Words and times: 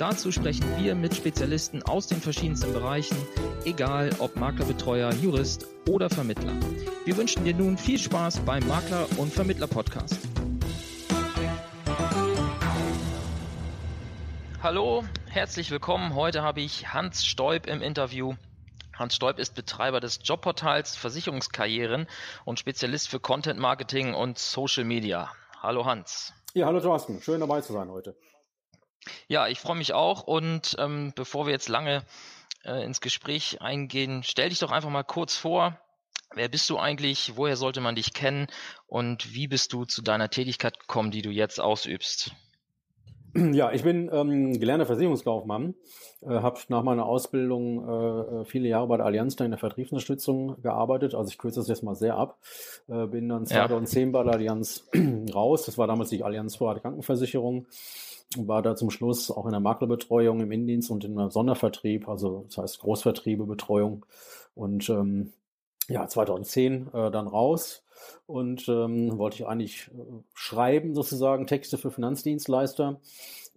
Dazu 0.00 0.32
sprechen 0.32 0.64
wir 0.78 0.94
mit 0.94 1.14
Spezialisten 1.14 1.82
aus 1.82 2.06
den 2.06 2.22
verschiedensten 2.22 2.72
Bereichen, 2.72 3.18
egal 3.66 4.08
ob 4.18 4.34
Maklerbetreuer, 4.34 5.12
Jurist 5.12 5.66
oder 5.86 6.08
Vermittler. 6.08 6.54
Wir 7.04 7.18
wünschen 7.18 7.44
dir 7.44 7.54
nun 7.54 7.76
viel 7.76 7.98
Spaß 7.98 8.40
beim 8.46 8.66
Makler- 8.66 9.06
und 9.18 9.30
Vermittler-Podcast. 9.30 10.16
Hallo, 14.62 15.04
herzlich 15.26 15.70
willkommen. 15.70 16.14
Heute 16.14 16.40
habe 16.40 16.62
ich 16.62 16.94
Hans 16.94 17.26
Stoib 17.26 17.66
im 17.66 17.82
Interview. 17.82 18.36
Hans 18.98 19.16
Stoib 19.16 19.38
ist 19.38 19.54
Betreiber 19.54 20.00
des 20.00 20.20
Jobportals 20.24 20.96
Versicherungskarrieren 20.96 22.06
und 22.46 22.58
Spezialist 22.58 23.10
für 23.10 23.20
Content 23.20 23.60
Marketing 23.60 24.14
und 24.14 24.38
Social 24.38 24.84
Media. 24.84 25.30
Hallo 25.60 25.84
Hans. 25.84 26.32
Ja, 26.54 26.64
hallo 26.64 26.80
Thorsten. 26.80 27.20
Schön 27.20 27.40
dabei 27.40 27.60
zu 27.60 27.74
sein 27.74 27.90
heute. 27.90 28.16
Ja, 29.28 29.48
ich 29.48 29.58
freue 29.58 29.76
mich 29.76 29.92
auch 29.92 30.22
und 30.22 30.76
ähm, 30.78 31.12
bevor 31.14 31.46
wir 31.46 31.52
jetzt 31.52 31.68
lange 31.68 32.04
äh, 32.64 32.84
ins 32.84 33.00
Gespräch 33.00 33.60
eingehen, 33.60 34.22
stell 34.22 34.50
dich 34.50 34.58
doch 34.58 34.70
einfach 34.70 34.90
mal 34.90 35.04
kurz 35.04 35.36
vor. 35.36 35.78
Wer 36.34 36.48
bist 36.48 36.70
du 36.70 36.78
eigentlich? 36.78 37.32
Woher 37.36 37.56
sollte 37.56 37.80
man 37.80 37.96
dich 37.96 38.12
kennen? 38.12 38.46
Und 38.86 39.34
wie 39.34 39.48
bist 39.48 39.72
du 39.72 39.84
zu 39.84 40.00
deiner 40.00 40.30
Tätigkeit 40.30 40.78
gekommen, 40.78 41.10
die 41.10 41.22
du 41.22 41.30
jetzt 41.30 41.60
ausübst? 41.60 42.32
Ja, 43.34 43.70
ich 43.72 43.84
bin 43.84 44.10
ähm, 44.12 44.58
gelernter 44.58 44.86
Versicherungskaufmann, 44.86 45.74
äh, 46.22 46.28
habe 46.28 46.58
nach 46.68 46.82
meiner 46.82 47.06
Ausbildung 47.06 48.40
äh, 48.40 48.44
viele 48.44 48.68
Jahre 48.68 48.88
bei 48.88 48.96
der 48.96 49.06
Allianz 49.06 49.36
in 49.36 49.50
der 49.50 49.58
Vertriebsunterstützung 49.58 50.60
gearbeitet. 50.62 51.14
Also 51.14 51.30
ich 51.30 51.38
kürze 51.38 51.60
das 51.60 51.68
jetzt 51.68 51.82
mal 51.82 51.94
sehr 51.94 52.16
ab. 52.16 52.38
Äh, 52.88 53.06
bin 53.06 53.28
dann 53.28 53.46
2010 53.46 54.08
ja. 54.08 54.12
bei 54.12 54.24
der 54.24 54.34
Allianz 54.34 54.88
raus. 55.34 55.64
Das 55.64 55.78
war 55.78 55.86
damals 55.86 56.10
die 56.10 56.24
Allianz 56.24 56.56
Vorrat 56.56 56.82
Krankenversicherung 56.82 57.66
war 58.36 58.62
da 58.62 58.76
zum 58.76 58.90
Schluss 58.90 59.30
auch 59.30 59.46
in 59.46 59.52
der 59.52 59.60
Maklerbetreuung 59.60 60.40
im 60.40 60.52
Indienst 60.52 60.90
und 60.90 61.04
im 61.04 61.30
Sondervertrieb, 61.30 62.08
also 62.08 62.44
das 62.48 62.58
heißt 62.58 62.80
Großvertriebe, 62.80 63.44
Betreuung 63.44 64.06
und 64.54 64.88
ähm, 64.88 65.32
ja, 65.88 66.06
2010 66.06 66.88
äh, 66.92 67.10
dann 67.10 67.26
raus 67.26 67.84
und 68.26 68.68
ähm, 68.68 69.18
wollte 69.18 69.36
ich 69.36 69.46
eigentlich 69.46 69.88
äh, 69.88 70.22
schreiben 70.32 70.94
sozusagen 70.94 71.46
Texte 71.46 71.76
für 71.76 71.90
Finanzdienstleister 71.90 73.00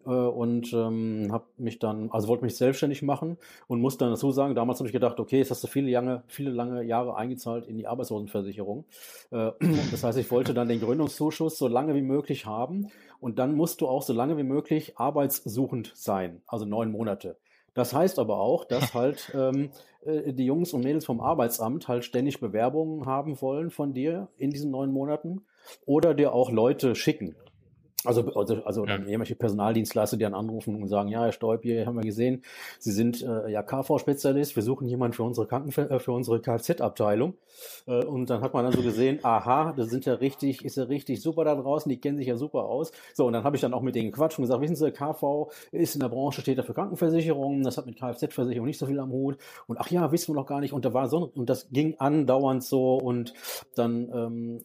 äh, 0.06 0.10
und 0.10 0.74
ähm, 0.74 1.30
habe 1.32 1.46
mich 1.58 1.80
dann, 1.80 2.10
also 2.12 2.28
wollte 2.28 2.44
mich 2.44 2.56
selbstständig 2.56 3.02
machen 3.02 3.38
und 3.68 3.82
muss 3.82 3.98
dann 3.98 4.10
dazu 4.10 4.32
sagen, 4.32 4.56
damals 4.56 4.80
habe 4.80 4.88
ich 4.88 4.94
gedacht, 4.94 5.20
okay, 5.20 5.38
jetzt 5.38 5.52
hast 5.52 5.64
du 5.64 5.68
viele 5.68 5.92
lange, 5.92 6.24
viele 6.28 6.52
lange 6.52 6.84
Jahre 6.84 7.16
eingezahlt 7.16 7.68
in 7.68 7.78
die 7.78 7.88
Arbeitslosenversicherung. 7.88 8.86
Äh, 9.32 9.52
das 9.92 10.04
heißt, 10.04 10.18
ich 10.18 10.32
wollte 10.32 10.54
dann 10.54 10.68
den 10.68 10.82
Gründungszuschuss 10.82 11.58
so 11.58 11.68
lange 11.68 11.96
wie 11.96 12.02
möglich 12.02 12.46
haben 12.46 12.90
und 13.24 13.40
dann 13.40 13.56
musst 13.56 13.80
du 13.80 13.88
auch 13.88 14.02
so 14.02 14.12
lange 14.12 14.36
wie 14.38 14.44
möglich 14.44 14.98
arbeitssuchend 14.98 15.94
sein, 15.96 16.42
also 16.46 16.66
neun 16.66 16.92
Monate. 16.92 17.38
Das 17.74 17.94
heißt 17.94 18.20
aber 18.20 18.38
auch, 18.38 18.66
dass 18.66 18.94
halt 18.94 19.32
ähm, 19.34 19.70
äh, 20.04 20.34
die 20.34 20.46
Jungs 20.46 20.74
und 20.74 20.84
Mädels 20.84 21.06
vom 21.06 21.22
Arbeitsamt 21.22 21.88
halt 21.88 22.04
ständig 22.04 22.42
Bewerbungen 22.42 23.06
haben 23.06 23.42
wollen 23.42 23.72
von 23.72 23.94
dir 23.94 24.28
in 24.38 24.50
diesen 24.50 24.72
neun 24.72 24.92
Monaten 24.92 25.46
oder 25.86 26.14
dir 26.14 26.34
auch 26.34 26.52
Leute 26.52 26.96
schicken. 26.96 27.34
Also, 28.06 28.34
also, 28.34 28.64
also 28.64 28.86
ja. 28.86 28.96
irgendwelche 28.96 29.36
Personaldienstleister, 29.36 30.18
die 30.18 30.24
dann 30.24 30.34
anrufen 30.34 30.81
und 30.81 30.88
sagen, 30.88 31.09
ja, 31.09 31.24
Herr 31.24 31.31
Stoib, 31.31 31.62
hier 31.64 31.86
haben 31.86 31.96
wir 31.96 32.03
gesehen, 32.03 32.44
Sie 32.80 32.91
sind 32.91 33.22
äh, 33.22 33.50
ja 33.50 33.64
KV-Spezialist, 33.64 34.56
wir 34.56 34.64
suchen 34.64 34.88
jemanden 34.88 35.14
für 35.14 35.24
unsere 35.24 35.47
Kranken 35.47 35.69
äh, 35.81 36.00
für 36.00 36.12
unsere 36.12 36.41
Kfz-Abteilung. 36.41 37.36
Äh, 37.88 38.03
und 38.03 38.30
dann 38.30 38.41
hat 38.41 38.53
man 38.53 38.66
dann 38.66 38.74
so 38.74 38.81
gesehen, 38.81 39.19
aha, 39.24 39.74
das 39.75 39.90
sind 39.90 40.06
ja 40.06 40.16
richtig, 40.16 40.66
ist 40.66 40.78
ja 40.78 40.84
richtig 40.84 41.22
super 41.22 41.46
da 41.46 41.56
draußen, 41.56 41.90
die 41.90 42.00
kennen 42.00 42.18
sich 42.18 42.28
ja 42.28 42.36
super 42.36 42.66
aus. 42.66 42.91
So, 43.14 43.25
und 43.25 43.34
dann 43.34 43.44
habe 43.44 43.56
ich 43.56 43.62
dann 43.62 43.74
auch 43.74 43.81
mit 43.81 43.96
denen 43.96 44.12
gequatscht 44.12 44.38
und 44.38 44.44
gesagt, 44.44 44.62
wissen 44.62 44.75
Sie, 44.75 44.91
KV 44.91 45.52
ist 45.72 45.96
in 45.96 46.02
der 46.02 46.09
Branche, 46.09 46.41
steht 46.41 46.58
da 46.58 46.64
für 46.64 46.74
Krankenversicherungen, 46.74 47.64
das 47.64 47.78
hat 47.78 47.85
mit 47.85 47.97
Kfz-Versicherung 47.97 48.68
nicht 48.68 48.80
so 48.80 48.85
viel 48.85 49.00
am 49.00 49.12
Hut. 49.12 49.38
Und 49.68 49.80
ach 49.80 49.90
ja, 49.90 50.12
wissen 50.12 50.34
wir 50.34 50.35
noch 50.35 50.47
gar 50.47 50.59
nicht. 50.59 50.74
Und 50.74 50.85
da 50.85 50.94
war 50.94 51.08
so, 51.08 51.31
und 51.35 51.50
das 51.50 51.70
ging 51.70 51.96
andauernd 52.00 52.64
so 52.64 52.96
und 52.96 53.34
dann 53.75 54.09
ähm, 54.14 54.64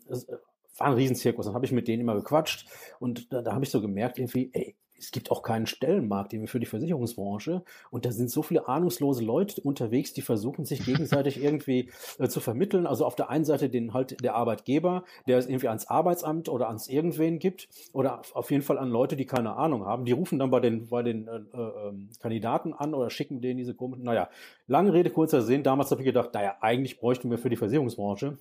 war 0.79 0.89
ein 0.89 0.95
Riesenzirkus. 0.95 1.47
Dann 1.47 1.55
habe 1.55 1.67
ich 1.67 1.73
mit 1.73 1.89
denen 1.89 2.03
immer 2.03 2.15
gequatscht 2.15 2.67
und 2.99 3.33
da, 3.33 3.43
da 3.43 3.53
habe 3.53 3.65
ich 3.65 3.71
so 3.71 3.81
gemerkt, 3.81 4.19
irgendwie, 4.19 4.51
ey, 4.53 4.77
es 4.99 5.13
gibt 5.13 5.31
auch 5.31 5.43
keinen 5.43 5.67
Stellenmarkt 5.67 6.35
für 6.47 6.61
die 6.61 6.67
Versicherungsbranche 6.67 7.63
und 7.91 8.05
da 8.05 8.11
sind 8.11 8.31
so 8.31 8.43
viele 8.43 8.69
ahnungslose 8.69 9.25
Leute 9.25 9.61
unterwegs, 9.61 10.13
die 10.13 10.23
versuchen 10.23 10.65
sich 10.65 10.85
gegenseitig 10.85 11.43
irgendwie 11.43 11.91
äh, 12.19 12.29
zu 12.29 12.41
vermitteln. 12.41 12.87
Also 12.87 13.07
auf 13.07 13.15
der 13.15 13.31
einen 13.31 13.45
Seite 13.45 13.71
den 13.71 13.95
halt 13.95 14.23
der 14.23 14.35
Arbeitgeber, 14.35 15.05
der 15.27 15.39
es 15.39 15.47
irgendwie 15.47 15.69
ans 15.69 15.87
Arbeitsamt 15.87 16.49
oder 16.49 16.69
ans 16.69 16.89
irgendwen 16.89 17.39
gibt 17.39 17.69
oder 17.93 18.23
auf 18.35 18.51
jeden 18.51 18.63
Fall 18.63 18.79
an 18.79 18.91
Leute, 18.91 19.17
die 19.17 19.27
keine 19.27 19.55
Ahnung 19.57 19.87
haben. 19.87 20.05
Die 20.05 20.13
rufen 20.13 20.39
dann 20.39 20.51
bei 20.51 20.61
den 20.61 20.89
bei 20.89 21.03
den 21.03 21.29
äh, 21.29 21.37
äh, 21.37 21.93
Kandidaten 22.21 22.73
an 22.75 22.95
oder 22.95 23.11
schicken 23.11 23.41
denen 23.41 23.59
diese 23.59 23.75
komischen. 23.75 24.05
Naja, 24.05 24.29
lange 24.67 24.93
Rede 24.93 25.11
kurzer 25.11 25.43
Sinn. 25.43 25.63
Damals 25.63 25.91
habe 25.91 26.03
ich 26.03 26.07
gedacht, 26.07 26.35
naja, 26.35 26.57
eigentlich 26.61 26.99
bräuchten 26.99 27.31
wir 27.31 27.39
für 27.39 27.51
die 27.51 27.57
Versicherungsbranche 27.57 28.37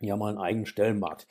ja 0.00 0.16
mal 0.16 0.28
einen 0.28 0.38
eigenen 0.38 0.66
Stellenmarkt 0.66 1.26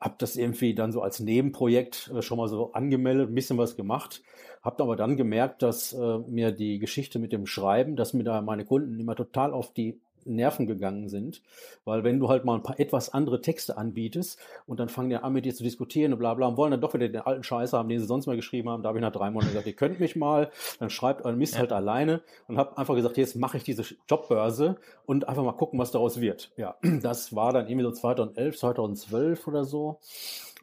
habe 0.00 0.16
das 0.18 0.36
irgendwie 0.36 0.74
dann 0.74 0.92
so 0.92 1.00
als 1.00 1.20
Nebenprojekt 1.20 2.10
äh, 2.14 2.22
schon 2.22 2.38
mal 2.38 2.48
so 2.48 2.72
angemeldet, 2.72 3.30
ein 3.30 3.34
bisschen 3.34 3.58
was 3.58 3.76
gemacht, 3.76 4.22
habe 4.62 4.82
aber 4.82 4.96
dann 4.96 5.16
gemerkt, 5.16 5.62
dass 5.62 5.92
äh, 5.92 6.18
mir 6.18 6.52
die 6.52 6.78
Geschichte 6.78 7.18
mit 7.18 7.32
dem 7.32 7.46
Schreiben, 7.46 7.96
dass 7.96 8.12
mir 8.12 8.24
da 8.24 8.42
meine 8.42 8.64
Kunden 8.64 8.98
immer 8.98 9.16
total 9.16 9.52
auf 9.52 9.72
die 9.72 10.00
Nerven 10.26 10.66
gegangen 10.66 11.08
sind. 11.08 11.42
Weil 11.84 12.04
wenn 12.04 12.18
du 12.18 12.28
halt 12.28 12.44
mal 12.44 12.54
ein 12.54 12.62
paar 12.62 12.78
etwas 12.80 13.12
andere 13.12 13.40
Texte 13.40 13.76
anbietest 13.76 14.38
und 14.66 14.80
dann 14.80 14.88
fangen 14.88 15.10
die 15.10 15.16
an 15.16 15.32
mit 15.32 15.44
dir 15.44 15.54
zu 15.54 15.62
diskutieren 15.62 16.12
und 16.12 16.18
bla 16.18 16.34
bla 16.34 16.46
und 16.46 16.56
wollen 16.56 16.70
dann 16.70 16.80
doch 16.80 16.94
wieder 16.94 17.08
den 17.08 17.20
alten 17.20 17.42
Scheiß 17.42 17.72
haben, 17.72 17.88
den 17.88 18.00
sie 18.00 18.06
sonst 18.06 18.26
mal 18.26 18.36
geschrieben 18.36 18.68
haben, 18.68 18.82
da 18.82 18.88
habe 18.88 18.98
ich 18.98 19.02
nach 19.02 19.12
drei 19.12 19.30
Monaten 19.30 19.52
gesagt, 19.52 19.66
ihr 19.66 19.72
könnt 19.72 20.00
mich 20.00 20.16
mal, 20.16 20.50
dann 20.78 20.90
schreibt 20.90 21.24
euren 21.24 21.38
Mist 21.38 21.54
ja. 21.54 21.60
halt 21.60 21.72
alleine 21.72 22.22
und 22.48 22.58
habe 22.58 22.76
einfach 22.76 22.94
gesagt, 22.94 23.16
jetzt 23.16 23.36
mache 23.36 23.56
ich 23.56 23.64
diese 23.64 23.84
Jobbörse 24.08 24.76
und 25.06 25.28
einfach 25.28 25.44
mal 25.44 25.52
gucken, 25.52 25.78
was 25.78 25.90
daraus 25.90 26.20
wird. 26.20 26.52
Ja, 26.56 26.76
das 27.02 27.34
war 27.34 27.52
dann 27.52 27.66
irgendwie 27.68 27.84
so 27.84 27.92
2011, 27.92 28.58
2012 28.58 29.46
oder 29.46 29.64
so. 29.64 29.98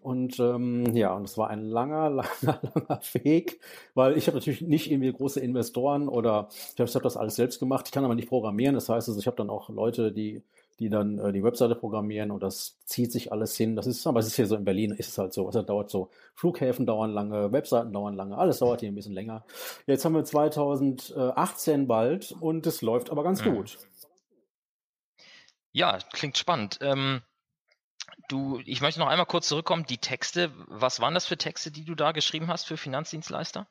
Und 0.03 0.39
ähm, 0.39 0.95
ja, 0.95 1.13
und 1.13 1.23
es 1.23 1.37
war 1.37 1.49
ein 1.49 1.61
langer, 1.61 2.09
langer, 2.41 2.59
langer 2.75 2.99
Weg, 3.13 3.59
weil 3.93 4.17
ich 4.17 4.27
habe 4.27 4.37
natürlich 4.37 4.61
nicht 4.61 4.91
irgendwie 4.91 5.11
große 5.11 5.39
Investoren 5.39 6.07
oder 6.07 6.49
ich 6.51 6.79
habe 6.79 6.91
hab 6.91 7.03
das 7.03 7.17
alles 7.17 7.35
selbst 7.35 7.59
gemacht. 7.59 7.87
Ich 7.87 7.91
kann 7.91 8.05
aber 8.05 8.15
nicht 8.15 8.29
programmieren. 8.29 8.75
Das 8.75 8.89
heißt, 8.89 9.07
also 9.07 9.19
ich 9.19 9.27
habe 9.27 9.37
dann 9.37 9.49
auch 9.49 9.69
Leute, 9.69 10.11
die 10.11 10.43
die 10.79 10.89
dann 10.89 11.19
äh, 11.19 11.31
die 11.31 11.43
Webseite 11.43 11.75
programmieren 11.75 12.31
und 12.31 12.41
das 12.41 12.77
zieht 12.85 13.11
sich 13.11 13.31
alles 13.31 13.55
hin. 13.55 13.75
Das 13.75 13.87
ist, 13.87 14.05
aber 14.07 14.19
es 14.19 14.27
ist 14.27 14.35
hier 14.35 14.47
so 14.47 14.55
in 14.55 14.65
Berlin, 14.65 14.91
ist 14.91 15.09
es 15.09 15.17
halt 15.17 15.33
so. 15.33 15.47
Es 15.47 15.65
dauert 15.65 15.89
so, 15.89 16.09
Flughäfen 16.33 16.85
dauern 16.85 17.11
lange, 17.11 17.51
Webseiten 17.51 17.93
dauern 17.93 18.15
lange, 18.15 18.37
alles 18.37 18.59
dauert 18.59 18.79
hier 18.79 18.89
ein 18.89 18.95
bisschen 18.95 19.13
länger. 19.13 19.45
Jetzt 19.85 20.03
haben 20.03 20.15
wir 20.15 20.23
2018 20.23 21.87
bald 21.87 22.35
und 22.39 22.65
es 22.65 22.81
läuft 22.81 23.11
aber 23.11 23.23
ganz 23.23 23.43
mhm. 23.45 23.55
gut. 23.55 23.77
Ja, 25.71 25.97
klingt 26.11 26.37
spannend. 26.37 26.79
Ähm 26.81 27.21
Du, 28.27 28.59
ich 28.65 28.81
möchte 28.81 28.99
noch 28.99 29.07
einmal 29.07 29.25
kurz 29.25 29.47
zurückkommen. 29.47 29.85
Die 29.85 29.97
Texte, 29.97 30.51
was 30.67 30.99
waren 30.99 31.13
das 31.13 31.25
für 31.25 31.37
Texte, 31.37 31.71
die 31.71 31.85
du 31.85 31.95
da 31.95 32.11
geschrieben 32.11 32.47
hast 32.47 32.65
für 32.65 32.77
Finanzdienstleister? 32.77 33.67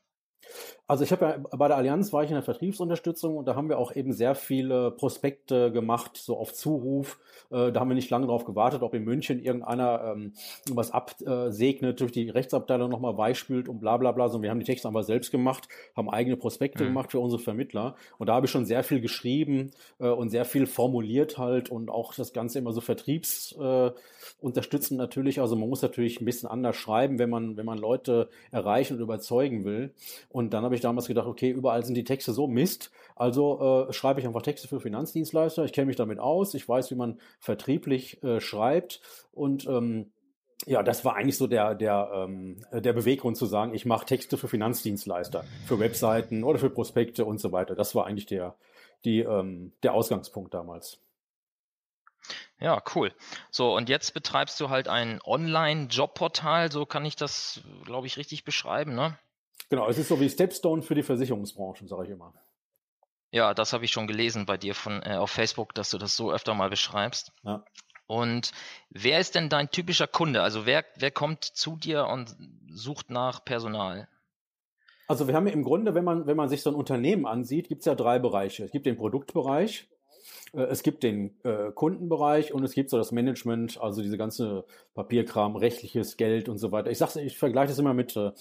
Also 0.93 1.05
ich 1.05 1.13
habe 1.13 1.25
ja 1.25 1.57
bei 1.57 1.69
der 1.69 1.79
Allianz 1.79 2.13
war 2.13 2.23
ich 2.23 2.29
in 2.29 2.35
der 2.35 2.43
Vertriebsunterstützung 2.43 3.39
und 3.39 3.49
da 3.49 3.55
haben 3.55 3.71
wir 3.71 3.79
auch 3.79 3.97
eben 3.97 4.13
sehr 4.13 4.35
viele 4.35 4.91
Prospekte 4.91 5.73
gemacht, 5.73 6.19
so 6.19 6.37
auf 6.37 6.53
Zuruf. 6.53 7.19
Äh, 7.51 7.73
da 7.73 7.81
haben 7.81 7.89
wir 7.89 7.95
nicht 7.95 8.11
lange 8.11 8.27
drauf 8.27 8.45
gewartet, 8.45 8.83
ob 8.83 8.93
in 8.93 9.03
München 9.03 9.39
irgendeiner 9.43 10.13
ähm, 10.13 10.35
was 10.71 10.91
absegnet, 10.91 11.99
durch 11.99 12.13
die 12.13 12.29
Rechtsabteilung 12.29 12.91
nochmal 12.91 13.17
weichspült 13.17 13.71
und 13.71 13.81
bla 13.81 13.97
bla 13.97 14.13
bla, 14.13 14.29
sondern 14.29 14.43
wir 14.43 14.51
haben 14.51 14.59
die 14.59 14.67
Texte 14.67 14.87
einfach 14.87 15.03
selbst 15.03 15.31
gemacht, 15.31 15.67
haben 15.97 16.11
eigene 16.11 16.37
Prospekte 16.37 16.85
mhm. 16.85 16.89
gemacht 16.89 17.13
für 17.13 17.21
unsere 17.21 17.41
Vermittler 17.41 17.97
und 18.19 18.27
da 18.27 18.35
habe 18.35 18.45
ich 18.45 18.53
schon 18.53 18.67
sehr 18.67 18.85
viel 18.85 19.01
geschrieben 19.01 19.71
äh, 19.99 20.09
und 20.09 20.29
sehr 20.29 20.45
viel 20.45 20.67
formuliert 20.67 21.39
halt 21.39 21.71
und 21.71 21.89
auch 21.89 22.13
das 22.13 22.35
Ganze 22.35 22.59
immer 22.59 22.73
so 22.73 22.83
Vertriebs 22.83 23.57
äh, 23.59 23.93
natürlich. 24.91 25.41
Also 25.41 25.57
man 25.57 25.71
muss 25.71 25.81
natürlich 25.81 26.21
ein 26.21 26.27
bisschen 26.27 26.51
anders 26.51 26.77
schreiben, 26.77 27.19
wenn 27.19 27.31
man, 27.31 27.57
wenn 27.57 27.65
man 27.65 27.79
Leute 27.79 28.29
erreichen 28.51 28.97
und 28.97 29.01
überzeugen 29.01 29.65
will. 29.65 29.95
Und 30.29 30.53
dann 30.53 30.65
habe 30.65 30.75
ich 30.75 30.82
damals 30.83 31.07
gedacht, 31.07 31.27
okay, 31.27 31.51
überall 31.51 31.85
sind 31.85 31.95
die 31.95 32.05
Texte 32.05 32.33
so 32.33 32.47
Mist. 32.47 32.91
Also 33.17 33.87
äh, 33.89 33.93
schreibe 33.93 34.21
ich 34.21 34.27
einfach 34.27 34.43
Texte 34.43 34.69
für 34.69 34.81
Finanzdienstleister. 34.81 35.65
Ich 35.65 35.73
kenne 35.73 35.87
mich 35.87 35.97
damit 35.97 36.19
aus. 36.19 36.55
Ich 36.55 36.69
weiß, 36.69 36.91
wie 36.91 36.97
man 36.97 37.21
vertrieblich 37.41 38.23
äh, 38.23 38.41
schreibt. 38.41 39.01
Und 39.33 39.67
ähm, 39.67 40.13
ja, 40.67 40.83
das 40.83 41.05
war 41.05 41.17
eigentlich 41.17 41.37
so 41.37 41.47
der, 41.47 41.75
der, 41.75 42.11
ähm, 42.15 42.65
der 42.73 42.93
Beweggrund 42.93 43.37
zu 43.37 43.47
sagen, 43.47 43.75
ich 43.75 43.85
mache 43.85 44.07
Texte 44.07 44.37
für 44.37 44.49
Finanzdienstleister, 44.49 45.45
für 45.67 45.81
Webseiten 45.81 46.45
oder 46.45 46.59
für 46.59 46.71
Prospekte 46.71 47.25
und 47.25 47.39
so 47.39 47.53
weiter. 47.53 47.75
Das 47.75 47.95
war 47.95 48.07
eigentlich 48.07 48.27
der, 48.27 48.57
die, 49.05 49.21
ähm, 49.21 49.73
der 49.83 49.95
Ausgangspunkt 49.95 50.55
damals. 50.55 51.01
Ja, 52.61 52.81
cool. 52.95 53.13
So, 53.51 53.75
und 53.75 53.89
jetzt 53.89 54.15
betreibst 54.15 54.61
du 54.61 54.69
halt 54.69 54.87
ein 54.87 55.21
Online-Jobportal, 55.25 56.71
so 56.71 56.87
kann 56.87 57.05
ich 57.05 57.17
das, 57.17 57.61
glaube 57.85 58.07
ich, 58.07 58.17
richtig 58.17 58.45
beschreiben, 58.45 58.95
ne? 58.95 59.19
Genau, 59.69 59.89
es 59.89 59.99
ist 59.99 60.09
so 60.09 60.21
wie 60.21 60.29
Stepstone 60.29 60.83
für 60.83 60.95
die 60.95 61.03
Versicherungsbranche, 61.03 61.87
sage 61.87 62.05
ich 62.05 62.11
immer. 62.11 62.35
Ja, 63.31 63.55
das 63.55 63.73
habe 63.73 63.85
ich 63.85 63.91
schon 63.91 64.07
gelesen 64.07 64.45
bei 64.45 64.59
dir 64.59 64.75
von 64.75 65.03
äh, 65.03 65.17
auf 65.17 65.31
Facebook, 65.31 65.75
dass 65.75 65.91
du 65.91 65.99
das 65.99 66.17
so 66.17 66.31
öfter 66.31 66.55
mal 66.55 66.69
beschreibst. 66.69 67.33
Ja. 67.43 67.65
Und 68.07 68.53
wer 68.91 69.21
ist 69.21 69.35
denn 69.35 69.49
dein 69.49 69.71
typischer 69.71 70.07
Kunde? 70.07 70.43
Also 70.43 70.67
wer, 70.67 70.85
wer 70.97 71.11
kommt 71.11 71.45
zu 71.45 71.77
dir 71.77 72.07
und 72.07 72.37
sucht 72.69 73.09
nach 73.09 73.43
Personal? 73.43 74.07
Also 75.09 75.27
wir 75.27 75.35
haben 75.35 75.47
ja 75.47 75.53
im 75.55 75.65
Grunde, 75.65 75.95
wenn 75.95 76.05
man, 76.05 76.27
wenn 76.27 76.37
man 76.37 76.51
sich 76.51 76.63
so 76.63 76.71
ein 76.71 76.77
Unternehmen 76.77 77.27
ansieht, 77.27 77.69
gibt 77.69 77.81
es 77.81 77.87
ja 77.87 77.95
drei 77.95 78.19
Bereiche. 78.19 78.65
Es 78.65 78.71
gibt 78.71 78.85
den 78.85 78.97
Produktbereich, 78.97 79.89
es 80.53 80.83
gibt 80.83 81.03
den 81.03 81.31
äh, 81.45 81.71
Kundenbereich 81.75 82.53
und 82.53 82.63
es 82.63 82.75
gibt 82.75 82.91
so 82.91 82.99
das 82.99 83.11
Management, 83.11 83.81
also 83.81 84.03
diese 84.03 84.19
ganze 84.19 84.65
Papierkram, 84.95 85.57
rechtliches 85.57 86.19
Geld 86.19 86.51
und 86.51 86.59
so 86.59 86.73
weiter. 86.73 86.91
Ich 86.91 86.99
sag's, 86.99 87.17
ich 87.17 87.39
vergleiche 87.39 87.69
das 87.69 87.79
immer 87.79 87.95
mit, 87.95 88.15
äh, 88.17 88.33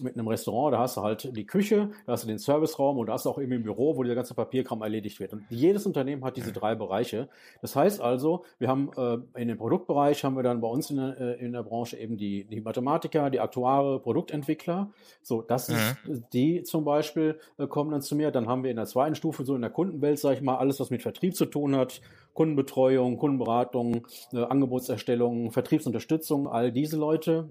mit 0.00 0.14
einem 0.14 0.28
Restaurant, 0.28 0.74
da 0.74 0.78
hast 0.78 0.96
du 0.96 1.02
halt 1.02 1.36
die 1.36 1.44
Küche, 1.44 1.90
da 2.06 2.12
hast 2.12 2.22
du 2.22 2.28
den 2.28 2.38
Serviceraum 2.38 2.98
und 2.98 3.06
da 3.06 3.14
hast 3.14 3.26
du 3.26 3.30
auch 3.30 3.40
eben 3.40 3.50
im 3.50 3.64
Büro, 3.64 3.96
wo 3.96 4.04
dieser 4.04 4.14
ganze 4.14 4.34
Papierkram 4.34 4.82
erledigt 4.82 5.18
wird. 5.18 5.32
Und 5.32 5.44
jedes 5.50 5.86
Unternehmen 5.86 6.24
hat 6.24 6.36
diese 6.36 6.52
drei 6.52 6.76
Bereiche. 6.76 7.28
Das 7.62 7.74
heißt 7.74 8.00
also, 8.00 8.44
wir 8.58 8.68
haben 8.68 8.90
äh, 8.96 9.40
in 9.40 9.48
dem 9.48 9.58
Produktbereich 9.58 10.22
haben 10.22 10.36
wir 10.36 10.44
dann 10.44 10.60
bei 10.60 10.68
uns 10.68 10.90
in 10.90 10.98
der, 10.98 11.20
äh, 11.20 11.44
in 11.44 11.52
der 11.52 11.64
Branche 11.64 11.96
eben 11.96 12.16
die, 12.16 12.44
die 12.44 12.60
Mathematiker, 12.60 13.28
die 13.28 13.40
Aktuare, 13.40 13.98
Produktentwickler. 13.98 14.92
So, 15.20 15.42
das 15.42 15.68
ist, 15.68 15.96
mhm. 16.04 16.24
die 16.32 16.62
zum 16.62 16.84
Beispiel 16.84 17.40
äh, 17.58 17.66
kommen 17.66 17.90
dann 17.90 18.02
zu 18.02 18.14
mir. 18.14 18.30
Dann 18.30 18.46
haben 18.46 18.62
wir 18.62 18.70
in 18.70 18.76
der 18.76 18.86
zweiten 18.86 19.16
Stufe, 19.16 19.44
so 19.44 19.56
in 19.56 19.62
der 19.62 19.70
Kundenwelt, 19.70 20.20
sage 20.20 20.36
ich 20.36 20.42
mal, 20.42 20.58
alles, 20.58 20.78
was 20.78 20.90
mit 20.90 21.02
Vertrieb 21.02 21.34
zu 21.34 21.46
tun 21.46 21.55
tun 21.56 21.74
hat, 21.74 22.02
Kundenbetreuung, 22.34 23.16
Kundenberatung, 23.16 24.06
äh, 24.32 24.42
Angebotserstellung, 24.42 25.52
Vertriebsunterstützung, 25.52 26.46
all 26.46 26.70
diese 26.70 26.98
Leute, 26.98 27.48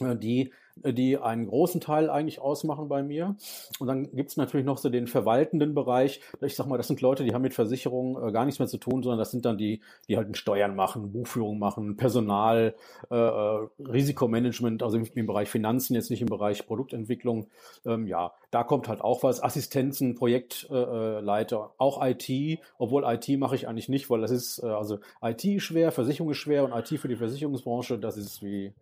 äh, 0.00 0.14
die 0.14 0.52
die 0.84 1.18
einen 1.18 1.46
großen 1.46 1.80
Teil 1.80 2.10
eigentlich 2.10 2.40
ausmachen 2.40 2.88
bei 2.88 3.02
mir. 3.02 3.36
Und 3.78 3.86
dann 3.86 4.10
gibt 4.14 4.30
es 4.30 4.36
natürlich 4.36 4.66
noch 4.66 4.78
so 4.78 4.88
den 4.88 5.06
verwaltenden 5.06 5.74
Bereich. 5.74 6.20
Ich 6.40 6.56
sag 6.56 6.66
mal, 6.66 6.76
das 6.76 6.88
sind 6.88 7.00
Leute, 7.00 7.24
die 7.24 7.34
haben 7.34 7.42
mit 7.42 7.54
Versicherungen 7.54 8.28
äh, 8.28 8.32
gar 8.32 8.44
nichts 8.44 8.58
mehr 8.58 8.68
zu 8.68 8.78
tun, 8.78 9.02
sondern 9.02 9.18
das 9.18 9.30
sind 9.30 9.44
dann 9.44 9.58
die, 9.58 9.80
die 10.08 10.16
halt 10.16 10.36
Steuern 10.36 10.74
machen, 10.74 11.12
Buchführung 11.12 11.58
machen, 11.58 11.96
Personal, 11.96 12.74
äh, 13.10 13.14
äh, 13.14 13.68
Risikomanagement, 13.78 14.82
also 14.82 14.98
im, 14.98 15.26
Bereich 15.26 15.48
Finanzen, 15.48 15.94
jetzt 15.94 16.10
nicht 16.10 16.22
im 16.22 16.28
Bereich 16.28 16.66
Produktentwicklung. 16.66 17.46
Ähm, 17.84 18.06
ja, 18.06 18.32
da 18.50 18.64
kommt 18.64 18.88
halt 18.88 19.00
auch 19.00 19.22
was. 19.22 19.42
Assistenzen, 19.42 20.14
Projektleiter, 20.14 21.56
äh, 21.56 21.82
auch 21.82 22.04
IT, 22.04 22.60
obwohl 22.78 23.04
IT 23.04 23.28
mache 23.38 23.54
ich 23.54 23.68
eigentlich 23.68 23.88
nicht, 23.88 24.10
weil 24.10 24.20
das 24.20 24.30
ist, 24.30 24.62
äh, 24.62 24.66
also 24.66 24.98
IT 25.22 25.62
schwer, 25.62 25.92
Versicherung 25.92 26.30
ist 26.30 26.38
schwer 26.38 26.64
und 26.64 26.72
IT 26.72 26.98
für 26.98 27.08
die 27.08 27.16
Versicherungsbranche, 27.16 27.98
das 27.98 28.16
ist 28.16 28.42
wie 28.42 28.72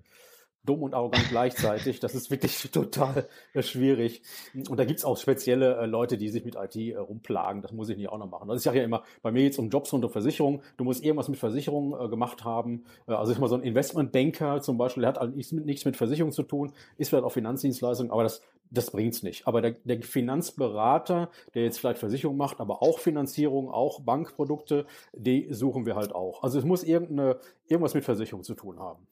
dumm 0.68 0.82
und 0.82 0.94
arrogant 0.94 1.28
gleichzeitig. 1.30 2.00
Das 2.00 2.14
ist 2.14 2.30
wirklich 2.30 2.60
total 2.72 3.26
äh, 3.54 3.62
schwierig. 3.62 4.22
Und 4.68 4.78
da 4.78 4.84
gibt's 4.84 5.04
auch 5.04 5.16
spezielle 5.16 5.76
äh, 5.76 5.86
Leute, 5.86 6.18
die 6.18 6.28
sich 6.28 6.44
mit 6.44 6.56
IT 6.56 6.76
äh, 6.76 6.96
rumplagen. 6.96 7.62
Das 7.62 7.72
muss 7.72 7.88
ich 7.88 7.96
nicht 7.96 8.08
auch 8.08 8.18
noch 8.18 8.28
machen. 8.28 8.48
Das 8.48 8.58
ist 8.58 8.64
ja 8.64 8.72
immer, 8.72 9.02
bei 9.22 9.32
mir 9.32 9.44
jetzt 9.44 9.58
um 9.58 9.70
Jobs 9.70 9.92
und 9.92 10.04
um 10.04 10.10
Versicherung. 10.10 10.62
Du 10.76 10.84
musst 10.84 11.02
irgendwas 11.02 11.28
mit 11.28 11.38
Versicherung 11.38 11.98
äh, 11.98 12.08
gemacht 12.08 12.44
haben. 12.44 12.84
Äh, 13.06 13.12
also 13.12 13.32
ich 13.32 13.38
mal 13.38 13.48
so 13.48 13.54
ein 13.54 13.62
Investmentbanker 13.62 14.60
zum 14.60 14.78
Beispiel, 14.78 15.02
der 15.02 15.08
hat 15.08 15.18
halt 15.18 15.34
nichts 15.34 15.52
mit, 15.52 15.64
nichts 15.64 15.84
mit 15.84 15.96
Versicherung 15.96 16.32
zu 16.32 16.42
tun, 16.42 16.72
ist 16.98 17.08
vielleicht 17.08 17.24
auch 17.24 17.32
Finanzdienstleistung, 17.32 18.10
aber 18.10 18.22
das, 18.22 18.42
das 18.70 18.90
bringt's 18.90 19.22
nicht. 19.22 19.46
Aber 19.46 19.62
der, 19.62 19.72
der 19.84 20.02
Finanzberater, 20.02 21.30
der 21.54 21.64
jetzt 21.64 21.78
vielleicht 21.78 21.98
Versicherung 21.98 22.36
macht, 22.36 22.60
aber 22.60 22.82
auch 22.82 22.98
Finanzierung, 22.98 23.70
auch 23.70 24.00
Bankprodukte, 24.00 24.86
die 25.14 25.48
suchen 25.50 25.86
wir 25.86 25.96
halt 25.96 26.14
auch. 26.14 26.42
Also 26.42 26.58
es 26.58 26.64
muss 26.64 26.82
irgendeine, 26.82 27.38
irgendwas 27.66 27.94
mit 27.94 28.04
Versicherung 28.04 28.42
zu 28.42 28.54
tun 28.54 28.78
haben. 28.78 29.06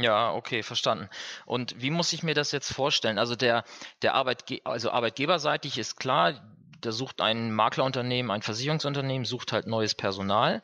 Ja, 0.00 0.32
okay, 0.32 0.62
verstanden. 0.62 1.08
Und 1.44 1.82
wie 1.82 1.90
muss 1.90 2.12
ich 2.12 2.22
mir 2.22 2.34
das 2.34 2.52
jetzt 2.52 2.72
vorstellen? 2.72 3.18
Also 3.18 3.34
der, 3.34 3.64
der 4.02 4.14
Arbeitge 4.14 4.60
also 4.64 4.90
arbeitgeberseitig 4.90 5.76
ist 5.76 5.96
klar, 5.96 6.34
da 6.80 6.92
sucht 6.92 7.20
ein 7.20 7.52
Maklerunternehmen, 7.52 8.30
ein 8.30 8.42
Versicherungsunternehmen, 8.42 9.24
sucht 9.24 9.52
halt 9.52 9.66
neues 9.66 9.96
Personal. 9.96 10.62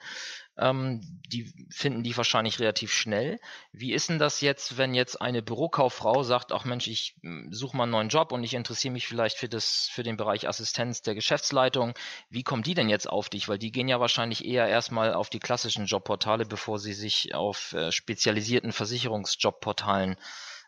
Ähm, 0.56 1.00
die 1.26 1.52
finden 1.68 2.04
die 2.04 2.16
wahrscheinlich 2.16 2.60
relativ 2.60 2.92
schnell. 2.92 3.40
Wie 3.72 3.92
ist 3.92 4.08
denn 4.08 4.20
das 4.20 4.40
jetzt, 4.40 4.78
wenn 4.78 4.94
jetzt 4.94 5.20
eine 5.20 5.42
Bürokauffrau 5.42 6.22
sagt, 6.22 6.52
ach 6.52 6.64
Mensch, 6.64 6.86
ich 6.86 7.16
hm, 7.22 7.52
suche 7.52 7.76
mal 7.76 7.84
einen 7.84 7.92
neuen 7.92 8.08
Job 8.08 8.30
und 8.30 8.44
ich 8.44 8.54
interessiere 8.54 8.92
mich 8.92 9.08
vielleicht 9.08 9.36
für 9.36 9.48
das, 9.48 9.88
für 9.90 10.04
den 10.04 10.16
Bereich 10.16 10.48
Assistenz 10.48 11.02
der 11.02 11.16
Geschäftsleitung. 11.16 11.94
Wie 12.30 12.44
kommen 12.44 12.62
die 12.62 12.74
denn 12.74 12.88
jetzt 12.88 13.08
auf 13.08 13.28
dich? 13.28 13.48
Weil 13.48 13.58
die 13.58 13.72
gehen 13.72 13.88
ja 13.88 13.98
wahrscheinlich 13.98 14.44
eher 14.44 14.68
erstmal 14.68 15.14
auf 15.14 15.28
die 15.28 15.40
klassischen 15.40 15.86
Jobportale, 15.86 16.46
bevor 16.46 16.78
sie 16.78 16.94
sich 16.94 17.34
auf 17.34 17.72
äh, 17.72 17.90
spezialisierten 17.90 18.72
Versicherungsjobportalen 18.72 20.16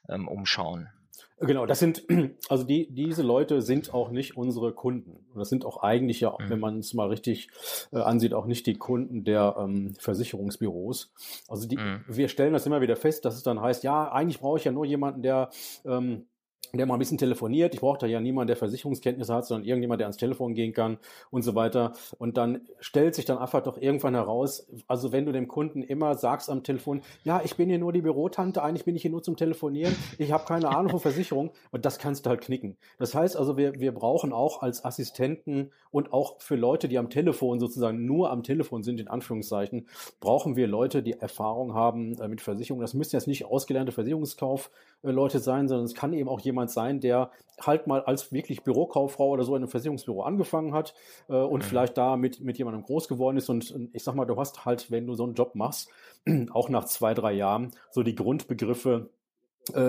ähm, 0.08 0.26
umschauen. 0.26 0.90
Genau, 1.38 1.66
das 1.66 1.80
sind, 1.80 2.04
also 2.48 2.64
die, 2.64 2.88
diese 2.90 3.22
Leute 3.22 3.60
sind 3.60 3.92
auch 3.92 4.10
nicht 4.10 4.36
unsere 4.36 4.72
Kunden. 4.72 5.24
Und 5.32 5.38
das 5.38 5.50
sind 5.50 5.66
auch 5.66 5.82
eigentlich 5.82 6.20
ja, 6.20 6.30
mhm. 6.30 6.50
wenn 6.50 6.60
man 6.60 6.78
es 6.78 6.94
mal 6.94 7.08
richtig 7.08 7.48
äh, 7.92 7.98
ansieht, 7.98 8.32
auch 8.32 8.46
nicht 8.46 8.66
die 8.66 8.74
Kunden 8.74 9.24
der 9.24 9.56
ähm, 9.58 9.94
Versicherungsbüros. 9.98 11.12
Also 11.48 11.68
die, 11.68 11.76
mhm. 11.76 12.04
wir 12.08 12.28
stellen 12.28 12.54
das 12.54 12.64
immer 12.64 12.80
wieder 12.80 12.96
fest, 12.96 13.24
dass 13.24 13.36
es 13.36 13.42
dann 13.42 13.60
heißt, 13.60 13.84
ja, 13.84 14.10
eigentlich 14.10 14.40
brauche 14.40 14.58
ich 14.58 14.64
ja 14.64 14.72
nur 14.72 14.86
jemanden, 14.86 15.22
der 15.22 15.50
ähm, 15.84 16.26
der 16.76 16.86
mal 16.86 16.94
ein 16.94 16.98
bisschen 16.98 17.18
telefoniert. 17.18 17.74
Ich 17.74 17.80
brauche 17.80 17.98
da 17.98 18.06
ja 18.06 18.20
niemanden, 18.20 18.48
der 18.48 18.56
Versicherungskenntnisse 18.56 19.34
hat, 19.34 19.46
sondern 19.46 19.66
irgendjemand, 19.66 20.00
der 20.00 20.06
ans 20.06 20.16
Telefon 20.16 20.54
gehen 20.54 20.72
kann 20.72 20.98
und 21.30 21.42
so 21.42 21.54
weiter. 21.54 21.92
Und 22.18 22.36
dann 22.36 22.62
stellt 22.80 23.14
sich 23.14 23.24
dann 23.24 23.38
einfach 23.38 23.62
doch 23.62 23.78
irgendwann 23.78 24.14
heraus, 24.14 24.66
also 24.86 25.12
wenn 25.12 25.26
du 25.26 25.32
dem 25.32 25.48
Kunden 25.48 25.82
immer 25.82 26.14
sagst 26.14 26.50
am 26.50 26.62
Telefon, 26.62 27.02
ja, 27.24 27.40
ich 27.44 27.56
bin 27.56 27.68
hier 27.68 27.78
nur 27.78 27.92
die 27.92 28.02
Bürotante, 28.02 28.62
eigentlich 28.62 28.84
bin 28.84 28.96
ich 28.96 29.02
hier 29.02 29.10
nur 29.10 29.22
zum 29.22 29.36
Telefonieren, 29.36 29.94
ich 30.18 30.32
habe 30.32 30.44
keine 30.44 30.68
Ahnung 30.68 30.90
von 30.90 31.00
Versicherung 31.00 31.50
und 31.70 31.84
das 31.84 31.98
kannst 31.98 32.26
du 32.26 32.30
halt 32.30 32.40
knicken. 32.40 32.76
Das 32.98 33.14
heißt 33.14 33.36
also, 33.36 33.56
wir, 33.56 33.78
wir 33.78 33.92
brauchen 33.92 34.32
auch 34.32 34.62
als 34.62 34.84
Assistenten 34.84 35.70
und 35.90 36.12
auch 36.12 36.40
für 36.40 36.56
Leute, 36.56 36.88
die 36.88 36.98
am 36.98 37.10
Telefon 37.10 37.58
sozusagen 37.58 38.04
nur 38.04 38.30
am 38.30 38.42
Telefon 38.42 38.82
sind, 38.82 39.00
in 39.00 39.08
Anführungszeichen, 39.08 39.88
brauchen 40.20 40.56
wir 40.56 40.66
Leute, 40.66 41.02
die 41.02 41.12
Erfahrung 41.12 41.74
haben 41.74 42.18
äh, 42.20 42.28
mit 42.28 42.40
Versicherung. 42.40 42.80
Das 42.80 42.94
müssen 42.94 43.16
jetzt 43.16 43.26
nicht 43.26 43.46
ausgelernte 43.46 43.92
Versicherungskaufleute 43.92 45.38
sein, 45.38 45.68
sondern 45.68 45.86
es 45.86 45.94
kann 45.94 46.12
eben 46.12 46.28
auch 46.28 46.40
jemand 46.46 46.70
sein, 46.70 47.00
der 47.00 47.30
halt 47.60 47.86
mal 47.86 48.02
als 48.02 48.32
wirklich 48.32 48.62
Bürokauffrau 48.64 49.30
oder 49.30 49.44
so 49.44 49.54
in 49.54 49.62
einem 49.62 49.70
Versicherungsbüro 49.70 50.22
angefangen 50.22 50.74
hat 50.74 50.94
äh, 51.28 51.34
und 51.34 51.62
mhm. 51.62 51.66
vielleicht 51.66 51.96
da 51.96 52.16
mit, 52.16 52.40
mit 52.40 52.58
jemandem 52.58 52.82
groß 52.82 53.08
geworden 53.08 53.36
ist. 53.36 53.48
Und, 53.48 53.70
und 53.70 53.94
ich 53.94 54.02
sag 54.02 54.14
mal, 54.14 54.24
du 54.24 54.36
hast 54.36 54.64
halt, 54.64 54.90
wenn 54.90 55.06
du 55.06 55.14
so 55.14 55.24
einen 55.24 55.34
Job 55.34 55.54
machst, 55.54 55.90
auch 56.52 56.68
nach 56.68 56.84
zwei, 56.84 57.14
drei 57.14 57.32
Jahren 57.32 57.70
so 57.90 58.02
die 58.02 58.14
Grundbegriffe 58.14 59.10
äh, 59.10 59.15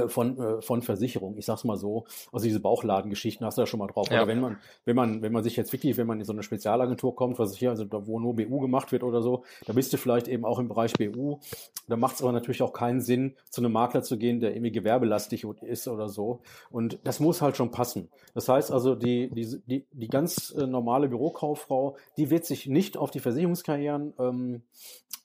von, 0.08 0.38
äh, 0.40 0.62
von 0.62 0.82
Versicherung. 0.82 1.38
Ich 1.38 1.46
sag's 1.46 1.64
mal 1.64 1.78
so. 1.78 2.06
Also 2.32 2.46
diese 2.46 2.60
Bauchladengeschichten 2.60 3.46
hast 3.46 3.58
du 3.58 3.62
da 3.62 3.68
schon 3.68 3.80
mal 3.80 3.88
drauf. 3.88 4.10
Ja. 4.10 4.18
Oder 4.18 4.28
wenn 4.28 4.40
man, 4.40 4.58
wenn 4.86 4.96
man, 4.96 5.22
wenn 5.22 5.32
man 5.32 5.44
sich 5.44 5.56
jetzt 5.56 5.72
wirklich, 5.74 5.98
wenn 5.98 6.08
man 6.08 6.20
in 6.20 6.26
so 6.26 6.34
eine 6.34 6.44
Spezialagentur 6.44 7.16
kommt, 7.16 7.40
was 7.40 7.56
hier, 7.56 7.70
also 7.70 7.86
da, 7.86 8.06
wo 8.08 8.20
nur 8.20 8.36
BU 8.36 8.60
gemacht 8.60 8.92
wird 8.92 9.04
oder 9.04 9.22
so, 9.22 9.44
da 9.66 9.74
bist 9.74 9.94
du 9.94 9.98
vielleicht 9.98 10.28
eben 10.28 10.46
auch 10.46 10.60
im 10.60 10.68
Bereich 10.68 10.94
BU. 10.94 11.40
Da 11.88 11.96
macht 11.96 12.16
es 12.16 12.22
aber 12.22 12.32
natürlich 12.32 12.62
auch 12.62 12.74
keinen 12.74 13.02
Sinn, 13.02 13.36
zu 13.50 13.62
einem 13.62 13.72
Makler 13.72 14.04
zu 14.04 14.18
gehen, 14.18 14.40
der 14.40 14.52
irgendwie 14.52 14.72
gewerbelastig 14.72 15.46
ist 15.62 15.88
oder 15.88 16.10
so. 16.10 16.42
Und 16.72 17.00
das 17.04 17.20
muss 17.20 17.42
halt 17.42 17.58
schon 17.58 17.72
passen. 17.72 18.10
Das 18.34 18.50
heißt 18.50 18.72
also, 18.72 18.96
die, 18.96 19.30
die, 19.30 19.62
die, 19.66 19.86
die 19.92 20.08
ganz 20.08 20.54
äh, 20.58 20.66
normale 20.66 21.08
Bürokauffrau, 21.08 21.98
die 22.18 22.30
wird 22.30 22.46
sich 22.46 22.68
nicht 22.68 22.98
auf 22.98 23.12
die 23.12 23.20
Versicherungskarrieren 23.20 24.14
ähm, 24.20 24.62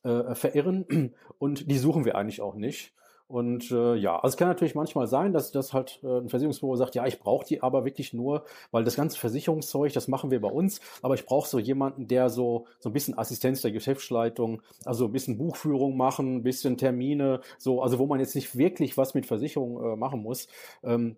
äh, 0.05 0.35
verirren 0.35 1.15
und 1.39 1.71
die 1.71 1.79
suchen 1.79 2.05
wir 2.05 2.17
eigentlich 2.17 2.41
auch 2.41 2.55
nicht. 2.55 2.93
Und 3.33 3.71
äh, 3.71 3.95
ja, 3.95 4.17
also 4.17 4.35
es 4.35 4.37
kann 4.37 4.49
natürlich 4.49 4.75
manchmal 4.75 5.07
sein, 5.07 5.33
dass 5.33 5.53
das 5.53 5.73
halt 5.73 6.01
äh, 6.03 6.19
ein 6.19 6.29
Versicherungsbüro 6.29 6.77
sagt, 6.77 6.95
ja, 6.95 7.07
ich 7.07 7.19
brauche 7.19 7.47
die 7.47 7.63
aber 7.63 7.87
wirklich 7.87 8.13
nur, 8.13 8.45
weil 8.73 8.85
das 8.85 8.95
ganze 8.95 9.19
Versicherungszeug, 9.19 9.91
das 9.95 10.07
machen 10.07 10.31
wir 10.31 10.43
bei 10.43 10.51
uns, 10.51 10.83
aber 11.01 11.15
ich 11.15 11.25
brauche 11.25 11.49
so 11.49 11.59
jemanden, 11.59 12.07
der 12.09 12.29
so 12.29 12.67
so 12.79 12.91
ein 12.91 12.93
bisschen 12.93 13.17
Assistenz 13.17 13.63
der 13.63 13.73
Geschäftsleitung, 13.73 14.61
also 14.85 15.07
ein 15.07 15.13
bisschen 15.13 15.39
Buchführung 15.39 15.97
machen, 15.97 16.37
ein 16.37 16.43
bisschen 16.43 16.77
Termine, 16.77 17.41
so, 17.57 17.81
also 17.81 17.99
wo 17.99 18.05
man 18.05 18.21
jetzt 18.21 18.35
nicht 18.35 18.55
wirklich 18.59 18.99
was 18.99 19.15
mit 19.15 19.25
Versicherung 19.25 19.83
äh, 19.83 19.97
machen 19.97 20.21
muss. 20.21 20.47
Ähm, 20.85 21.17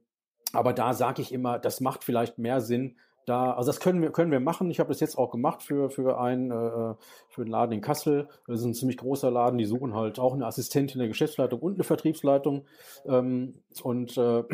aber 0.53 0.73
da 0.73 0.95
sage 0.95 1.21
ich 1.21 1.33
immer, 1.33 1.59
das 1.59 1.81
macht 1.81 2.05
vielleicht 2.05 2.39
mehr 2.39 2.61
Sinn, 2.61 2.95
da, 3.27 3.53
also 3.53 3.71
das 3.71 3.81
können 3.81 4.03
wir, 4.03 4.11
können 4.11 4.31
wir 4.31 4.41
machen. 4.41 4.71
Ich 4.71 4.81
habe 4.81 4.89
das 4.89 5.01
jetzt 5.01 5.17
auch 5.17 5.31
gemacht 5.31 5.63
für, 5.63 5.91
für, 5.91 6.21
einen, 6.21 6.51
äh, 6.51 6.95
für 7.29 7.43
einen 7.43 7.51
Laden 7.51 7.73
in 7.73 7.81
Kassel. 7.81 8.29
Das 8.47 8.61
ist 8.61 8.67
ein 8.67 8.75
ziemlich 8.75 8.99
großer 8.99 9.31
Laden, 9.31 9.59
die 9.59 9.65
suchen 9.65 9.95
halt 9.95 10.19
auch 10.19 10.35
eine 10.35 10.47
Assistentin 10.47 10.99
der 10.99 11.09
Geschäftsleitung 11.09 11.61
und 11.61 11.75
eine 11.75 11.85
Vertriebsleitung. 11.85 12.67
Ähm, 13.07 13.63
und 13.83 14.17
äh, 14.17 14.45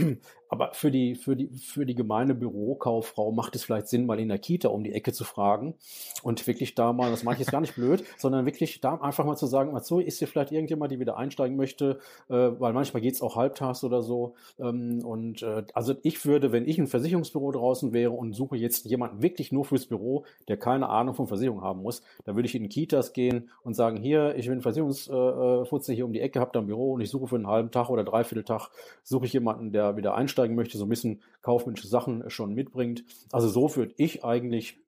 aber 0.51 0.75
für 0.75 0.91
die, 0.91 1.15
für 1.15 1.37
die, 1.37 1.49
für 1.57 1.87
die 1.87 1.95
gemeine 1.95 2.35
Bürokauffrau 2.35 3.31
macht 3.33 3.55
es 3.55 3.63
vielleicht 3.63 3.89
Sinn, 3.89 4.05
mal 4.05 4.19
in 4.19 4.29
der 4.29 4.39
Kita 4.39 4.69
um 4.69 4.83
die 4.83 4.93
Ecke 4.93 5.13
zu 5.13 5.25
fragen 5.25 5.75
und 6.23 6.45
wirklich 6.47 6.75
da 6.75 6.93
mal, 6.93 7.11
das 7.11 7.23
mache 7.23 7.35
ich 7.35 7.41
jetzt 7.41 7.53
gar 7.53 7.61
nicht 7.61 7.77
blöd, 7.77 8.05
sondern 8.19 8.47
wirklich 8.47 8.81
da 8.81 8.97
einfach 8.97 9.25
mal 9.25 9.37
zu 9.37 9.47
sagen, 9.47 9.79
so 9.81 10.01
ist 10.01 10.19
hier 10.19 10.29
vielleicht 10.29 10.53
irgendjemand, 10.53 10.91
die 10.93 10.99
wieder 10.99 11.17
einsteigen 11.17 11.57
möchte, 11.57 12.01
äh, 12.29 12.35
weil 12.35 12.73
manchmal 12.73 13.01
geht's 13.01 13.23
auch 13.23 13.37
halbtags 13.37 13.85
oder 13.85 14.03
so. 14.03 14.35
Ähm, 14.59 15.05
und 15.05 15.43
äh, 15.43 15.63
also 15.73 15.95
ich 16.03 16.25
würde, 16.27 16.53
wenn 16.53 16.67
ich 16.67 16.79
ein 16.79 16.89
Versicherungsbüro 16.89 17.53
draußen 17.53 17.93
wäre 17.93 18.11
und 18.11 18.33
suche 18.33 18.57
jetzt 18.57 18.87
jemanden 18.87 19.23
wirklich 19.23 19.53
nur 19.53 19.65
fürs 19.65 19.87
Büro, 19.87 20.25
der 20.49 20.57
keine 20.57 20.89
Ahnung 20.89 21.15
von 21.15 21.29
Versicherung 21.29 21.63
haben 21.63 21.83
muss, 21.83 22.03
dann 22.25 22.35
würde 22.35 22.49
ich 22.49 22.55
in 22.57 22.69
Kitas 22.69 23.13
gehen 23.13 23.51
und 23.63 23.75
sagen, 23.75 23.97
hier, 23.99 24.35
ich 24.37 24.49
bin 24.49 24.61
Versicherungsfutze 24.61 25.93
hier 25.93 26.05
um 26.05 26.13
die 26.13 26.21
Ecke, 26.21 26.41
hab 26.41 26.53
da 26.53 26.61
ein 26.61 26.67
Büro 26.67 26.95
und 26.95 27.01
ich 27.01 27.11
suche 27.11 27.29
für 27.29 27.37
einen 27.37 27.47
halben 27.47 27.71
Tag 27.71 27.89
oder 27.89 28.03
dreiviertel 28.03 28.45
Tag, 28.45 28.71
suche 29.05 29.27
ich 29.27 29.33
jemanden, 29.33 29.73
der 29.73 29.97
wieder 29.97 30.15
einsteigen 30.41 30.57
möchte, 30.57 30.79
so 30.79 30.87
ein 30.87 30.89
bisschen 30.89 31.21
kaufmännische 31.43 31.89
Sachen 31.89 32.29
schon 32.31 32.55
mitbringt. 32.55 33.05
Also 33.33 33.49
so 33.49 33.75
würde 33.77 33.95
ich 33.97 34.25
eigentlich 34.25 34.79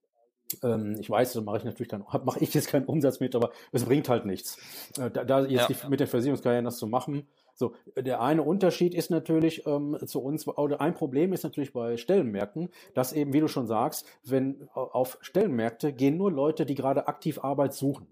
ähm, 0.61 0.97
ich 0.99 1.09
weiß, 1.09 1.33
da 1.33 1.41
mache 1.41 1.57
ich 1.57 1.63
natürlich 1.63 1.89
keinen, 1.89 2.03
mache 2.25 2.39
ich 2.39 2.53
jetzt 2.53 2.67
keinen 2.67 2.85
Umsatz 2.85 3.19
mit, 3.19 3.35
aber 3.35 3.51
es 3.71 3.85
bringt 3.85 4.07
halt 4.09 4.25
nichts. 4.25 4.57
Äh, 4.99 5.09
da, 5.09 5.23
da 5.23 5.45
jetzt 5.45 5.69
ja. 5.69 5.89
mit 5.89 5.99
den 5.99 6.07
Versicherungskarrieren 6.07 6.65
das 6.65 6.77
zu 6.77 6.85
machen. 6.85 7.27
So, 7.55 7.73
der 7.95 8.21
eine 8.21 8.43
Unterschied 8.43 8.93
ist 8.93 9.09
natürlich 9.09 9.65
ähm, 9.65 9.97
zu 10.05 10.21
uns, 10.21 10.47
oder 10.47 10.81
ein 10.81 10.93
Problem 10.93 11.33
ist 11.33 11.43
natürlich 11.43 11.73
bei 11.73 11.97
Stellenmärkten, 11.97 12.69
dass 12.93 13.13
eben, 13.13 13.33
wie 13.33 13.39
du 13.39 13.47
schon 13.47 13.67
sagst, 13.67 14.05
wenn 14.23 14.67
auf 14.73 15.17
Stellenmärkte 15.21 15.93
gehen 15.93 16.17
nur 16.17 16.31
Leute, 16.31 16.65
die 16.65 16.75
gerade 16.75 17.07
aktiv 17.07 17.43
Arbeit 17.43 17.73
suchen. 17.73 18.07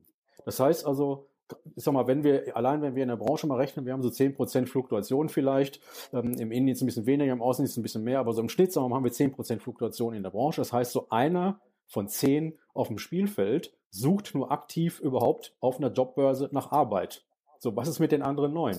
Das 0.46 0.60
heißt 0.60 0.86
also, 0.86 1.28
ich 1.76 1.84
sag 1.84 1.94
mal, 1.94 2.08
wenn 2.08 2.24
wir, 2.24 2.56
allein 2.56 2.82
wenn 2.82 2.96
wir 2.96 3.04
in 3.04 3.10
der 3.10 3.16
Branche 3.16 3.48
mal 3.48 3.58
rechnen, 3.58 3.86
wir 3.86 3.94
haben 3.94 4.04
so 4.04 4.10
10% 4.10 4.68
Fluktuation 4.68 5.30
vielleicht, 5.30 5.80
ähm, 6.14 6.34
im 6.34 6.52
Innendienst 6.52 6.82
ein 6.84 6.86
bisschen 6.86 7.06
weniger, 7.06 7.34
im 7.34 7.42
Außendienst 7.42 7.78
ein 7.78 7.84
bisschen 7.84 8.04
mehr, 8.04 8.20
aber 8.20 8.34
so 8.34 8.42
im 8.42 8.50
Schnitt 8.50 8.72
sagen 8.72 8.90
wir, 8.90 8.96
haben 8.96 9.04
wir 9.04 9.12
10% 9.12 9.60
Fluktuation 9.60 10.14
in 10.14 10.24
der 10.24 10.32
Branche. 10.32 10.62
Das 10.62 10.74
heißt, 10.74 10.92
so 10.92 11.08
einer 11.10 11.60
von 11.88 12.08
zehn 12.08 12.58
auf 12.74 12.88
dem 12.88 12.98
Spielfeld 12.98 13.74
sucht 13.90 14.34
nur 14.34 14.52
aktiv 14.52 15.00
überhaupt 15.00 15.56
auf 15.60 15.78
einer 15.78 15.92
Jobbörse 15.92 16.50
nach 16.52 16.72
Arbeit. 16.72 17.26
So, 17.60 17.76
was 17.76 17.88
ist 17.88 18.00
mit 18.00 18.12
den 18.12 18.22
anderen 18.22 18.54
neun? 18.54 18.78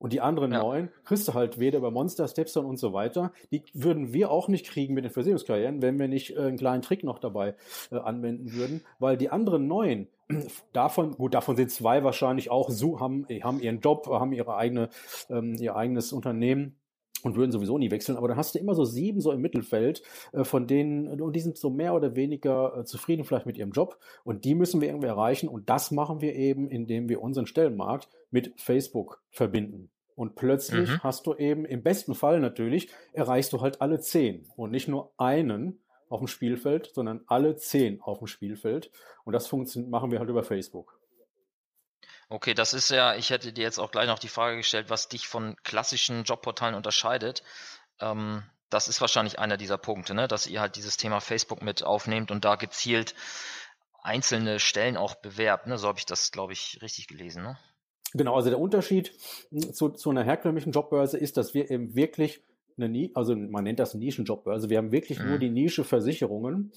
Und 0.00 0.14
die 0.14 0.22
anderen 0.22 0.50
ja. 0.50 0.62
neun 0.62 0.88
kriegst 1.04 1.28
du 1.28 1.34
halt 1.34 1.60
weder 1.60 1.78
bei 1.80 1.90
Monster, 1.90 2.26
Stepstone 2.26 2.66
und 2.66 2.78
so 2.78 2.94
weiter. 2.94 3.32
Die 3.52 3.62
würden 3.74 4.14
wir 4.14 4.30
auch 4.30 4.48
nicht 4.48 4.66
kriegen 4.66 4.94
mit 4.94 5.04
den 5.04 5.12
Versicherungskarrieren, 5.12 5.82
wenn 5.82 5.98
wir 5.98 6.08
nicht 6.08 6.36
äh, 6.36 6.40
einen 6.40 6.56
kleinen 6.56 6.82
Trick 6.82 7.04
noch 7.04 7.18
dabei 7.18 7.54
äh, 7.92 7.96
anwenden 7.96 8.52
würden, 8.54 8.80
weil 8.98 9.18
die 9.18 9.28
anderen 9.28 9.68
neun, 9.68 10.08
davon, 10.72 11.12
gut, 11.12 11.34
davon 11.34 11.54
sind 11.54 11.70
zwei 11.70 12.02
wahrscheinlich 12.02 12.50
auch 12.50 12.70
so, 12.70 12.98
haben, 12.98 13.26
haben 13.42 13.60
ihren 13.60 13.80
Job, 13.80 14.06
haben 14.08 14.32
ihre 14.32 14.56
eigene, 14.56 14.88
ähm, 15.28 15.54
ihr 15.60 15.76
eigenes 15.76 16.14
Unternehmen 16.14 16.76
und 17.22 17.36
würden 17.36 17.52
sowieso 17.52 17.76
nie 17.76 17.90
wechseln, 17.90 18.16
aber 18.16 18.28
dann 18.28 18.38
hast 18.38 18.54
du 18.54 18.58
immer 18.58 18.74
so 18.74 18.86
sieben 18.86 19.20
so 19.20 19.32
im 19.32 19.42
Mittelfeld, 19.42 20.02
äh, 20.32 20.44
von 20.44 20.66
denen, 20.66 21.20
und 21.20 21.36
die 21.36 21.40
sind 21.40 21.58
so 21.58 21.68
mehr 21.68 21.94
oder 21.94 22.16
weniger 22.16 22.78
äh, 22.78 22.84
zufrieden 22.84 23.24
vielleicht 23.24 23.46
mit 23.46 23.58
ihrem 23.58 23.72
Job 23.72 23.98
und 24.24 24.44
die 24.46 24.54
müssen 24.54 24.80
wir 24.80 24.88
irgendwie 24.88 25.08
erreichen 25.08 25.48
und 25.48 25.68
das 25.68 25.90
machen 25.90 26.22
wir 26.22 26.34
eben, 26.34 26.70
indem 26.70 27.08
wir 27.10 27.20
unseren 27.20 27.46
Stellenmarkt 27.46 28.08
mit 28.30 28.60
Facebook 28.60 29.22
verbinden. 29.30 29.90
Und 30.14 30.34
plötzlich 30.34 30.90
mhm. 30.90 31.02
hast 31.02 31.26
du 31.26 31.34
eben, 31.34 31.64
im 31.64 31.82
besten 31.82 32.14
Fall 32.14 32.40
natürlich, 32.40 32.90
erreichst 33.12 33.52
du 33.52 33.60
halt 33.60 33.80
alle 33.80 34.00
zehn 34.00 34.46
und 34.56 34.70
nicht 34.70 34.86
nur 34.86 35.12
einen 35.16 35.80
auf 36.10 36.20
dem 36.20 36.26
Spielfeld, 36.26 36.90
sondern 36.92 37.22
alle 37.26 37.56
zehn 37.56 38.02
auf 38.02 38.18
dem 38.18 38.26
Spielfeld. 38.26 38.90
Und 39.24 39.32
das 39.32 39.50
machen 39.52 40.10
wir 40.10 40.18
halt 40.18 40.28
über 40.28 40.42
Facebook. 40.42 41.00
Okay, 42.28 42.54
das 42.54 42.74
ist 42.74 42.90
ja, 42.90 43.14
ich 43.14 43.30
hätte 43.30 43.52
dir 43.52 43.62
jetzt 43.62 43.78
auch 43.78 43.90
gleich 43.90 44.06
noch 44.06 44.18
die 44.18 44.28
Frage 44.28 44.56
gestellt, 44.56 44.90
was 44.90 45.08
dich 45.08 45.26
von 45.26 45.56
klassischen 45.64 46.24
Jobportalen 46.24 46.74
unterscheidet. 46.74 47.42
Ähm, 48.00 48.44
das 48.68 48.88
ist 48.88 49.00
wahrscheinlich 49.00 49.38
einer 49.38 49.56
dieser 49.56 49.78
Punkte, 49.78 50.14
ne? 50.14 50.28
dass 50.28 50.46
ihr 50.46 50.60
halt 50.60 50.76
dieses 50.76 50.96
Thema 50.96 51.20
Facebook 51.20 51.60
mit 51.62 51.82
aufnehmt 51.82 52.30
und 52.30 52.44
da 52.44 52.54
gezielt 52.54 53.14
einzelne 54.02 54.60
Stellen 54.60 54.96
auch 54.96 55.16
bewerbt. 55.16 55.66
Ne? 55.66 55.76
So 55.76 55.88
habe 55.88 55.98
ich 55.98 56.06
das, 56.06 56.30
glaube 56.30 56.52
ich, 56.52 56.78
richtig 56.82 57.08
gelesen. 57.08 57.42
Ne? 57.42 57.58
Genau, 58.12 58.34
also 58.34 58.50
der 58.50 58.60
Unterschied 58.60 59.12
zu, 59.72 59.90
zu 59.90 60.10
einer 60.10 60.24
herkömmlichen 60.24 60.72
Jobbörse 60.72 61.16
ist, 61.16 61.36
dass 61.36 61.54
wir 61.54 61.70
eben 61.70 61.94
wirklich 61.94 62.42
eine, 62.76 63.10
also 63.14 63.36
man 63.36 63.64
nennt 63.64 63.78
das 63.78 63.94
Nischenjobbörse. 63.94 64.54
Also 64.54 64.70
wir 64.70 64.78
haben 64.78 64.92
wirklich 64.92 65.20
mhm. 65.20 65.28
nur 65.28 65.38
die 65.38 65.50
Nische 65.50 65.84
Versicherungen 65.84 66.72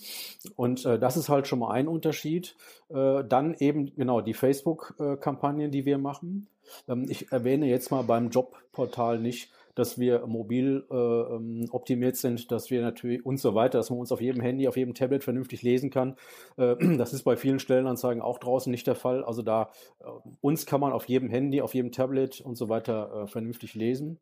und 0.55 0.85
äh, 0.85 0.99
das 0.99 1.17
ist 1.17 1.29
halt 1.29 1.47
schon 1.47 1.59
mal 1.59 1.71
ein 1.71 1.87
Unterschied. 1.87 2.55
Äh, 2.89 3.23
dann 3.23 3.55
eben 3.55 3.95
genau 3.95 4.21
die 4.21 4.33
Facebook-Kampagnen, 4.33 5.71
die 5.71 5.85
wir 5.85 5.97
machen. 5.97 6.47
Ähm, 6.87 7.05
ich 7.09 7.31
erwähne 7.31 7.67
jetzt 7.67 7.91
mal 7.91 8.03
beim 8.03 8.29
Jobportal 8.29 9.19
nicht, 9.19 9.51
dass 9.75 9.97
wir 9.97 10.25
mobil 10.27 10.85
äh, 10.89 10.95
ähm, 10.95 11.67
optimiert 11.71 12.15
sind, 12.15 12.51
dass 12.51 12.69
wir 12.69 12.81
natürlich 12.81 13.25
und 13.25 13.37
so 13.37 13.55
weiter, 13.55 13.79
dass 13.79 13.89
man 13.89 13.99
uns 13.99 14.11
auf 14.11 14.21
jedem 14.21 14.41
Handy, 14.41 14.67
auf 14.67 14.77
jedem 14.77 14.93
Tablet 14.93 15.23
vernünftig 15.23 15.61
lesen 15.61 15.89
kann. 15.89 16.15
Äh, 16.57 16.75
das 16.97 17.13
ist 17.13 17.23
bei 17.23 17.35
vielen 17.35 17.59
Stellenanzeigen 17.59 18.21
auch 18.21 18.37
draußen 18.37 18.71
nicht 18.71 18.87
der 18.87 18.95
Fall. 18.95 19.23
Also 19.23 19.41
da 19.41 19.71
äh, 19.99 20.05
uns 20.41 20.65
kann 20.65 20.79
man 20.79 20.93
auf 20.93 21.05
jedem 21.07 21.29
Handy, 21.29 21.61
auf 21.61 21.73
jedem 21.73 21.91
Tablet 21.91 22.41
und 22.41 22.55
so 22.55 22.69
weiter 22.69 23.23
äh, 23.23 23.27
vernünftig 23.27 23.73
lesen. 23.73 24.19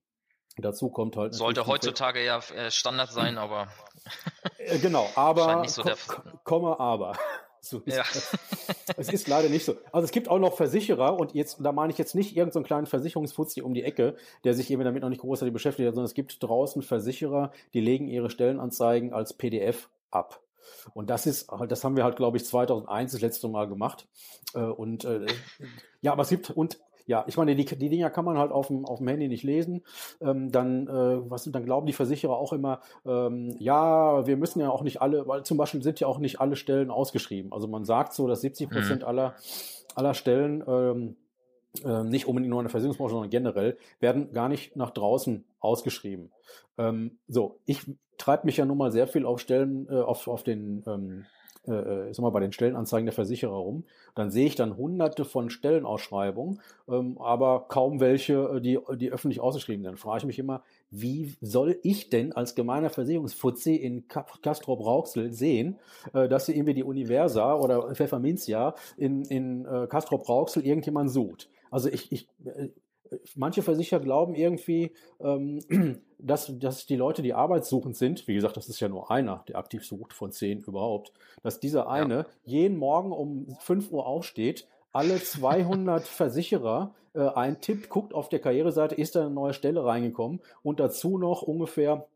Dazu 0.58 0.90
kommt 0.90 1.16
halt. 1.16 1.34
Sollte 1.34 1.66
heutzutage 1.66 2.24
ja 2.26 2.40
äh, 2.56 2.72
Standard 2.72 3.12
sein, 3.12 3.38
aber. 3.38 3.68
Äh, 4.58 4.80
genau, 4.80 5.10
aber. 5.16 5.64
So 5.68 5.84
Komma, 6.44 6.78
aber. 6.78 7.14
So 7.64 7.80
ist 7.86 7.96
ja. 7.96 8.04
es 8.98 9.10
ist 9.10 9.28
leider 9.28 9.48
nicht 9.48 9.64
so. 9.64 9.76
Also 9.92 10.06
es 10.06 10.12
gibt 10.12 10.28
auch 10.28 10.40
noch 10.40 10.56
Versicherer 10.56 11.20
und 11.20 11.36
jetzt, 11.36 11.58
da 11.62 11.72
meine 11.72 11.94
ich 11.94 12.00
jetzt 12.00 12.16
nicht 12.16 12.36
irgendeinen 12.36 12.64
so 12.64 12.68
kleinen 12.68 12.88
Versicherungsfuzzi 12.88 13.62
um 13.62 13.76
die 13.76 13.84
Ecke, 13.84 14.16
der 14.44 14.56
sich 14.56 14.72
eben 14.72 14.84
damit 14.84 15.04
noch 15.04 15.10
nicht 15.10 15.22
großartig 15.22 15.54
beschäftigt 15.54 15.88
hat, 15.88 15.94
sondern 15.94 16.08
es 16.08 16.16
gibt 16.16 16.42
draußen 16.42 16.82
Versicherer, 16.82 17.52
die 17.74 17.82
legen 17.82 18.08
ihre 18.08 18.32
Stellenanzeigen 18.32 19.14
als 19.14 19.34
PDF 19.34 19.90
ab. 20.10 20.42
Und 20.94 21.10
das 21.10 21.28
ist 21.28 21.52
halt, 21.52 21.72
das 21.72 21.84
haben 21.84 21.96
wir 21.96 22.04
halt, 22.04 22.16
glaube 22.16 22.38
ich, 22.38 22.46
2001 22.46 23.12
das 23.12 23.22
letzte 23.22 23.48
Mal 23.48 23.68
gemacht. 23.68 24.08
Äh, 24.56 24.62
und 24.62 25.06
äh, 25.06 25.28
ja, 26.02 26.14
aber 26.14 26.24
es 26.24 26.30
gibt, 26.30 26.50
und 26.50 26.80
ja, 27.06 27.24
ich 27.28 27.38
meine, 27.38 27.56
die, 27.56 27.66
die 27.66 27.90
Dinger 27.90 28.10
kann 28.10 28.26
man 28.26 28.38
halt 28.38 28.52
auf 28.52 28.68
dem, 28.68 28.86
auf 28.86 29.00
dem 29.00 29.08
Handy 29.08 29.28
nicht 29.28 29.44
lesen. 29.44 29.84
Ähm, 30.22 30.52
dann, 30.52 30.88
äh, 30.88 31.30
was, 31.30 31.46
dann 31.46 31.66
glauben 31.66 31.88
die 31.88 31.94
Versicherer 31.94 32.38
auch 32.38 32.54
immer, 32.54 32.82
ähm, 33.06 33.56
ja, 33.60 34.26
wir 34.26 34.38
müssen 34.38 34.60
ja 34.60 34.70
auch 34.70 34.84
nicht 34.84 35.02
alle, 35.02 35.28
weil 35.28 35.44
zum 35.44 35.58
Beispiel 35.58 35.82
sind 35.82 36.00
ja 36.00 36.08
auch 36.08 36.20
nicht 36.20 36.40
alle 36.40 36.56
Stellen 36.56 36.92
ausgeschrieben. 36.92 37.52
Also 37.52 37.68
man 37.68 37.86
sagt 37.86 38.14
so, 38.14 38.28
dass 38.28 38.42
70 38.42 38.70
Prozent 38.70 39.02
mhm. 39.02 39.08
aller, 39.08 39.36
aller 39.96 40.14
Stellen 40.14 40.64
ähm, 40.68 41.16
äh, 41.84 42.04
nicht 42.04 42.28
unbedingt 42.28 42.50
nur 42.50 42.60
in 42.60 42.66
der 42.66 42.72
Versicherungsbranche, 42.72 43.14
sondern 43.14 43.30
generell, 43.30 43.78
werden 44.00 44.34
gar 44.34 44.50
nicht 44.50 44.76
nach 44.76 44.92
draußen 44.92 45.46
ausgeschrieben. 45.60 46.32
Ähm, 46.78 47.20
so, 47.28 47.60
ich 47.66 47.82
treibe 48.18 48.46
mich 48.46 48.58
ja 48.58 48.66
nun 48.66 48.78
mal 48.78 48.92
sehr 48.92 49.08
viel 49.08 49.26
auf 49.26 49.40
Stellen, 49.40 49.88
äh, 49.90 50.02
auf, 50.02 50.28
auf 50.28 50.44
den 50.44 50.84
ähm, 50.86 51.26
äh, 51.68 52.14
sag 52.14 52.20
mal, 52.20 52.30
bei 52.32 52.40
den 52.40 52.52
Stellenanzeigen 52.52 53.06
der 53.06 53.14
Versicherer 53.14 53.56
rum. 53.56 53.84
Dann 54.16 54.32
sehe 54.32 54.48
ich 54.48 54.56
dann 54.56 54.78
hunderte 54.78 55.26
von 55.26 55.50
Stellenausschreibungen, 55.50 56.60
ähm, 56.90 57.18
aber 57.20 57.66
kaum 57.68 58.00
welche, 58.00 58.34
äh, 58.34 58.62
die, 58.62 58.80
die 58.96 59.12
öffentlich 59.12 59.40
ausgeschrieben 59.40 59.84
sind. 59.84 59.92
Dann 59.92 59.98
frage 59.98 60.20
ich 60.20 60.26
mich 60.26 60.40
immer, 60.40 60.64
wie 60.90 61.36
soll 61.42 61.80
ich 61.84 62.10
denn 62.10 62.34
als 62.34 62.56
gemeiner 62.56 62.90
Versicherungsfuzzi 62.90 63.76
in 63.76 64.08
Castrop 64.08 64.86
Rauxel 64.86 65.32
sehen, 65.34 65.78
äh, 66.14 66.28
dass 66.28 66.46
sie 66.46 66.56
irgendwie 66.56 66.74
die 66.74 66.84
Universa 66.84 67.56
oder 67.56 67.94
Pfefferminzia 67.94 68.76
in, 68.98 69.24
in 69.26 69.66
äh, 69.66 69.88
Castrop 69.88 70.28
Rauxel 70.28 70.66
irgendjemand 70.66 71.12
sucht? 71.12 71.50
Also 71.70 71.90
ich, 71.90 72.12
ich 72.12 72.28
äh, 72.46 72.70
manche 73.36 73.62
Versicherer 73.62 74.00
glauben 74.00 74.36
irgendwie, 74.36 74.94
ähm, 75.20 75.60
dass, 76.18 76.58
dass 76.60 76.86
die 76.86 76.96
Leute, 76.96 77.22
die 77.22 77.34
arbeitssuchend 77.34 77.96
sind, 77.96 78.28
wie 78.28 78.36
gesagt, 78.36 78.58
das 78.58 78.70
ist 78.70 78.80
ja 78.80 78.90
nur 78.90 79.12
einer, 79.12 79.44
der 79.48 79.58
aktiv 79.58 79.86
sucht 79.86 80.14
von 80.14 80.32
zehn 80.32 80.62
überhaupt, 80.62 81.12
dass 81.44 81.60
dieser 81.60 81.90
eine 81.90 82.16
ja. 82.16 82.26
jeden 82.44 82.78
Morgen 82.78 83.12
um 83.12 83.56
fünf 83.60 83.92
Uhr 83.92 84.06
aufsteht, 84.06 84.68
alle 84.92 85.22
200 85.22 86.04
Versicherer 86.08 86.94
äh, 87.14 87.22
eintippt, 87.22 87.90
guckt 87.90 88.14
auf 88.14 88.30
der 88.30 88.40
Karriereseite, 88.40 88.96
ist 88.96 89.16
da 89.16 89.22
eine 89.22 89.32
neue 89.32 89.54
Stelle 89.54 89.84
reingekommen 89.84 90.42
und 90.64 90.80
dazu 90.80 91.18
noch 91.18 91.42
ungefähr 91.42 92.08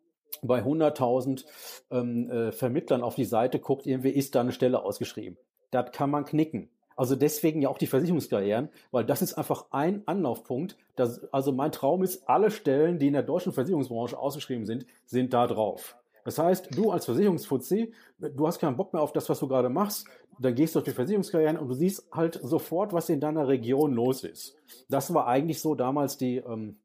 bei 0.41 0.61
100.000 0.61 1.45
ähm, 1.91 2.29
äh, 2.29 2.51
Vermittlern 2.51 3.01
auf 3.01 3.15
die 3.15 3.25
Seite 3.25 3.59
guckt, 3.59 3.85
irgendwie 3.85 4.09
ist 4.09 4.35
da 4.35 4.41
eine 4.41 4.51
Stelle 4.51 4.83
ausgeschrieben. 4.83 5.37
Das 5.71 5.91
kann 5.91 6.09
man 6.09 6.25
knicken. 6.25 6.69
Also 6.95 7.15
deswegen 7.15 7.61
ja 7.61 7.69
auch 7.69 7.77
die 7.77 7.87
Versicherungskarrieren, 7.87 8.69
weil 8.91 9.05
das 9.05 9.21
ist 9.21 9.33
einfach 9.33 9.65
ein 9.71 10.03
Anlaufpunkt. 10.05 10.77
Das, 10.95 11.25
also 11.33 11.51
mein 11.51 11.71
Traum 11.71 12.03
ist, 12.03 12.27
alle 12.29 12.51
Stellen, 12.51 12.99
die 12.99 13.07
in 13.07 13.13
der 13.13 13.23
deutschen 13.23 13.51
Versicherungsbranche 13.51 14.17
ausgeschrieben 14.17 14.65
sind, 14.65 14.85
sind 15.05 15.33
da 15.33 15.45
drauf. 15.47 15.97
Das 16.23 16.39
heißt, 16.39 16.75
du 16.75 16.91
als 16.91 17.05
Versicherungsfuzzi, 17.05 17.93
du 18.17 18.47
hast 18.47 18.59
keinen 18.59 18.77
Bock 18.77 18.93
mehr 18.93 19.01
auf 19.01 19.13
das, 19.13 19.29
was 19.29 19.39
du 19.39 19.47
gerade 19.47 19.69
machst, 19.69 20.07
dann 20.39 20.55
gehst 20.55 20.73
du 20.73 20.79
durch 20.79 20.85
die 20.85 20.95
Versicherungskarrieren 20.95 21.57
und 21.57 21.67
du 21.67 21.75
siehst 21.75 22.07
halt 22.11 22.39
sofort, 22.41 22.93
was 22.93 23.09
in 23.09 23.19
deiner 23.19 23.47
Region 23.47 23.93
los 23.93 24.23
ist. 24.23 24.55
Das 24.89 25.13
war 25.13 25.27
eigentlich 25.27 25.61
so 25.61 25.75
damals 25.75 26.17
die, 26.17 26.37
ähm, 26.37 26.77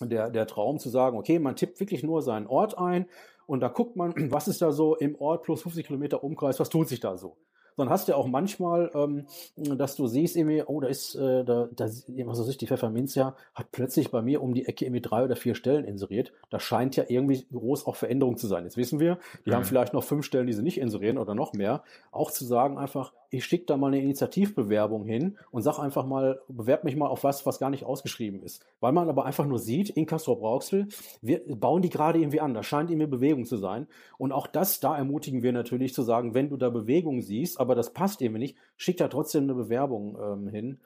der, 0.00 0.30
der 0.30 0.46
Traum 0.46 0.78
zu 0.78 0.90
sagen, 0.90 1.16
okay, 1.16 1.38
man 1.38 1.56
tippt 1.56 1.80
wirklich 1.80 2.02
nur 2.02 2.20
seinen 2.20 2.46
Ort 2.46 2.76
ein 2.76 3.06
und 3.46 3.60
da 3.60 3.68
guckt 3.68 3.96
man, 3.96 4.12
was 4.30 4.46
ist 4.48 4.60
da 4.60 4.72
so 4.72 4.94
im 4.96 5.14
Ort 5.20 5.44
plus 5.44 5.62
50 5.62 5.86
Kilometer 5.86 6.22
Umkreis, 6.22 6.60
was 6.60 6.68
tut 6.68 6.88
sich 6.88 7.00
da 7.00 7.16
so? 7.16 7.36
Sondern 7.76 7.92
hast 7.92 8.08
ja 8.08 8.16
auch 8.16 8.26
manchmal, 8.26 8.90
ähm, 8.94 9.26
dass 9.56 9.96
du 9.96 10.06
siehst 10.06 10.36
irgendwie, 10.36 10.62
oh, 10.62 10.80
da 10.80 10.88
ist, 10.88 11.14
äh, 11.14 11.44
da, 11.44 11.68
da, 11.74 11.86
was 11.86 12.40
weiß 12.40 12.48
ich, 12.48 12.58
die 12.58 12.66
Pfefferminzia 12.66 13.36
hat 13.54 13.72
plötzlich 13.72 14.10
bei 14.10 14.22
mir 14.22 14.42
um 14.42 14.54
die 14.54 14.66
Ecke 14.66 14.84
irgendwie 14.84 15.02
drei 15.02 15.24
oder 15.24 15.36
vier 15.36 15.54
Stellen 15.54 15.84
inseriert. 15.84 16.32
Da 16.50 16.60
scheint 16.60 16.96
ja 16.96 17.04
irgendwie 17.08 17.46
groß 17.52 17.86
auch 17.86 17.96
Veränderung 17.96 18.36
zu 18.36 18.46
sein. 18.46 18.64
Jetzt 18.64 18.76
wissen 18.76 19.00
wir, 19.00 19.18
die 19.44 19.50
mhm. 19.50 19.54
haben 19.54 19.64
vielleicht 19.64 19.94
noch 19.94 20.04
fünf 20.04 20.24
Stellen, 20.24 20.46
die 20.46 20.52
sie 20.52 20.62
nicht 20.62 20.78
inserieren 20.78 21.18
oder 21.18 21.34
noch 21.34 21.52
mehr. 21.52 21.82
Auch 22.10 22.30
zu 22.30 22.44
sagen 22.44 22.78
einfach, 22.78 23.12
ich 23.32 23.46
schicke 23.46 23.64
da 23.64 23.78
mal 23.78 23.86
eine 23.88 24.00
Initiativbewerbung 24.00 25.06
hin 25.06 25.38
und 25.50 25.62
sag 25.62 25.78
einfach 25.78 26.04
mal, 26.04 26.40
bewerb 26.48 26.84
mich 26.84 26.96
mal 26.96 27.06
auf 27.06 27.24
was, 27.24 27.46
was 27.46 27.58
gar 27.58 27.70
nicht 27.70 27.84
ausgeschrieben 27.84 28.42
ist. 28.42 28.62
Weil 28.78 28.92
man 28.92 29.08
aber 29.08 29.24
einfach 29.24 29.46
nur 29.46 29.58
sieht, 29.58 29.88
in 29.88 30.04
Castro 30.04 30.36
Brauxel, 30.36 30.88
wir 31.22 31.40
bauen 31.48 31.80
die 31.80 31.88
gerade 31.88 32.18
irgendwie 32.18 32.40
an. 32.40 32.52
Da 32.52 32.62
scheint 32.62 32.90
irgendwie 32.90 33.08
Bewegung 33.08 33.46
zu 33.46 33.56
sein. 33.56 33.86
Und 34.18 34.32
auch 34.32 34.46
das, 34.46 34.80
da 34.80 34.96
ermutigen 34.96 35.42
wir 35.42 35.52
natürlich 35.52 35.94
zu 35.94 36.02
sagen, 36.02 36.34
wenn 36.34 36.50
du 36.50 36.58
da 36.58 36.68
Bewegung 36.68 37.22
siehst, 37.22 37.58
aber 37.58 37.74
das 37.74 37.94
passt 37.94 38.20
irgendwie 38.20 38.40
nicht, 38.40 38.56
schick 38.76 38.98
da 38.98 39.08
trotzdem 39.08 39.44
eine 39.44 39.54
Bewerbung 39.54 40.18
ähm, 40.22 40.48
hin. 40.48 40.80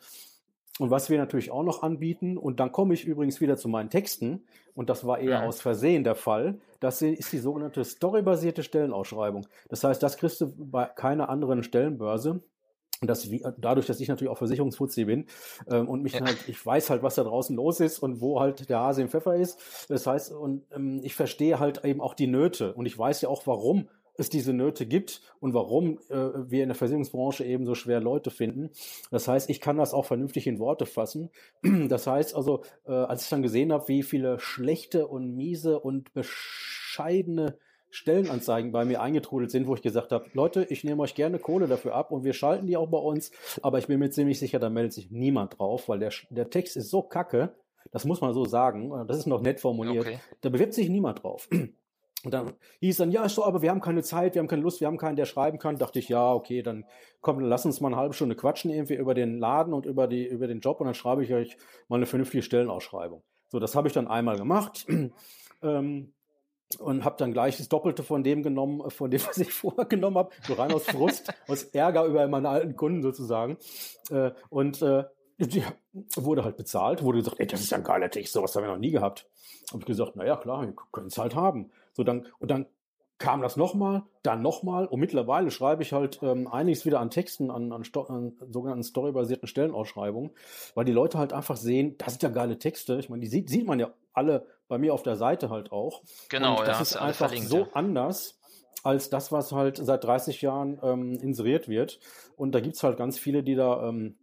Und 0.78 0.90
was 0.90 1.09
wir 1.09 1.18
natürlich 1.18 1.50
auch 1.50 1.62
noch 1.62 1.83
anbieten, 1.83 2.37
und 2.37 2.61
dann 2.61 2.71
komme 2.71 2.95
ich 2.95 3.04
übrigens 3.04 3.40
wieder 3.40 3.56
zu 3.56 3.68
meinen 3.68 3.88
Texten, 3.88 4.45
und 4.75 4.90
das 4.90 5.06
war 5.06 5.18
eher 5.18 5.40
ja. 5.40 5.47
aus 5.47 5.61
Versehen 5.61 6.04
der 6.04 6.14
Fall, 6.14 6.59
das 6.80 7.00
ist 7.00 7.33
die 7.33 7.38
sogenannte 7.38 7.83
storybasierte 7.83 8.62
Stellenausschreibung. 8.62 9.47
Das 9.68 9.83
heißt, 9.85 10.02
das 10.02 10.18
kriegst 10.18 10.40
du 10.40 10.52
bei 10.56 10.85
keiner 10.85 11.30
anderen 11.30 11.62
Stellenbörse. 11.62 12.42
Und 13.00 13.09
das, 13.09 13.28
dadurch, 13.59 13.87
dass 13.87 14.00
ich 14.00 14.09
natürlich 14.09 14.30
auch 14.30 14.38
Versicherungsfuzzi 14.38 15.04
bin 15.04 15.26
ähm, 15.71 15.87
und 15.88 16.02
mich 16.02 16.14
ja. 16.14 16.25
halt, 16.25 16.49
ich 16.49 16.64
weiß 16.64 16.88
halt, 16.88 17.02
was 17.02 17.16
da 17.16 17.25
draußen 17.25 17.54
los 17.54 17.80
ist 17.80 17.99
und 17.99 18.23
wo 18.23 18.40
halt 18.40 18.71
der 18.71 18.80
Hase 18.80 19.02
im 19.02 19.09
Pfeffer 19.09 19.37
ist. 19.37 19.87
Das 19.90 20.06
heißt, 20.06 20.33
und 20.33 20.64
ähm, 20.75 21.00
ich 21.02 21.14
verstehe 21.14 21.59
halt 21.59 21.85
eben 21.85 22.00
auch 22.00 22.14
die 22.14 22.26
Nöte 22.26 22.73
und 22.73 22.87
ich 22.87 22.99
weiß 22.99 23.21
ja 23.21 23.28
auch, 23.28 23.47
warum 23.47 23.88
es 24.18 24.30
diese 24.30 24.52
Nöte 24.52 24.87
gibt 24.87 25.23
und 25.40 25.54
warum 25.54 25.99
äh, 26.08 26.16
wir 26.50 26.62
in 26.62 26.68
der 26.68 26.75
Versicherungsbranche 26.75 27.44
eben 27.44 27.66
so 27.66 27.75
schwer 27.75 28.00
Leute 28.00 28.30
finden. 28.30 28.70
Das 29.11 29.28
heißt, 29.28 29.50
ich 29.50 29.61
kann 29.61 29.76
das 29.76 29.94
auch 29.94 30.04
vernünftig 30.04 30.46
in 30.46 30.58
Worte 30.58 30.87
fassen. 30.87 31.30
Das 31.88 32.06
heißt 32.06 32.35
also, 32.35 32.62
äh, 32.87 32.92
als 32.92 33.25
ich 33.25 33.28
dann 33.28 33.42
gesehen 33.42 33.73
habe, 33.73 33.88
wie 33.88 34.02
viele 34.02 34.38
schlechte 34.40 35.06
und 35.06 35.37
miese 35.37 35.78
und 35.78 36.12
bescheidene 36.14 37.58
Stellenanzeigen 37.90 38.73
bei 38.73 38.85
mir 38.85 39.00
eingetrudelt 39.00 39.50
sind, 39.50 39.66
wo 39.66 39.75
ich 39.75 39.82
gesagt 39.82 40.12
habe, 40.12 40.26
Leute, 40.32 40.66
ich 40.68 40.85
nehme 40.85 41.02
euch 41.02 41.14
gerne 41.14 41.38
Kohle 41.38 41.66
dafür 41.66 41.94
ab 41.94 42.11
und 42.11 42.25
wir 42.25 42.32
schalten 42.32 42.66
die 42.66 42.76
auch 42.76 42.88
bei 42.88 42.99
uns, 42.99 43.30
aber 43.62 43.78
ich 43.78 43.87
bin 43.87 43.99
mir 43.99 44.11
ziemlich 44.11 44.38
sicher, 44.38 44.58
da 44.58 44.68
meldet 44.68 44.92
sich 44.92 45.11
niemand 45.11 45.58
drauf, 45.58 45.88
weil 45.88 46.00
der, 46.00 46.12
der 46.30 46.50
Text 46.50 46.76
ist 46.76 46.90
so 46.90 47.02
kacke, 47.02 47.54
das 47.92 48.04
muss 48.04 48.20
man 48.20 48.35
so 48.35 48.44
sagen, 48.44 48.92
das 49.06 49.18
ist 49.18 49.26
noch 49.26 49.40
nett 49.40 49.61
formuliert, 49.61 50.06
okay. 50.06 50.18
da 50.40 50.49
bewirbt 50.49 50.75
sich 50.75 50.88
niemand 50.88 51.23
drauf. 51.23 51.49
Und 52.25 52.32
dann 52.32 52.54
hieß 52.80 52.96
dann, 52.96 53.12
ja, 53.12 53.28
so, 53.28 53.44
aber 53.44 53.62
wir 53.62 53.70
haben 53.70 53.80
keine 53.80 54.02
Zeit, 54.02 54.35
wir 54.35 54.40
haben 54.40 54.49
keine 54.49 54.62
Lust, 54.62 54.80
wir 54.80 54.88
haben 54.88 54.99
keinen, 54.99 55.16
der 55.16 55.26
schreiben 55.26 55.58
kann. 55.58 55.76
Dachte 55.76 55.99
ich, 55.99 56.08
ja, 56.08 56.32
okay, 56.32 56.62
dann 56.62 56.85
komm, 57.20 57.40
lass 57.40 57.66
uns 57.66 57.80
mal 57.80 57.88
eine 57.88 57.96
halbe 57.96 58.14
Stunde 58.14 58.35
quatschen 58.35 58.70
irgendwie 58.70 58.94
über 58.94 59.14
den 59.14 59.38
Laden 59.38 59.73
und 59.73 59.87
über 59.87 60.08
die, 60.08 60.26
über 60.26 60.46
den 60.46 60.61
Job 60.61 60.80
und 60.80 60.87
dann 60.87 60.94
schreibe 60.94 61.23
ich 61.23 61.32
euch 61.32 61.56
mal 61.88 61.96
eine 61.96 62.06
vernünftige 62.06 62.42
Stellenausschreibung. 62.42 63.23
So, 63.49 63.61
das 63.61 63.75
habe 63.75 63.88
ich 63.88 63.94
dann 63.94 64.08
einmal 64.08 64.38
gemacht. 64.38 64.87
ähm, 65.62 66.12
und 66.80 67.04
habe 67.04 67.16
dann 67.16 67.32
gleich 67.32 67.58
das 67.58 67.68
Doppelte 67.68 68.02
von 68.02 68.25
dem 68.25 68.42
genommen, 68.42 68.90
von 68.90 69.11
dem, 69.11 69.20
was 69.26 69.38
ich 69.38 69.52
vorher 69.52 69.85
genommen 69.85 70.18
habe, 70.18 70.30
so 70.42 70.54
rein 70.54 70.73
aus 70.73 70.85
Frust, 70.85 71.32
aus 71.49 71.64
Ärger 71.64 72.04
über 72.06 72.26
meine 72.28 72.49
alten 72.49 72.76
Kunden 72.76 73.02
sozusagen. 73.02 73.56
Äh, 74.11 74.32
und 74.49 74.82
äh, 74.82 75.04
die 75.38 75.62
wurde 76.16 76.44
halt 76.44 76.56
bezahlt, 76.56 77.02
wurde 77.02 77.18
gesagt, 77.18 77.38
ey, 77.38 77.46
das 77.46 77.61
ist 77.61 77.70
ja 77.70 77.76
ein 77.76 77.85
geiler 77.85 78.11
Text, 78.11 78.32
sowas 78.32 78.56
haben 78.56 78.64
wir 78.64 78.73
noch 78.73 78.78
nie 78.78 78.90
gehabt. 78.90 79.28
Habe 79.70 79.80
ich 79.80 79.87
gesagt, 79.87 80.16
naja, 80.16 80.37
klar, 80.37 80.62
wir 80.62 80.75
können 80.92 81.08
es 81.08 81.18
halt 81.18 81.35
haben. 81.35 81.70
So 81.97 82.05
dann, 82.05 82.26
und 82.38 82.50
dann 82.50 82.67
kam 83.19 83.41
das 83.41 83.57
nochmal, 83.57 84.03
dann 84.23 84.43
nochmal 84.43 84.87
und 84.87 85.00
mittlerweile 85.00 85.50
schreibe 85.50 85.83
ich 85.83 85.95
halt 85.95 86.21
ähm, 86.23 86.47
einiges 86.47 86.85
wieder 86.85 87.00
an 87.00 87.09
Texten, 87.09 87.50
an, 87.50 87.73
an, 87.73 87.83
an 88.09 88.33
sogenannten 88.50 88.83
storybasierten 88.83 89.49
Stellenausschreibungen, 89.49 90.33
weil 90.75 90.85
die 90.85 90.93
Leute 90.93 91.19
halt 91.19 91.33
einfach 91.33 91.57
sehen, 91.57 91.97
das 91.97 92.12
sind 92.12 92.23
ja 92.23 92.29
geile 92.29 92.59
Texte. 92.59 92.99
Ich 92.99 93.09
meine, 93.09 93.23
die 93.23 93.29
sieht, 93.29 93.49
sieht 93.49 93.67
man 93.67 93.81
ja 93.81 93.91
alle 94.12 94.47
bei 94.69 94.76
mir 94.76 94.93
auf 94.93 95.03
der 95.03 95.17
Seite 95.17 95.49
halt 95.49 95.73
auch. 95.73 96.03
Genau, 96.29 96.59
und 96.59 96.69
das 96.69 96.76
ja, 96.76 96.83
ist 96.83 96.97
einfach 96.97 97.35
so 97.35 97.61
ja. 97.61 97.69
anders 97.73 98.38
als 98.83 99.09
das, 99.09 99.33
was 99.33 99.50
halt 99.53 99.79
seit 99.79 100.05
30 100.05 100.43
Jahren 100.43 100.79
ähm, 100.83 101.15
inseriert 101.15 101.69
wird. 101.69 101.99
Und 102.37 102.55
da 102.55 102.61
gibt's 102.61 102.83
halt 102.83 102.99
ganz 102.99 103.19
viele, 103.19 103.43
die 103.43 103.55
da 103.55 103.88
ähm, 103.88 104.19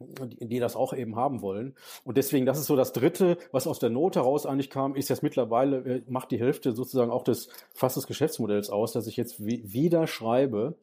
die, 0.00 0.58
das 0.58 0.76
auch 0.76 0.92
eben 0.92 1.16
haben 1.16 1.42
wollen. 1.42 1.74
Und 2.04 2.16
deswegen, 2.16 2.46
das 2.46 2.58
ist 2.58 2.66
so 2.66 2.76
das 2.76 2.92
Dritte, 2.92 3.36
was 3.52 3.66
aus 3.66 3.78
der 3.78 3.90
Not 3.90 4.16
heraus 4.16 4.46
eigentlich 4.46 4.70
kam, 4.70 4.94
ist 4.94 5.08
jetzt 5.08 5.22
mittlerweile, 5.22 5.78
äh, 5.78 6.02
macht 6.08 6.30
die 6.30 6.38
Hälfte 6.38 6.72
sozusagen 6.72 7.10
auch 7.10 7.22
des 7.22 7.48
fast 7.74 7.96
des 7.96 8.06
Geschäftsmodells 8.06 8.70
aus, 8.70 8.92
dass 8.92 9.06
ich 9.06 9.16
jetzt 9.16 9.44
wieder 9.44 10.06
schreibe 10.06 10.76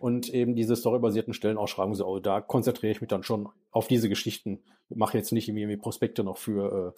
und 0.00 0.28
eben 0.28 0.56
diese 0.56 0.76
storybasierten 0.76 1.32
Stellenausschreibungen, 1.32 1.96
so, 1.96 2.06
oh, 2.06 2.18
da 2.18 2.40
konzentriere 2.40 2.92
ich 2.92 3.00
mich 3.00 3.08
dann 3.08 3.22
schon 3.22 3.48
auf 3.70 3.86
diese 3.86 4.08
Geschichten. 4.08 4.62
Mache 4.88 5.18
jetzt 5.18 5.32
nicht 5.32 5.48
irgendwie 5.48 5.76
Prospekte 5.76 6.24
noch 6.24 6.36
für 6.36 6.94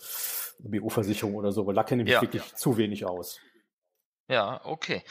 äh, 0.60 0.68
BU-Versicherung 0.68 1.34
oder 1.34 1.52
so, 1.52 1.66
weil 1.66 1.74
da 1.74 1.84
kenne 1.84 2.02
ich 2.02 2.06
mich 2.06 2.14
ja, 2.14 2.22
wirklich 2.22 2.42
ja. 2.42 2.56
zu 2.56 2.76
wenig 2.76 3.04
aus. 3.06 3.40
Ja, 4.28 4.60
okay. 4.64 5.02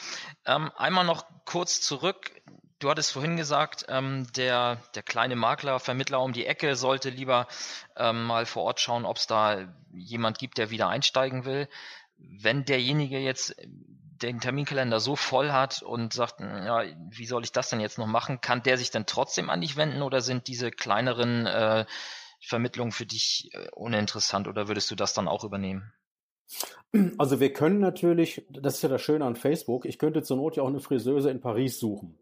Ähm, 0.46 0.70
einmal 0.76 1.04
noch 1.04 1.24
kurz 1.44 1.80
zurück 1.80 2.30
Du 2.78 2.88
hattest 2.88 3.12
vorhin 3.12 3.36
gesagt, 3.36 3.86
ähm, 3.88 4.28
der, 4.36 4.78
der 4.94 5.02
kleine 5.02 5.34
Makler, 5.34 5.80
Vermittler 5.80 6.22
um 6.22 6.32
die 6.32 6.46
Ecke 6.46 6.76
sollte 6.76 7.10
lieber 7.10 7.48
ähm, 7.96 8.24
mal 8.24 8.46
vor 8.46 8.62
Ort 8.62 8.78
schauen, 8.78 9.04
ob 9.04 9.16
es 9.16 9.26
da 9.26 9.66
jemand 9.92 10.38
gibt, 10.38 10.58
der 10.58 10.70
wieder 10.70 10.88
einsteigen 10.88 11.44
will. 11.44 11.68
Wenn 12.18 12.64
derjenige 12.64 13.18
jetzt 13.18 13.56
den 14.22 14.40
Terminkalender 14.40 15.00
so 15.00 15.16
voll 15.16 15.50
hat 15.50 15.82
und 15.82 16.12
sagt, 16.12 16.40
ja, 16.40 16.84
wie 17.10 17.26
soll 17.26 17.42
ich 17.44 17.52
das 17.52 17.68
denn 17.68 17.80
jetzt 17.80 17.98
noch 17.98 18.06
machen, 18.06 18.40
kann 18.40 18.62
der 18.62 18.78
sich 18.78 18.90
dann 18.90 19.06
trotzdem 19.06 19.50
an 19.50 19.60
dich 19.60 19.76
wenden 19.76 20.02
oder 20.02 20.20
sind 20.20 20.46
diese 20.46 20.70
kleineren 20.70 21.46
äh, 21.46 21.84
Vermittlungen 22.40 22.92
für 22.92 23.06
dich 23.06 23.50
äh, 23.54 23.68
uninteressant 23.72 24.46
oder 24.46 24.68
würdest 24.68 24.90
du 24.90 24.94
das 24.94 25.14
dann 25.14 25.26
auch 25.26 25.42
übernehmen? 25.42 25.92
Also 27.18 27.40
wir 27.40 27.52
können 27.52 27.80
natürlich, 27.80 28.46
das 28.50 28.76
ist 28.76 28.82
ja 28.82 28.88
das 28.88 29.02
Schöne 29.02 29.24
an 29.24 29.36
Facebook, 29.36 29.84
ich 29.84 29.98
könnte 29.98 30.22
zur 30.22 30.36
Not 30.36 30.56
ja 30.56 30.62
auch 30.62 30.68
eine 30.68 30.80
Friseuse 30.80 31.30
in 31.30 31.40
Paris 31.40 31.78
suchen. 31.78 32.18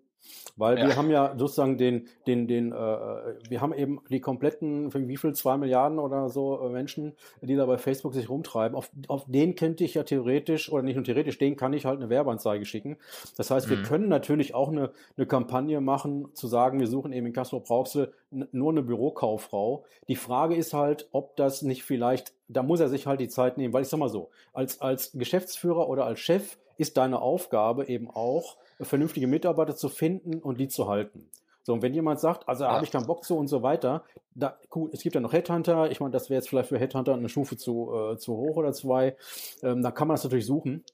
Weil 0.56 0.78
ja. 0.78 0.86
wir 0.86 0.96
haben 0.96 1.10
ja 1.10 1.34
sozusagen 1.36 1.76
den, 1.76 2.08
den, 2.26 2.48
den, 2.48 2.72
äh, 2.72 2.76
wir 2.76 3.60
haben 3.60 3.74
eben 3.74 4.00
die 4.08 4.20
kompletten, 4.20 4.92
wie 4.94 5.16
viel, 5.16 5.34
zwei 5.34 5.56
Milliarden 5.58 5.98
oder 5.98 6.30
so 6.30 6.60
äh, 6.60 6.70
Menschen, 6.70 7.12
die 7.42 7.56
da 7.56 7.66
bei 7.66 7.76
Facebook 7.76 8.14
sich 8.14 8.28
rumtreiben. 8.30 8.76
Auf, 8.76 8.90
auf 9.08 9.24
den 9.26 9.54
könnte 9.54 9.84
ich 9.84 9.94
ja 9.94 10.02
theoretisch, 10.02 10.72
oder 10.72 10.82
nicht 10.82 10.96
nur 10.96 11.04
theoretisch, 11.04 11.38
den 11.38 11.56
kann 11.56 11.74
ich 11.74 11.84
halt 11.84 12.00
eine 12.00 12.08
Werbeanzeige 12.08 12.64
schicken. 12.64 12.96
Das 13.36 13.50
heißt, 13.50 13.68
wir 13.68 13.78
mhm. 13.78 13.82
können 13.82 14.08
natürlich 14.08 14.54
auch 14.54 14.68
eine, 14.68 14.92
eine 15.16 15.26
Kampagne 15.26 15.80
machen, 15.80 16.28
zu 16.34 16.46
sagen, 16.46 16.80
wir 16.80 16.86
suchen 16.86 17.12
eben 17.12 17.26
in 17.26 17.32
Castro 17.32 17.60
Brauxel 17.60 18.12
nur 18.30 18.72
eine 18.72 18.82
Bürokauffrau. 18.82 19.84
Die 20.08 20.16
Frage 20.16 20.56
ist 20.56 20.72
halt, 20.72 21.08
ob 21.12 21.36
das 21.36 21.62
nicht 21.62 21.84
vielleicht, 21.84 22.32
da 22.48 22.62
muss 22.62 22.80
er 22.80 22.88
sich 22.88 23.06
halt 23.06 23.20
die 23.20 23.28
Zeit 23.28 23.58
nehmen, 23.58 23.74
weil 23.74 23.82
ich 23.82 23.88
sag 23.88 23.98
mal 23.98 24.08
so, 24.08 24.30
als, 24.52 24.80
als 24.80 25.12
Geschäftsführer 25.12 25.88
oder 25.88 26.06
als 26.06 26.20
Chef 26.20 26.56
ist 26.78 26.96
deine 26.96 27.20
Aufgabe 27.20 27.86
eben 27.86 28.10
auch, 28.10 28.56
vernünftige 28.80 29.26
Mitarbeiter 29.26 29.76
zu 29.76 29.88
finden 29.88 30.38
und 30.38 30.58
die 30.58 30.68
zu 30.68 30.88
halten. 30.88 31.30
So, 31.66 31.72
und 31.72 31.82
wenn 31.82 31.94
jemand 31.94 32.20
sagt, 32.20 32.48
also 32.48 32.62
ja. 32.62 32.70
habe 32.70 32.84
ich 32.84 32.92
keinen 32.92 33.06
Bock 33.06 33.24
zu 33.24 33.36
und 33.36 33.48
so 33.48 33.60
weiter, 33.60 34.04
da, 34.36 34.56
cool, 34.72 34.88
es 34.92 35.02
gibt 35.02 35.16
ja 35.16 35.20
noch 35.20 35.32
Headhunter, 35.32 35.90
ich 35.90 35.98
meine, 35.98 36.12
das 36.12 36.30
wäre 36.30 36.38
jetzt 36.38 36.48
vielleicht 36.48 36.68
für 36.68 36.78
Headhunter 36.78 37.14
eine 37.14 37.28
Stufe 37.28 37.56
zu, 37.56 37.92
äh, 37.92 38.18
zu 38.18 38.36
hoch 38.36 38.56
oder 38.56 38.72
zwei, 38.72 39.16
ähm, 39.64 39.82
da 39.82 39.90
kann 39.90 40.06
man 40.06 40.14
das 40.14 40.22
natürlich 40.22 40.46
suchen. 40.46 40.84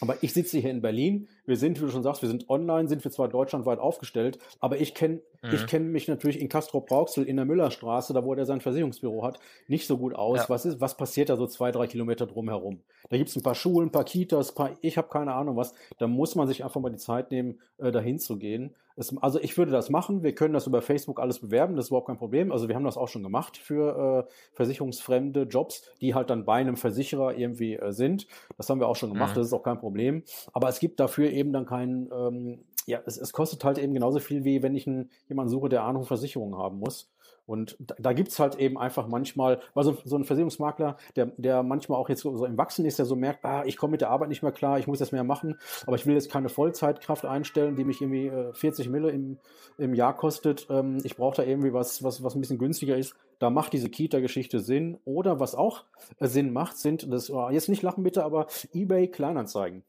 Aber 0.00 0.22
ich 0.22 0.32
sitze 0.32 0.58
hier 0.58 0.70
in 0.70 0.80
Berlin. 0.80 1.28
Wir 1.46 1.56
sind, 1.56 1.78
wie 1.78 1.84
du 1.84 1.90
schon 1.90 2.02
sagst, 2.02 2.22
wir 2.22 2.28
sind 2.28 2.48
online, 2.48 2.88
sind 2.88 3.04
wir 3.04 3.10
zwar 3.10 3.28
deutschlandweit 3.28 3.78
aufgestellt, 3.78 4.38
aber 4.58 4.80
ich 4.80 4.94
kenne 4.94 5.20
mhm. 5.42 5.50
ich 5.52 5.66
kenne 5.66 5.86
mich 5.86 6.08
natürlich 6.08 6.40
in 6.40 6.48
Castro 6.48 6.80
Brauxel 6.80 7.24
in 7.24 7.36
der 7.36 7.44
Müllerstraße, 7.44 8.14
da 8.14 8.24
wo 8.24 8.34
er 8.34 8.46
sein 8.46 8.60
Versicherungsbüro 8.60 9.24
hat, 9.24 9.38
nicht 9.68 9.86
so 9.86 9.98
gut 9.98 10.14
aus. 10.14 10.38
Ja. 10.38 10.48
Was 10.48 10.64
ist, 10.64 10.80
was 10.80 10.96
passiert 10.96 11.28
da 11.28 11.36
so 11.36 11.46
zwei, 11.46 11.70
drei 11.70 11.86
Kilometer 11.86 12.26
drumherum? 12.26 12.80
Da 13.10 13.16
gibt's 13.16 13.36
ein 13.36 13.42
paar 13.42 13.54
Schulen, 13.54 13.88
ein 13.88 13.92
paar 13.92 14.04
Kitas, 14.04 14.52
paar, 14.52 14.70
ich 14.80 14.96
habe 14.96 15.08
keine 15.08 15.34
Ahnung 15.34 15.56
was. 15.56 15.74
Da 15.98 16.06
muss 16.06 16.34
man 16.34 16.48
sich 16.48 16.64
einfach 16.64 16.80
mal 16.80 16.90
die 16.90 16.96
Zeit 16.96 17.30
nehmen, 17.30 17.60
äh, 17.78 17.92
dahin 17.92 18.18
zu 18.18 18.38
gehen. 18.38 18.74
Es, 19.00 19.16
also 19.22 19.40
ich 19.40 19.56
würde 19.56 19.72
das 19.72 19.88
machen. 19.88 20.22
Wir 20.22 20.34
können 20.34 20.52
das 20.52 20.66
über 20.66 20.82
Facebook 20.82 21.20
alles 21.20 21.38
bewerben, 21.38 21.74
das 21.74 21.86
ist 21.86 21.90
überhaupt 21.90 22.08
kein 22.08 22.18
Problem. 22.18 22.52
Also 22.52 22.68
wir 22.68 22.74
haben 22.74 22.84
das 22.84 22.98
auch 22.98 23.08
schon 23.08 23.22
gemacht 23.22 23.56
für 23.56 24.26
äh, 24.28 24.32
versicherungsfremde 24.52 25.44
Jobs, 25.44 25.90
die 26.02 26.14
halt 26.14 26.28
dann 26.28 26.44
bei 26.44 26.56
einem 26.56 26.76
Versicherer 26.76 27.34
irgendwie 27.34 27.76
äh, 27.76 27.92
sind. 27.92 28.26
Das 28.58 28.68
haben 28.68 28.78
wir 28.78 28.88
auch 28.88 28.96
schon 28.96 29.12
gemacht, 29.12 29.34
mhm. 29.34 29.40
das 29.40 29.46
ist 29.46 29.52
auch 29.54 29.62
kein 29.62 29.78
Problem. 29.78 30.22
Aber 30.52 30.68
es 30.68 30.80
gibt 30.80 31.00
dafür 31.00 31.30
eben 31.30 31.52
dann 31.52 31.64
keinen, 31.64 32.10
ähm, 32.12 32.64
ja, 32.86 33.00
es, 33.06 33.16
es 33.16 33.32
kostet 33.32 33.64
halt 33.64 33.78
eben 33.78 33.94
genauso 33.94 34.18
viel, 34.18 34.44
wie 34.44 34.62
wenn 34.62 34.74
ich 34.74 34.86
einen, 34.86 35.10
jemanden 35.28 35.50
suche, 35.50 35.70
der 35.70 35.84
Ahnung 35.84 36.04
Versicherungen 36.04 36.58
haben 36.58 36.78
muss. 36.78 37.10
Und 37.50 37.74
da, 37.80 37.96
da 37.98 38.12
gibt's 38.12 38.38
halt 38.38 38.54
eben 38.60 38.78
einfach 38.78 39.08
manchmal, 39.08 39.58
weil 39.74 39.82
so, 39.82 39.98
so 40.04 40.14
ein 40.14 40.22
Versicherungsmakler, 40.22 40.96
der, 41.16 41.32
der 41.36 41.64
manchmal 41.64 41.98
auch 41.98 42.08
jetzt 42.08 42.22
so, 42.22 42.44
im 42.44 42.56
Wachsen 42.56 42.84
ist, 42.84 43.00
der 43.00 43.06
so 43.06 43.16
merkt, 43.16 43.44
ah, 43.44 43.64
ich 43.66 43.76
komme 43.76 43.90
mit 43.90 44.02
der 44.02 44.10
Arbeit 44.10 44.28
nicht 44.28 44.44
mehr 44.44 44.52
klar, 44.52 44.78
ich 44.78 44.86
muss 44.86 45.00
das 45.00 45.10
mehr 45.10 45.24
machen, 45.24 45.58
aber 45.84 45.96
ich 45.96 46.06
will 46.06 46.14
jetzt 46.14 46.30
keine 46.30 46.48
Vollzeitkraft 46.48 47.24
einstellen, 47.24 47.74
die 47.74 47.82
mich 47.82 48.00
irgendwie 48.00 48.28
äh, 48.28 48.52
40 48.52 48.88
Mille 48.88 49.10
im, 49.10 49.38
im 49.78 49.94
Jahr 49.94 50.16
kostet. 50.16 50.68
Ähm, 50.70 50.98
ich 51.02 51.16
brauche 51.16 51.38
da 51.38 51.42
irgendwie 51.42 51.72
was, 51.72 52.04
was, 52.04 52.22
was 52.22 52.36
ein 52.36 52.40
bisschen 52.40 52.58
günstiger 52.58 52.96
ist. 52.96 53.16
Da 53.40 53.50
macht 53.50 53.72
diese 53.72 53.88
Kita-Geschichte 53.88 54.60
Sinn. 54.60 54.98
Oder 55.04 55.40
was 55.40 55.56
auch 55.56 55.86
äh, 56.20 56.28
Sinn 56.28 56.52
macht, 56.52 56.76
sind, 56.76 57.12
das 57.12 57.30
oh, 57.30 57.50
jetzt 57.50 57.68
nicht 57.68 57.82
lachen 57.82 58.04
bitte, 58.04 58.22
aber 58.22 58.46
eBay 58.72 59.08
Kleinanzeigen. 59.08 59.82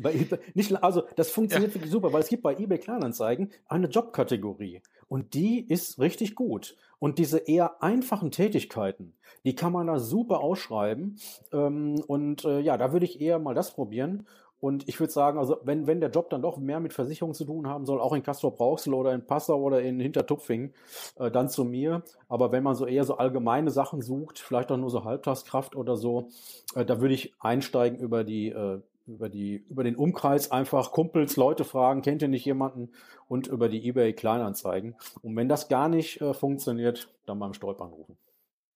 Bei 0.00 0.14
eBay, 0.14 0.38
nicht, 0.54 0.74
also 0.82 1.02
das 1.16 1.30
funktioniert 1.32 1.72
ja. 1.72 1.74
wirklich 1.74 1.92
super, 1.92 2.12
weil 2.12 2.22
es 2.22 2.28
gibt 2.28 2.42
bei 2.42 2.56
eBay 2.56 2.78
Kleinanzeigen 2.78 3.50
eine 3.66 3.88
Jobkategorie 3.88 4.82
und 5.08 5.34
die 5.34 5.60
ist 5.60 5.98
richtig 5.98 6.34
gut. 6.34 6.76
Und 7.00 7.18
diese 7.18 7.38
eher 7.38 7.82
einfachen 7.82 8.30
Tätigkeiten, 8.30 9.14
die 9.44 9.54
kann 9.54 9.72
man 9.72 9.86
da 9.86 9.98
super 9.98 10.40
ausschreiben. 10.40 11.18
Ähm, 11.52 12.02
und 12.06 12.44
äh, 12.44 12.60
ja, 12.60 12.76
da 12.76 12.92
würde 12.92 13.06
ich 13.06 13.20
eher 13.20 13.38
mal 13.38 13.54
das 13.54 13.72
probieren. 13.72 14.26
Und 14.60 14.88
ich 14.88 14.98
würde 14.98 15.12
sagen, 15.12 15.38
also 15.38 15.58
wenn, 15.62 15.86
wenn 15.86 16.00
der 16.00 16.10
Job 16.10 16.30
dann 16.30 16.42
doch 16.42 16.58
mehr 16.58 16.80
mit 16.80 16.92
Versicherung 16.92 17.32
zu 17.32 17.44
tun 17.44 17.68
haben 17.68 17.86
soll, 17.86 18.00
auch 18.00 18.12
in 18.12 18.24
Castor 18.24 18.54
Brauxel 18.54 18.92
oder 18.92 19.12
in 19.12 19.24
Passau 19.24 19.60
oder 19.60 19.80
in 19.82 20.00
Hintertupfing, 20.00 20.72
äh, 21.16 21.30
dann 21.30 21.48
zu 21.48 21.64
mir. 21.64 22.02
Aber 22.28 22.50
wenn 22.50 22.64
man 22.64 22.74
so 22.74 22.84
eher 22.84 23.04
so 23.04 23.16
allgemeine 23.16 23.70
Sachen 23.70 24.02
sucht, 24.02 24.40
vielleicht 24.40 24.72
auch 24.72 24.76
nur 24.76 24.90
so 24.90 25.04
Halbtagskraft 25.04 25.76
oder 25.76 25.96
so, 25.96 26.28
äh, 26.74 26.84
da 26.84 27.00
würde 27.00 27.14
ich 27.14 27.34
einsteigen 27.38 28.00
über 28.00 28.24
die 28.24 28.48
äh, 28.48 28.80
über 29.08 29.28
die, 29.28 29.64
über 29.68 29.84
den 29.84 29.96
Umkreis 29.96 30.50
einfach 30.50 30.92
Kumpels, 30.92 31.36
Leute 31.36 31.64
fragen, 31.64 32.02
kennt 32.02 32.22
ihr 32.22 32.28
nicht 32.28 32.44
jemanden 32.44 32.92
und 33.26 33.46
über 33.46 33.68
die 33.68 33.88
eBay 33.88 34.12
Kleinanzeigen. 34.12 34.96
Und 35.22 35.34
wenn 35.36 35.48
das 35.48 35.68
gar 35.68 35.88
nicht 35.88 36.20
äh, 36.20 36.34
funktioniert, 36.34 37.08
dann 37.26 37.38
beim 37.38 37.54
Stolpern 37.54 37.90
rufen. 37.90 38.18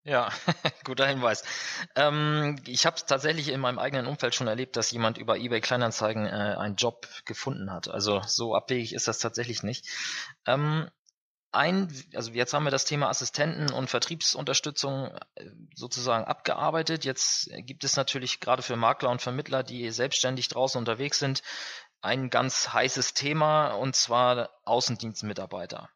Ja, 0.04 0.30
guter 0.84 1.06
Hinweis. 1.06 1.44
Ähm, 1.94 2.56
ich 2.66 2.86
habe 2.86 2.96
tatsächlich 3.06 3.48
in 3.50 3.60
meinem 3.60 3.78
eigenen 3.78 4.06
Umfeld 4.06 4.34
schon 4.34 4.48
erlebt, 4.48 4.76
dass 4.76 4.90
jemand 4.90 5.16
über 5.16 5.36
eBay 5.36 5.60
Kleinanzeigen 5.60 6.26
äh, 6.26 6.56
einen 6.58 6.74
Job 6.74 7.06
gefunden 7.24 7.70
hat. 7.70 7.88
Also 7.88 8.20
so 8.26 8.54
abwegig 8.56 8.94
ist 8.94 9.06
das 9.06 9.20
tatsächlich 9.20 9.62
nicht. 9.62 9.86
Ähm, 10.46 10.88
ein, 11.52 11.92
also 12.14 12.32
jetzt 12.32 12.54
haben 12.54 12.64
wir 12.64 12.70
das 12.70 12.86
Thema 12.86 13.08
Assistenten 13.08 13.72
und 13.72 13.90
Vertriebsunterstützung 13.90 15.14
äh, 15.34 15.50
sozusagen 15.74 16.24
abgearbeitet. 16.24 17.04
Jetzt 17.04 17.50
gibt 17.58 17.84
es 17.84 17.96
natürlich 17.96 18.40
gerade 18.40 18.62
für 18.62 18.76
Makler 18.76 19.10
und 19.10 19.22
Vermittler, 19.22 19.62
die 19.62 19.90
selbstständig 19.90 20.48
draußen 20.48 20.78
unterwegs 20.78 21.18
sind, 21.18 21.42
ein 22.00 22.30
ganz 22.30 22.72
heißes 22.72 23.14
Thema 23.14 23.72
und 23.72 23.94
zwar 23.94 24.50
Außendienstmitarbeiter. 24.64 25.88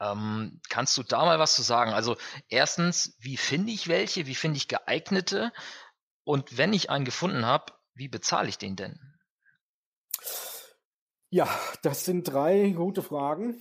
Ähm, 0.00 0.60
kannst 0.68 0.96
du 0.96 1.02
da 1.02 1.24
mal 1.24 1.38
was 1.38 1.54
zu 1.54 1.62
sagen? 1.62 1.92
Also 1.92 2.16
erstens, 2.48 3.16
wie 3.18 3.36
finde 3.36 3.72
ich 3.72 3.88
welche? 3.88 4.26
Wie 4.26 4.34
finde 4.34 4.58
ich 4.58 4.68
geeignete? 4.68 5.52
Und 6.24 6.56
wenn 6.56 6.72
ich 6.72 6.90
einen 6.90 7.04
gefunden 7.04 7.46
habe, 7.46 7.72
wie 7.94 8.08
bezahle 8.08 8.48
ich 8.48 8.58
den 8.58 8.76
denn? 8.76 9.00
Ja, 11.32 11.48
das 11.80 12.04
sind 12.04 12.24
drei 12.24 12.74
gute 12.76 13.02
Fragen. 13.02 13.56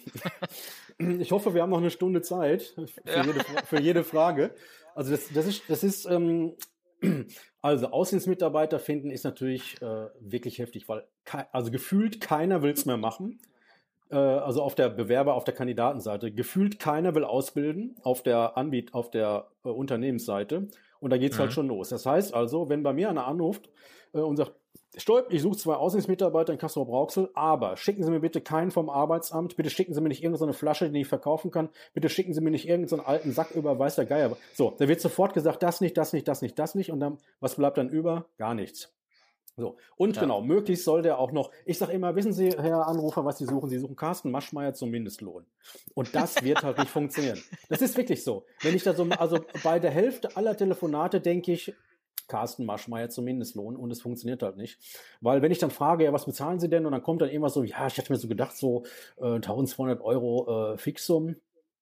Ich 1.00 1.32
hoffe, 1.32 1.56
wir 1.56 1.64
haben 1.64 1.72
noch 1.72 1.80
eine 1.80 1.90
Stunde 1.90 2.22
Zeit 2.22 2.62
für, 2.62 2.86
ja. 3.10 3.26
jede, 3.26 3.40
für 3.66 3.82
jede, 3.82 4.04
Frage. 4.04 4.54
Also 4.94 5.10
das, 5.12 5.30
das 5.34 5.48
ist, 5.48 5.64
das 5.68 5.84
ist 5.84 6.06
ähm, 6.06 6.54
also 7.62 7.88
Außendienstmitarbeiter 7.88 8.78
finden 8.78 9.10
ist 9.10 9.24
natürlich 9.24 9.82
äh, 9.82 10.10
wirklich 10.20 10.60
heftig, 10.60 10.88
weil 10.90 11.08
also 11.52 11.72
gefühlt 11.72 12.22
keiner 12.22 12.62
will 12.62 12.72
es 12.72 12.86
mehr 12.86 12.98
machen. 12.98 13.40
Äh, 14.12 14.18
also 14.18 14.62
auf 14.62 14.76
der 14.76 14.90
Bewerber, 14.90 15.34
auf 15.34 15.46
der 15.46 15.56
Kandidatenseite. 15.56 16.32
Gefühlt 16.32 16.78
keiner 16.78 17.16
will 17.16 17.24
ausbilden 17.24 17.96
auf 18.04 18.22
der 18.22 18.58
Anbiet, 18.58 18.94
auf 18.94 19.10
der 19.10 19.48
äh, 19.64 19.70
Unternehmensseite. 19.70 20.68
Und 21.00 21.10
da 21.10 21.18
geht's 21.18 21.40
halt 21.40 21.46
mhm. 21.46 21.48
halt 21.48 21.54
schon 21.54 21.68
los. 21.70 21.90
Das 21.90 22.06
heißt 22.06 22.34
also, 22.34 22.70
wenn 22.70 22.84
bei 22.84 22.94
mir 22.94 23.10
einer 23.10 23.26
anruft 23.26 23.70
äh, 24.14 24.20
und 24.20 24.36
sagt, 24.36 24.52
Stolp, 24.98 25.32
ich 25.32 25.42
suche 25.42 25.58
zwei 25.58 25.76
Außendienstmitarbeiter 25.76 26.52
in 26.52 26.60
Castro 26.60 26.84
Brauxel, 26.84 27.30
aber 27.34 27.78
schicken 27.78 28.04
Sie 28.04 28.12
mir 28.12 28.20
bitte 28.20 28.42
keinen 28.42 28.72
vom 28.72 28.90
Arbeitsamt, 28.90 29.56
bitte 29.56 29.70
schicken 29.70 29.94
Sie 29.94 30.02
mir 30.02 30.10
nicht 30.10 30.22
irgendeine 30.22 30.52
Flasche, 30.52 30.90
die 30.90 31.02
ich 31.02 31.08
verkaufen 31.08 31.50
kann, 31.50 31.70
bitte 31.94 32.10
schicken 32.10 32.34
Sie 32.34 32.42
mir 32.42 32.52
nicht 32.52 32.68
irgendeinen 32.68 33.02
alten 33.02 33.32
Sack 33.32 33.52
über 33.52 33.80
weiß 33.80 33.96
der 33.96 34.06
Geier. 34.06 34.36
So, 34.54 34.76
da 34.78 34.90
wird 34.90 35.00
sofort 35.00 35.34
gesagt, 35.34 35.64
das 35.64 35.80
nicht, 35.80 35.98
das 35.98 36.12
nicht, 36.12 36.28
das 36.28 36.42
nicht, 36.42 36.60
das 36.60 36.76
nicht 36.76 36.92
und 36.92 37.00
dann, 37.00 37.18
was 37.40 37.56
bleibt 37.56 37.78
dann 37.78 37.88
über? 37.88 38.26
Gar 38.38 38.54
nichts. 38.54 38.94
So. 39.58 39.78
Und 39.96 40.16
ja. 40.16 40.24
genau, 40.24 40.42
möglichst 40.42 40.86
soll 40.86 41.02
der 41.02 41.20
auch 41.20 41.32
noch, 41.32 41.52
ich 41.66 41.78
sage 41.78 41.94
immer, 41.94 42.16
wissen 42.16 42.34
Sie, 42.34 42.50
Herr 42.50 42.88
Anrufer, 42.88 43.24
was 43.24 43.38
Sie 43.38 43.46
suchen? 43.46 43.70
Sie 43.70 43.80
suchen 43.80 43.96
Carsten 43.96 44.32
Maschmeyer 44.32 44.74
zum 44.74 44.90
Mindestlohn. 44.90 45.46
Und 45.94 46.16
das 46.16 46.44
wird 46.44 46.64
halt 46.64 46.78
nicht 46.78 46.90
funktionieren. 46.90 47.42
Das 47.70 47.82
ist 47.82 47.96
wirklich 47.96 48.24
so. 48.24 48.46
Wenn 48.62 48.76
ich 48.76 48.84
da 48.84 48.94
so, 48.94 49.04
also 49.18 49.40
bei 49.64 49.80
der 49.80 49.92
Hälfte 49.92 50.36
aller 50.36 50.56
Telefonate 50.56 51.22
denke 51.22 51.52
ich, 51.52 51.74
Carsten 52.32 52.66
Maschmeyer 52.66 53.10
zum 53.10 53.26
Mindestlohn 53.26 53.76
und 53.76 53.92
es 53.92 54.02
funktioniert 54.02 54.42
halt 54.42 54.56
nicht. 54.56 54.80
Weil 55.20 55.42
wenn 55.42 55.52
ich 55.52 55.60
dann 55.60 55.70
frage, 55.70 56.06
ja, 56.06 56.14
was 56.14 56.26
bezahlen 56.26 56.60
Sie 56.60 56.70
denn? 56.70 56.86
Und 56.86 56.94
dann 56.94 57.04
kommt 57.04 57.22
dann 57.22 57.30
immer 57.30 57.50
so, 57.50 57.64
ja, 57.64 57.86
ich 57.88 57.98
hatte 57.98 58.12
mir 58.12 58.18
so 58.18 58.30
gedacht, 58.30 58.56
so 58.56 58.84
äh, 59.18 59.36
1200 59.36 60.02
Euro 60.02 60.74
äh, 60.74 60.78
Fixum 60.78 61.36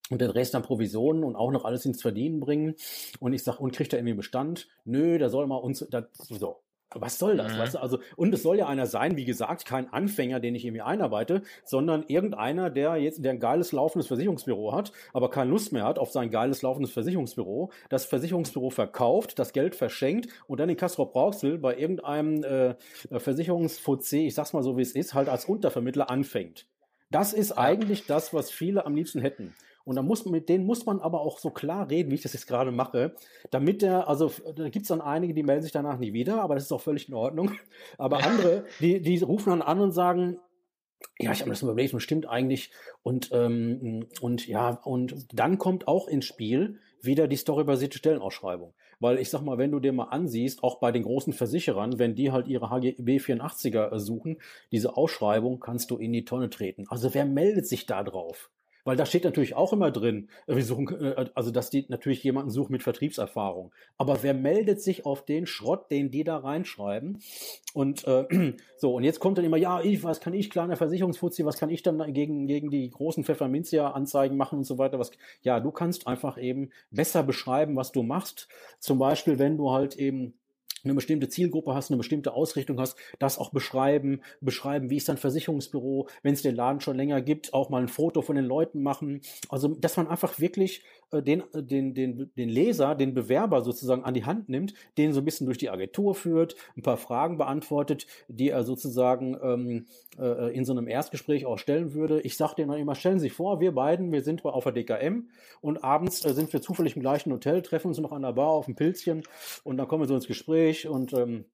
und 0.10 0.22
den 0.22 0.32
Rest 0.32 0.56
an 0.56 0.64
Provisionen 0.64 1.24
und 1.24 1.36
auch 1.36 1.52
noch 1.52 1.66
alles 1.66 1.86
ins 1.86 2.02
Verdienen 2.02 2.40
bringen. 2.40 2.76
Und 3.20 3.34
ich 3.34 3.44
sage, 3.44 3.60
und 3.60 3.74
kriegt 3.74 3.94
er 3.94 4.00
irgendwie 4.00 4.16
Bestand? 4.16 4.68
Nö, 4.86 5.20
da 5.20 5.30
soll 5.30 5.46
mal 5.46 5.58
uns, 5.58 5.86
da, 5.92 6.08
so 6.14 6.64
was 6.96 7.20
soll 7.20 7.38
das? 7.38 7.54
Mhm. 7.54 7.58
Weißt 7.60 7.74
du? 7.76 7.80
Also, 7.80 8.00
und 8.16 8.34
es 8.34 8.44
soll 8.44 8.58
ja 8.58 8.68
einer 8.68 8.86
sein, 8.86 9.16
wie 9.16 9.26
gesagt, 9.26 9.66
kein 9.66 9.92
Anfänger, 9.92 10.40
den 10.40 10.56
ich 10.56 10.66
irgendwie 10.66 10.82
einarbeite, 10.82 11.44
sondern 11.64 12.04
irgendeiner, 12.08 12.70
der 12.70 12.98
jetzt, 12.98 13.24
der 13.24 13.34
ein 13.34 13.40
geiles 13.40 13.72
laufendes 13.72 14.08
Versicherungsbüro 14.08 14.74
hat, 14.74 14.92
aber 15.14 15.30
keine 15.30 15.52
Lust 15.52 15.72
mehr 15.72 15.84
hat 15.84 16.00
auf 16.00 16.12
sein 16.12 16.32
geiles 16.32 16.62
laufendes 16.62 16.92
Versicherungsbüro, 16.92 17.72
das 17.90 18.06
Versicherungsbüro 18.06 18.70
verkauft, 18.70 19.38
das 19.38 19.54
Geld 19.54 19.76
verschenkt 19.76 20.30
und 20.48 20.60
dann 20.60 20.70
in 20.70 20.78
Kastrop 20.78 21.14
Brauxel 21.14 21.58
bei 21.58 21.78
irgendeinem 21.78 22.44
äh, 22.44 22.76
Versicherungsfuzzi, 23.20 24.28
ich 24.28 24.36
sag's 24.36 24.54
mal 24.54 24.64
so 24.64 24.78
wie 24.78 24.82
es 24.82 24.94
ist, 24.94 25.14
halt 25.14 25.30
als 25.30 25.46
Untervermittler 25.46 26.10
anfängt. 26.10 26.66
Das 27.12 27.34
ist 27.34 27.54
eigentlich 27.54 28.06
das, 28.06 28.34
was 28.34 28.52
viele 28.52 28.86
am 28.86 28.96
liebsten 28.96 29.20
hätten. 29.20 29.56
Und 29.90 29.96
da 29.96 30.04
muss, 30.04 30.24
mit 30.26 30.50
denen 30.50 30.68
muss 30.68 30.86
man 30.86 31.00
aber 31.00 31.22
auch 31.22 31.40
so 31.40 31.50
klar 31.50 31.90
reden, 31.90 32.12
wie 32.12 32.16
ich 32.16 32.22
das 32.22 32.34
jetzt 32.34 32.46
gerade 32.46 32.72
mache, 32.72 33.16
damit 33.50 33.82
der, 33.82 34.08
also 34.08 34.32
da 34.56 34.70
gibt 34.70 34.84
es 34.84 34.90
dann 34.90 35.02
einige, 35.02 35.34
die 35.34 35.42
melden 35.42 35.64
sich 35.64 35.72
danach 35.72 35.98
nie 35.98 36.14
wieder, 36.14 36.44
aber 36.44 36.54
das 36.54 36.66
ist 36.66 36.72
auch 36.72 36.82
völlig 36.82 37.10
in 37.10 37.16
Ordnung. 37.16 37.54
Aber 37.98 38.24
andere, 38.24 38.66
die, 38.80 39.02
die 39.02 39.18
rufen 39.18 39.50
dann 39.50 39.64
an 39.64 39.80
und 39.80 39.92
sagen, 39.92 40.38
ja, 41.18 41.32
ich 41.32 41.40
habe 41.40 41.50
das 41.50 41.64
überlegt 41.64 41.92
und 41.96 42.02
stimmt 42.02 42.28
eigentlich. 42.28 42.70
Und, 43.02 43.32
ähm, 43.34 44.06
und 44.22 44.46
ja, 44.46 44.80
und 44.84 45.26
dann 45.34 45.58
kommt 45.58 45.88
auch 45.88 46.08
ins 46.08 46.26
Spiel 46.26 46.78
wieder 47.02 47.28
die 47.28 47.38
storybasierte 47.38 47.98
Stellenausschreibung. 47.98 48.76
Weil 49.00 49.18
ich 49.18 49.32
sag 49.32 49.42
mal, 49.42 49.58
wenn 49.58 49.72
du 49.72 49.80
dir 49.80 49.92
mal 49.92 50.10
ansiehst, 50.10 50.62
auch 50.62 50.80
bei 50.80 50.92
den 50.92 51.02
großen 51.02 51.34
Versicherern, 51.34 51.98
wenn 51.98 52.14
die 52.14 52.32
halt 52.32 52.48
ihre 52.48 52.70
HGB 52.70 53.18
84er 53.18 53.98
suchen, 53.98 54.38
diese 54.72 54.96
Ausschreibung 54.96 55.60
kannst 55.60 55.90
du 55.90 55.98
in 55.98 56.14
die 56.14 56.26
Tonne 56.26 56.52
treten. 56.52 56.86
Also 56.90 57.12
wer 57.16 57.26
meldet 57.26 57.66
sich 57.66 57.88
da 57.88 58.04
drauf? 58.04 58.52
Weil 58.90 58.98
da 58.98 59.06
steht 59.06 59.24
natürlich 59.24 59.56
auch 59.56 59.72
immer 59.72 59.92
drin, 59.92 60.30
äh, 60.48 60.56
wir 60.56 60.66
suchen, 60.66 60.88
äh, 61.00 61.28
also 61.36 61.52
dass 61.52 61.70
die 61.70 61.86
natürlich 61.90 62.24
jemanden 62.24 62.50
suchen 62.50 62.72
mit 62.72 62.82
Vertriebserfahrung. 62.82 63.72
Aber 64.00 64.24
wer 64.24 64.34
meldet 64.34 64.82
sich 64.82 65.06
auf 65.06 65.24
den 65.24 65.46
Schrott, 65.46 65.92
den 65.92 66.10
die 66.10 66.24
da 66.24 66.38
reinschreiben? 66.38 67.20
Und 67.76 68.08
äh, 68.08 68.56
so, 68.78 68.96
und 68.96 69.04
jetzt 69.04 69.20
kommt 69.20 69.38
dann 69.38 69.46
immer, 69.46 69.58
ja, 69.58 69.80
ich, 69.82 70.04
was 70.04 70.22
kann 70.22 70.34
ich, 70.34 70.50
kleiner 70.50 70.76
Versicherungsfuzzi, 70.76 71.46
was 71.46 71.58
kann 71.58 71.70
ich 71.70 71.84
dann 71.84 72.16
gegen, 72.16 72.48
gegen 72.48 72.72
die 72.72 72.90
großen 72.90 73.24
Pfefferminzia-Anzeigen 73.24 74.36
machen 74.36 74.58
und 74.58 74.66
so 74.66 74.80
weiter? 74.80 74.98
Was, 74.98 75.12
ja, 75.44 75.60
du 75.60 75.70
kannst 75.70 76.08
einfach 76.08 76.40
eben 76.40 76.72
besser 76.90 77.22
beschreiben, 77.22 77.76
was 77.76 77.92
du 77.92 78.02
machst. 78.02 78.48
Zum 78.80 78.98
Beispiel, 78.98 79.38
wenn 79.38 79.56
du 79.56 79.70
halt 79.70 79.98
eben 79.98 80.34
eine 80.84 80.94
bestimmte 80.94 81.30
Zielgruppe 81.30 81.74
hast, 81.74 81.90
eine 81.90 81.98
bestimmte 81.98 82.34
Ausrichtung 82.34 82.80
hast, 82.80 82.98
das 83.20 83.38
auch 83.38 83.52
beschreiben, 83.52 84.22
beschreiben, 84.42 84.90
wie 84.90 84.98
ist 84.98 85.10
dein 85.10 85.18
Versicherungsbüro, 85.18 86.08
wenn 86.24 86.34
es 86.34 86.42
den 86.42 86.56
Laden 86.56 86.82
schon 86.82 86.98
länger 86.98 87.22
gibt, 87.22 87.54
auch 87.54 87.70
mal 87.70 87.82
ein 87.82 87.88
Foto 87.88 88.22
von 88.22 88.36
den 88.36 88.46
Leuten 88.46 88.82
machen. 88.82 89.22
Also, 89.50 89.70
dass 89.70 89.98
man 89.98 90.08
einfach 90.08 90.40
wirklich 90.40 90.84
den, 91.12 91.42
äh, 91.54 91.64
den, 91.64 91.94
den, 91.94 92.32
den 92.36 92.50
Leser, 92.50 92.96
den 92.96 93.14
Bewerber 93.14 93.62
sozusagen 93.62 94.04
an 94.04 94.14
die 94.14 94.26
Hand 94.26 94.50
nimmt, 94.50 94.74
den 94.98 95.14
so 95.14 95.22
ein 95.22 95.26
bisschen 95.26 95.46
durch 95.46 95.58
die 95.58 95.70
Agentur 95.70 96.16
führt, 96.16 96.56
ein 96.78 96.84
paar 96.84 96.98
Fragen 96.98 97.38
beantwortet, 97.38 98.08
die 98.28 98.50
er 98.50 98.64
sozusagen 98.64 99.38
ähm, 99.42 99.86
äh, 100.20 100.54
in 100.56 100.66
so 100.66 100.74
einem 100.74 100.88
Erstgespräch 100.88 101.46
auch 101.46 101.58
stellen 101.58 101.94
würde. 101.94 102.22
Ich 102.22 102.38
sage 102.38 102.56
denen 102.56 102.72
dann 102.72 102.80
immer, 102.80 102.96
stellen 102.96 103.20
Sie 103.20 103.28
sich 103.28 103.34
vor, 103.34 103.60
wir 103.60 103.74
beiden, 103.74 104.12
wir 104.12 104.24
sind 104.24 104.46
auf 104.46 104.64
der 104.64 104.74
DKM 104.74 105.30
und 105.62 105.84
abends 105.84 106.24
äh, 106.26 106.34
sind 106.34 106.52
wir 106.54 106.62
zufällig 106.62 106.96
im 106.96 107.02
gleichen 107.02 107.32
Hotel, 107.32 107.62
treffen 107.62 107.88
uns 107.88 108.00
noch 108.00 108.12
an 108.12 108.22
der 108.22 108.34
Bar 108.34 108.50
auf 108.50 108.68
ein 108.68 108.76
Pilzchen 108.76 109.24
und 109.64 109.78
dann 109.78 109.88
kommen 109.88 110.04
wir 110.04 110.08
so 110.08 110.16
ins 110.16 110.28
Gespräch 110.28 110.88
und 110.88 111.14
ähm, 111.14 111.46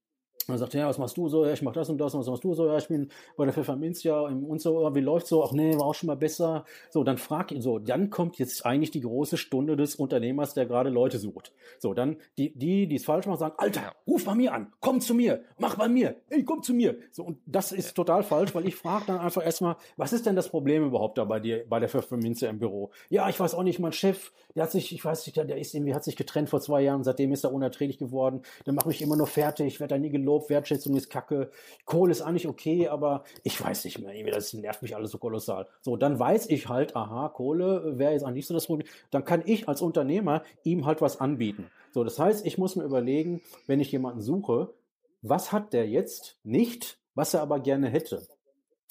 dann 0.46 0.58
sagt 0.58 0.74
ja, 0.74 0.88
was 0.88 0.98
machst 0.98 1.16
du 1.16 1.28
so? 1.28 1.44
Ja, 1.44 1.52
ich 1.52 1.62
mach 1.62 1.72
das 1.72 1.88
und 1.88 1.98
das. 1.98 2.14
Und 2.14 2.20
was 2.20 2.28
machst 2.28 2.44
du 2.44 2.54
so? 2.54 2.66
Ja, 2.66 2.78
ich 2.78 2.88
bin 2.88 3.08
bei 3.36 3.44
der 3.44 3.54
Pfefferminzia 3.54 4.20
und 4.20 4.60
so. 4.60 4.94
Wie 4.94 5.00
läuft's 5.00 5.30
so? 5.30 5.42
Ach 5.44 5.52
nee, 5.52 5.74
war 5.74 5.86
auch 5.86 5.94
schon 5.94 6.06
mal 6.06 6.16
besser. 6.16 6.64
So, 6.90 7.04
dann 7.04 7.18
frag 7.18 7.52
ihn 7.52 7.62
so. 7.62 7.78
Dann 7.78 8.10
kommt 8.10 8.38
jetzt 8.38 8.64
eigentlich 8.64 8.90
die 8.90 9.00
große 9.00 9.36
Stunde 9.36 9.76
des 9.76 9.96
Unternehmers, 9.96 10.54
der 10.54 10.66
gerade 10.66 10.90
Leute 10.90 11.18
sucht. 11.18 11.52
So, 11.78 11.94
dann 11.94 12.16
die, 12.38 12.56
die, 12.56 12.86
die 12.86 12.96
es 12.96 13.04
falsch 13.04 13.26
machen, 13.26 13.38
sagen, 13.38 13.54
Alter, 13.58 13.92
ruf 14.06 14.24
bei 14.24 14.34
mir 14.34 14.52
an, 14.52 14.72
komm 14.80 15.00
zu 15.00 15.14
mir, 15.14 15.42
mach 15.58 15.76
bei 15.76 15.88
mir, 15.88 16.16
ey, 16.28 16.44
komm 16.44 16.62
zu 16.62 16.74
mir. 16.74 16.96
So, 17.10 17.24
und 17.24 17.38
das 17.46 17.72
ist 17.72 17.94
total 17.94 18.22
falsch, 18.22 18.54
weil 18.54 18.66
ich 18.66 18.76
frage 18.76 19.04
dann 19.06 19.18
einfach 19.18 19.44
erstmal, 19.44 19.76
was 19.96 20.12
ist 20.12 20.26
denn 20.26 20.36
das 20.36 20.48
Problem 20.48 20.84
überhaupt 20.84 21.18
da 21.18 21.24
bei 21.24 21.40
dir, 21.40 21.64
bei 21.68 21.80
der 21.80 21.88
Pfefferminzia 21.88 22.48
im 22.48 22.58
Büro? 22.58 22.90
Ja, 23.08 23.28
ich 23.28 23.38
weiß 23.38 23.54
auch 23.54 23.62
nicht, 23.62 23.78
mein 23.78 23.92
Chef, 23.92 24.32
der 24.54 24.64
hat 24.64 24.70
sich, 24.70 24.92
ich 24.94 25.04
weiß 25.04 25.26
nicht, 25.26 25.36
der 25.36 25.58
ist 25.58 25.74
irgendwie, 25.74 25.94
hat 25.94 26.04
sich 26.04 26.16
getrennt 26.16 26.50
vor 26.50 26.60
zwei 26.60 26.82
Jahren, 26.82 27.04
seitdem 27.04 27.32
ist 27.32 27.44
er 27.44 27.52
unerträglich 27.52 27.98
geworden. 27.98 28.42
Der 28.64 28.72
macht 28.72 28.86
mich 28.86 29.02
immer 29.02 29.16
nur 29.16 29.26
fertig, 29.26 29.80
werde 29.80 29.94
da 29.94 29.98
nie 29.98 30.10
gelobt 30.10 30.35
Lob, 30.36 30.50
Wertschätzung 30.50 30.94
ist 30.96 31.08
kacke, 31.08 31.50
Kohle 31.86 32.12
ist 32.12 32.20
eigentlich 32.20 32.46
okay, 32.46 32.88
aber 32.88 33.24
ich 33.42 33.62
weiß 33.62 33.84
nicht 33.86 33.98
mehr, 33.98 34.30
das 34.32 34.52
nervt 34.52 34.82
mich 34.82 34.94
alles 34.94 35.10
so 35.10 35.18
kolossal. 35.18 35.66
So, 35.80 35.96
dann 35.96 36.18
weiß 36.18 36.50
ich 36.50 36.68
halt, 36.68 36.94
aha, 36.94 37.30
Kohle 37.30 37.98
wäre 37.98 38.12
jetzt 38.12 38.24
eigentlich 38.24 38.46
so 38.46 38.52
das 38.52 38.66
Problem. 38.66 38.86
Dann 39.10 39.24
kann 39.24 39.42
ich 39.46 39.68
als 39.68 39.80
Unternehmer 39.80 40.42
ihm 40.62 40.84
halt 40.84 41.00
was 41.00 41.20
anbieten. 41.20 41.70
So, 41.92 42.04
das 42.04 42.18
heißt, 42.18 42.44
ich 42.44 42.58
muss 42.58 42.76
mir 42.76 42.84
überlegen, 42.84 43.40
wenn 43.66 43.80
ich 43.80 43.90
jemanden 43.90 44.20
suche, 44.20 44.74
was 45.22 45.52
hat 45.52 45.72
der 45.72 45.88
jetzt 45.88 46.36
nicht, 46.44 46.98
was 47.14 47.32
er 47.32 47.40
aber 47.40 47.60
gerne 47.60 47.88
hätte. 47.88 48.22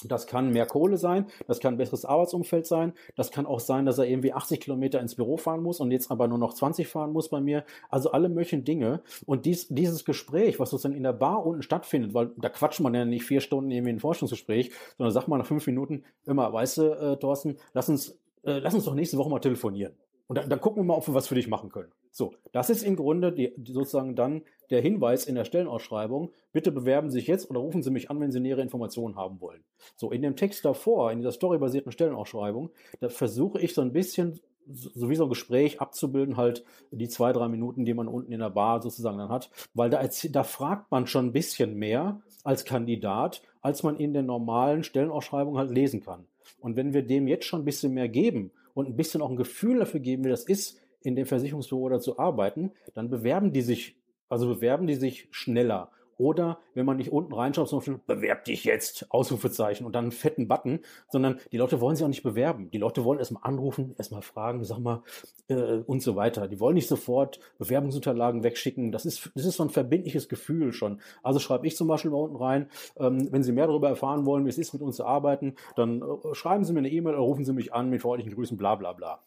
Das 0.08 0.28
kann 0.28 0.52
mehr 0.52 0.65
Kohle 0.65 0.98
sein, 0.98 1.28
das 1.48 1.60
kann 1.60 1.76
ein 1.76 1.78
besseres 1.78 2.06
Arbeitsumfeld 2.06 2.65
sein, 2.65 2.94
das 3.15 3.32
kann 3.32 3.46
auch 3.46 3.60
sein, 3.60 3.86
dass 3.86 3.98
er 3.98 4.06
irgendwie 4.06 4.34
80 4.34 4.60
Kilometer 4.60 5.00
ins 5.00 5.15
Büro 5.15 5.38
fahren 5.38 5.63
muss 5.63 5.80
und 5.80 5.91
jetzt 5.91 6.12
aber 6.12 6.28
nur 6.28 6.38
noch 6.38 6.54
20 6.54 6.88
fahren 6.88 7.12
muss 7.12 7.30
bei 7.30 7.41
mir. 7.41 7.65
Also 7.89 8.12
alle 8.12 8.30
möglichen 8.30 8.63
Dinge. 8.63 9.02
Und 9.26 9.46
dies, 9.46 9.68
dieses 9.70 10.06
Gespräch, 10.06 10.60
was 10.60 10.70
sozusagen 10.70 10.96
in 10.96 11.04
der 11.04 11.13
Bar 11.13 11.46
unten 11.46 11.62
stattfindet, 11.62 12.13
weil 12.13 12.32
da 12.38 12.50
quatscht 12.50 12.80
man 12.80 12.94
ja 12.94 13.06
nicht 13.06 13.24
vier 13.24 13.41
Stunden 13.41 13.72
irgendwie 13.72 13.94
ein 13.94 14.00
Forschungsgespräch, 14.00 14.72
sondern 14.98 15.13
sagt 15.13 15.28
man 15.28 15.39
nach 15.39 15.46
fünf 15.46 15.65
Minuten 15.68 16.04
immer, 16.26 16.52
weißt 16.52 16.78
du, 16.78 16.84
äh, 16.84 17.18
Thorsten, 17.18 17.58
lass 17.74 17.89
uns, 17.89 18.20
äh, 18.44 18.60
lass 18.60 18.74
uns 18.74 18.86
doch 18.86 18.96
nächste 18.96 19.18
Woche 19.18 19.30
mal 19.30 19.39
telefonieren. 19.39 19.94
Und 20.28 20.38
dann, 20.38 20.50
dann 20.50 20.60
gucken 20.60 20.84
wir 20.84 20.88
mal, 20.88 20.96
ob 20.96 21.08
wir 21.08 21.13
was 21.13 21.28
für 21.28 21.36
dich 21.36 21.48
machen 21.48 21.70
können. 21.72 21.91
So, 22.17 22.34
das 22.54 22.69
ist 22.69 22.82
im 22.82 22.95
Grunde 22.95 23.34
die, 23.34 23.51
sozusagen 23.58 24.15
dann 24.15 24.43
der 24.69 24.80
Hinweis 24.80 25.25
in 25.25 25.36
der 25.36 25.43
Stellenausschreibung. 25.43 26.32
Bitte 26.54 26.71
bewerben 26.71 27.10
Sie 27.10 27.19
sich 27.19 27.28
jetzt 27.28 27.49
oder 27.49 27.60
rufen 27.60 27.84
Sie 27.84 27.91
mich 27.91 28.10
an, 28.10 28.21
wenn 28.21 28.32
Sie 28.32 28.39
nähere 28.39 28.62
Informationen 28.62 29.17
haben 29.17 29.41
wollen. 29.41 29.65
So, 29.97 30.12
in 30.12 30.21
dem 30.21 30.38
Text 30.38 30.63
davor, 30.63 31.12
in 31.12 31.17
dieser 31.17 31.34
storybasierten 31.34 31.91
Stellenausschreibung, 31.91 32.69
da 33.01 33.10
versuche 33.10 33.60
ich 33.60 33.73
so 33.73 33.82
ein 33.82 33.91
bisschen 33.91 34.39
so 34.65 35.10
wie 35.10 35.15
so 35.15 35.25
ein 35.25 35.30
Gespräch 35.30 35.82
abzubilden, 35.82 36.38
halt 36.38 36.63
die 36.89 37.10
zwei, 37.10 37.34
drei 37.34 37.49
Minuten, 37.49 37.84
die 37.84 37.93
man 37.93 38.08
unten 38.08 38.32
in 38.32 38.39
der 38.39 38.49
Bar 38.49 38.82
sozusagen 38.82 39.17
dann 39.17 39.30
hat, 39.30 39.51
weil 39.73 39.89
da, 39.89 40.01
da 40.30 40.43
fragt 40.43 40.91
man 40.91 41.08
schon 41.08 41.25
ein 41.25 41.34
bisschen 41.34 41.75
mehr 41.75 42.21
als 42.45 42.63
Kandidat, 42.63 43.41
als 43.60 43.84
man 43.84 43.97
in 43.97 44.13
der 44.13 44.23
normalen 44.23 44.86
Stellenausschreibung 44.86 45.58
halt 45.58 45.69
lesen 45.69 45.99
kann. 45.99 46.25
Und 46.62 46.78
wenn 46.78 46.93
wir 46.93 47.06
dem 47.06 47.28
jetzt 47.28 47.45
schon 47.45 47.62
ein 47.62 47.65
bisschen 47.65 47.93
mehr 47.93 48.08
geben 48.08 48.51
und 48.73 48.88
ein 48.88 48.95
bisschen 48.95 49.21
auch 49.21 49.30
ein 49.30 49.36
Gefühl 49.36 49.80
dafür 49.80 49.99
geben, 49.99 50.23
wie 50.23 50.30
das 50.30 50.45
ist, 50.45 50.80
in 51.06 51.15
dem 51.15 51.26
Versicherungsbüro 51.26 51.82
oder 51.82 52.00
zu 52.00 52.20
arbeiten, 52.20 52.72
dann 52.94 53.10
bewerben 53.10 53.52
die 53.54 53.62
sich, 53.62 53.98
also 54.30 54.48
bewerben 54.48 54.88
die 54.88 54.96
sich 54.96 55.28
schneller. 55.32 55.91
Oder 56.18 56.60
wenn 56.74 56.86
man 56.86 56.98
nicht 56.98 57.12
unten 57.12 57.34
reinschaut, 57.34 57.68
zum 57.68 57.80
Beispiel, 57.80 58.00
bewerb 58.08 58.46
dich 58.46 58.63
jetzt, 58.63 59.12
Ausrufezeichen 59.12 59.86
und 59.86 59.94
dann 59.94 60.06
einen 60.06 60.12
fetten 60.12 60.48
Button, 60.48 60.80
sondern 61.10 61.39
die 61.52 61.58
Leute 61.58 61.82
wollen 61.82 61.96
sich 61.96 62.06
auch 62.06 62.10
nicht 62.10 62.24
bewerben. 62.24 62.72
Die 62.72 62.78
Leute 62.78 63.04
wollen 63.04 63.20
erstmal 63.20 63.44
anrufen, 63.44 63.96
erstmal 63.98 64.22
fragen, 64.22 64.63
sag 64.63 64.80
mal, 64.80 65.04
äh, 65.50 65.80
und 65.86 66.02
so 66.02 66.15
weiter. 66.15 66.48
Die 66.48 66.60
wollen 66.60 66.76
nicht 66.76 66.88
sofort 66.88 67.39
Bewerbungsunterlagen 67.58 68.44
wegschicken. 68.44 68.91
Das 68.91 69.06
ist, 69.06 69.30
das 69.36 69.46
ist 69.46 69.58
so 69.58 69.63
ein 69.63 69.70
verbindliches 69.70 70.30
Gefühl 70.30 70.72
schon. 70.72 71.02
Also 71.22 71.39
schreibe 71.39 71.68
ich 71.68 71.76
zum 71.76 71.88
Beispiel 71.88 72.12
mal 72.12 72.18
unten 72.18 72.38
rein, 72.38 72.70
ähm, 72.98 73.28
wenn 73.32 73.44
Sie 73.44 73.52
mehr 73.52 73.68
darüber 73.68 73.89
erfahren 73.89 74.26
wollen, 74.26 74.46
wie 74.46 74.50
es 74.50 74.58
ist, 74.58 74.74
mit 74.74 74.82
uns 74.82 74.96
zu 74.96 75.06
arbeiten, 75.06 75.56
dann 75.76 76.02
äh, 76.02 76.34
schreiben 76.34 76.63
Sie 76.63 76.72
mir 76.72 76.80
eine 76.80 76.91
E-Mail 76.91 77.15
oder 77.15 77.24
rufen 77.24 77.44
Sie 77.44 77.54
mich 77.54 77.74
an 77.74 77.89
mit 77.89 78.02
freundlichen 78.02 78.34
Grüßen, 78.34 78.58
bla 78.58 78.76
bla 78.76 78.94
bla. 78.94 79.22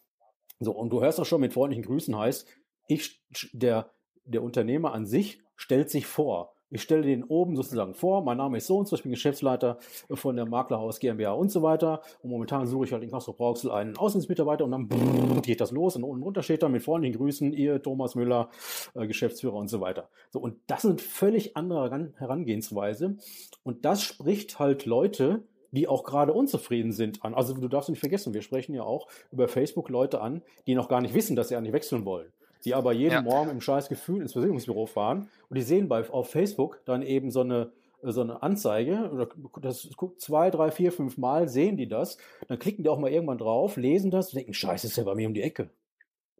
So, 0.59 0.71
und 0.71 0.89
du 0.89 1.01
hörst 1.01 1.19
auch 1.19 1.25
schon 1.25 1.41
mit 1.41 1.53
freundlichen 1.53 1.83
Grüßen 1.83 2.17
heißt, 2.17 2.47
ich, 2.87 3.21
der, 3.53 3.91
der 4.25 4.43
Unternehmer 4.43 4.93
an 4.93 5.05
sich 5.05 5.41
stellt 5.55 5.89
sich 5.89 6.05
vor. 6.05 6.53
Ich 6.71 6.83
stelle 6.83 7.01
den 7.01 7.23
oben 7.23 7.55
sozusagen 7.55 7.95
vor, 7.95 8.23
mein 8.23 8.37
Name 8.37 8.57
ist 8.57 8.67
so 8.67 8.77
und 8.77 8.87
so, 8.87 8.95
ich 8.95 9.01
bin 9.01 9.11
Geschäftsleiter 9.11 9.79
von 10.11 10.35
der 10.35 10.45
Maklerhaus 10.45 10.99
GmbH 10.99 11.31
und 11.31 11.49
so 11.51 11.63
weiter. 11.63 12.01
Und 12.21 12.29
momentan 12.29 12.67
suche 12.67 12.85
ich 12.85 12.93
halt 12.93 13.01
in 13.01 13.09
Castro 13.09 13.33
Brauxel 13.33 13.71
einen 13.71 13.97
Außenmitarbeiter 13.97 14.65
und 14.65 14.71
dann 14.71 14.87
brrr, 14.87 15.41
geht 15.41 15.61
das 15.61 15.71
los 15.71 15.95
und 15.95 16.03
unten 16.03 16.21
drunter 16.21 16.43
steht 16.43 16.61
dann 16.61 16.71
mit 16.71 16.83
freundlichen 16.83 17.17
Grüßen, 17.17 17.53
ihr 17.53 17.81
Thomas 17.81 18.13
Müller, 18.13 18.49
äh, 18.93 19.07
Geschäftsführer 19.07 19.55
und 19.55 19.67
so 19.67 19.81
weiter. 19.81 20.09
So, 20.29 20.39
und 20.39 20.57
das 20.67 20.83
sind 20.83 21.01
völlig 21.01 21.57
andere 21.57 22.13
Herangehensweise. 22.17 23.17
Und 23.63 23.85
das 23.85 24.03
spricht 24.03 24.59
halt 24.59 24.85
Leute, 24.85 25.43
die 25.71 25.87
auch 25.87 26.03
gerade 26.03 26.33
unzufrieden 26.33 26.91
sind 26.91 27.23
an. 27.23 27.33
Also 27.33 27.53
du 27.53 27.67
darfst 27.67 27.89
nicht 27.89 27.99
vergessen, 27.99 28.33
wir 28.33 28.41
sprechen 28.41 28.73
ja 28.73 28.83
auch 28.83 29.07
über 29.31 29.47
Facebook 29.47 29.89
Leute 29.89 30.21
an, 30.21 30.41
die 30.67 30.75
noch 30.75 30.89
gar 30.89 31.01
nicht 31.01 31.13
wissen, 31.13 31.35
dass 31.35 31.49
sie 31.49 31.55
eigentlich 31.55 31.73
wechseln 31.73 32.05
wollen. 32.05 32.31
Die 32.65 32.73
aber 32.73 32.91
jeden 32.91 33.13
ja. 33.13 33.21
Morgen 33.21 33.49
im 33.49 33.61
scheiß 33.61 33.87
Gefühl 33.89 34.21
ins 34.21 34.33
Versicherungsbüro 34.33 34.85
fahren 34.85 35.29
und 35.49 35.57
die 35.57 35.61
sehen 35.61 35.87
bei, 35.87 36.09
auf 36.09 36.29
Facebook 36.29 36.81
dann 36.85 37.01
eben 37.01 37.31
so 37.31 37.41
eine, 37.41 37.71
so 38.01 38.21
eine 38.21 38.43
Anzeige, 38.43 39.09
oder 39.11 39.29
das 39.61 39.89
guckt 39.95 40.21
zwei, 40.21 40.49
drei, 40.49 40.71
vier, 40.71 40.91
fünf 40.91 41.17
Mal, 41.17 41.47
sehen 41.47 41.77
die 41.77 41.87
das, 41.87 42.17
dann 42.47 42.59
klicken 42.59 42.83
die 42.83 42.89
auch 42.89 42.99
mal 42.99 43.11
irgendwann 43.11 43.37
drauf, 43.37 43.77
lesen 43.77 44.11
das 44.11 44.29
und 44.29 44.37
denken, 44.37 44.53
scheiße, 44.53 44.87
ist 44.87 44.97
ja 44.97 45.03
bei 45.03 45.15
mir 45.15 45.27
um 45.27 45.33
die 45.33 45.41
Ecke. 45.41 45.69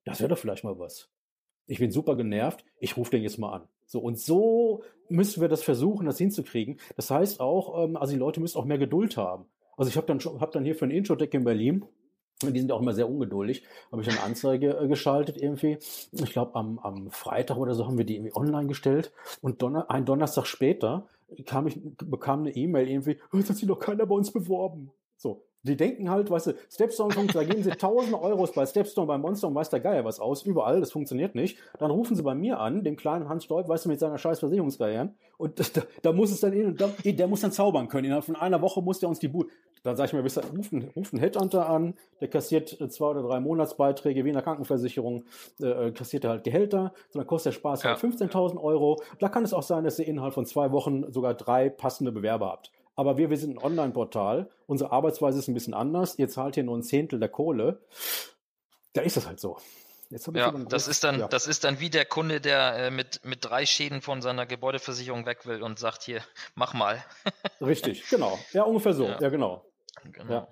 Das 0.05 0.19
wäre 0.19 0.29
doch 0.29 0.37
vielleicht 0.37 0.63
mal 0.63 0.77
was. 0.79 1.09
Ich 1.67 1.79
bin 1.79 1.91
super 1.91 2.15
genervt, 2.15 2.65
ich 2.79 2.97
rufe 2.97 3.11
den 3.11 3.23
jetzt 3.23 3.37
mal 3.37 3.53
an. 3.53 3.67
So, 3.89 3.99
und 3.99 4.19
so 4.19 4.83
müssen 5.09 5.41
wir 5.41 5.47
das 5.47 5.63
versuchen, 5.63 6.05
das 6.05 6.19
hinzukriegen. 6.19 6.79
Das 6.95 7.09
heißt 7.09 7.39
auch, 7.39 7.83
ähm, 7.83 7.97
also 7.97 8.13
die 8.13 8.19
Leute 8.19 8.39
müssen 8.39 8.59
auch 8.59 8.65
mehr 8.65 8.77
Geduld 8.77 9.17
haben. 9.17 9.45
Also 9.77 9.89
ich 9.89 9.97
habe 9.97 10.05
dann 10.05 10.19
schon, 10.19 10.39
dann 10.39 10.63
hier 10.63 10.75
für 10.75 10.85
ein 10.85 10.91
Intro-Deck 10.91 11.33
in 11.33 11.43
Berlin, 11.43 11.85
die 12.43 12.59
sind 12.59 12.71
auch 12.71 12.81
immer 12.81 12.93
sehr 12.93 13.09
ungeduldig, 13.09 13.63
habe 13.91 14.03
ich 14.03 14.09
eine 14.09 14.21
Anzeige 14.21 14.77
äh, 14.77 14.87
geschaltet 14.87 15.37
irgendwie. 15.37 15.79
Ich 16.11 16.31
glaube, 16.31 16.53
am, 16.53 16.77
am 16.77 17.09
Freitag 17.09 17.57
oder 17.57 17.73
so 17.73 17.87
haben 17.87 17.97
wir 17.97 18.05
die 18.05 18.15
irgendwie 18.15 18.35
online 18.35 18.67
gestellt. 18.67 19.11
Und 19.41 19.63
Donner, 19.63 19.89
ein 19.89 20.05
Donnerstag 20.05 20.45
später 20.45 21.07
kam 21.47 21.65
ich, 21.65 21.79
bekam 21.97 22.41
eine 22.41 22.55
E-Mail 22.55 22.87
irgendwie, 22.87 23.17
es 23.33 23.49
hat 23.49 23.57
sich 23.57 23.67
noch 23.67 23.79
keiner 23.79 24.05
bei 24.05 24.13
uns 24.13 24.31
beworben. 24.31 24.91
So, 25.69 25.73
die 25.73 25.77
denken 25.77 26.09
halt, 26.09 26.31
weißt 26.31 26.47
du, 26.47 26.53
Stepstone 26.69 27.13
funktioniert, 27.13 27.49
da 27.49 27.53
geben 27.53 27.63
sie 27.63 27.71
1000 27.71 28.13
Euros 28.15 28.51
bei 28.53 28.65
Stepstone, 28.65 29.05
bei 29.05 29.17
Monster 29.17 29.47
und 29.47 29.55
weiß 29.55 29.69
der 29.69 29.79
Geier 29.79 30.03
was 30.03 30.19
aus, 30.19 30.43
überall, 30.43 30.79
das 30.79 30.91
funktioniert 30.91 31.35
nicht. 31.35 31.59
Dann 31.77 31.91
rufen 31.91 32.15
sie 32.15 32.23
bei 32.23 32.33
mir 32.33 32.59
an, 32.59 32.83
dem 32.83 32.95
kleinen 32.95 33.29
Hans 33.29 33.43
Stolp, 33.43 33.69
weißt 33.69 33.85
du, 33.85 33.89
mit 33.89 33.99
seiner 33.99 34.17
scheiß 34.17 34.39
Versicherungskarriere, 34.39 35.11
und 35.37 35.59
da, 35.77 35.81
da 36.01 36.11
muss 36.11 36.31
es 36.31 36.39
dann, 36.41 36.53
in, 36.53 36.75
da, 36.75 36.89
der 37.05 37.27
muss 37.27 37.41
dann 37.41 37.51
zaubern 37.51 37.87
können. 37.87 38.05
Innerhalb 38.05 38.25
von 38.25 38.35
einer 38.35 38.61
Woche 38.61 38.81
muss 38.81 38.99
der 38.99 39.09
uns 39.09 39.19
die 39.19 39.27
Bude, 39.27 39.49
dann 39.83 39.95
sag 39.95 40.05
ich 40.05 40.13
mir, 40.13 40.21
ruft 40.21 40.73
einen, 40.73 40.89
ruft 40.95 41.13
einen 41.13 41.21
Headhunter 41.21 41.69
an, 41.69 41.93
der 42.19 42.29
kassiert 42.29 42.81
äh, 42.81 42.89
zwei 42.89 43.07
oder 43.07 43.21
drei 43.21 43.39
Monatsbeiträge, 43.39 44.25
wie 44.25 44.29
in 44.29 44.33
der 44.33 44.43
Krankenversicherung, 44.43 45.23
äh, 45.61 45.87
äh 45.87 45.91
kassiert 45.91 46.23
er 46.23 46.31
halt 46.31 46.43
Gehälter, 46.43 46.93
so 47.09 47.19
dann 47.19 47.27
kostet 47.27 47.53
der 47.53 47.59
Spaß 47.59 47.83
halt 47.83 48.01
ja. 48.01 48.09
halt 48.09 48.31
15.000 48.33 48.61
Euro. 48.61 49.01
Da 49.19 49.29
kann 49.29 49.43
es 49.43 49.53
auch 49.53 49.63
sein, 49.63 49.83
dass 49.83 49.99
ihr 49.99 50.07
innerhalb 50.07 50.33
von 50.33 50.45
zwei 50.45 50.71
Wochen 50.71 51.11
sogar 51.11 51.35
drei 51.35 51.69
passende 51.69 52.11
Bewerber 52.11 52.47
habt. 52.47 52.71
Aber 52.99 53.17
wir, 53.17 53.29
wir 53.29 53.37
sind 53.37 53.51
ein 53.51 53.63
Online-Portal. 53.63 54.49
Unsere 54.67 54.91
Arbeitsweise 54.91 55.39
ist 55.39 55.47
ein 55.47 55.53
bisschen 55.53 55.73
anders. 55.73 56.19
Ihr 56.19 56.27
zahlt 56.27 56.55
hier 56.55 56.65
nur 56.65 56.77
ein 56.77 56.83
Zehntel 56.83 57.17
der 57.17 57.29
Kohle. 57.29 57.81
Da 58.91 59.03
ist 59.03 59.15
das 59.15 59.25
halt 59.25 59.39
so. 59.39 59.57
ja, 60.33 60.51
das 60.51 60.89
ist 60.89 61.05
dann, 61.05 61.21
ja. 61.21 61.29
das 61.29 61.47
ist 61.47 61.63
dann 61.63 61.79
wie 61.79 61.89
der 61.89 62.03
Kunde, 62.03 62.41
der 62.41 62.73
äh, 62.75 62.91
mit, 62.91 63.23
mit 63.23 63.45
drei 63.45 63.65
Schäden 63.65 64.01
von 64.01 64.21
seiner 64.21 64.45
Gebäudeversicherung 64.45 65.25
weg 65.25 65.45
will 65.45 65.63
und 65.63 65.79
sagt 65.79 66.03
hier, 66.03 66.21
mach 66.55 66.73
mal. 66.73 67.01
Richtig, 67.61 68.03
genau. 68.09 68.37
Ja, 68.51 68.63
ungefähr 68.63 68.91
so. 68.91 69.05
Ja, 69.05 69.17
ja 69.21 69.29
genau. 69.29 69.63
genau. 70.11 70.33
Ja. 70.33 70.47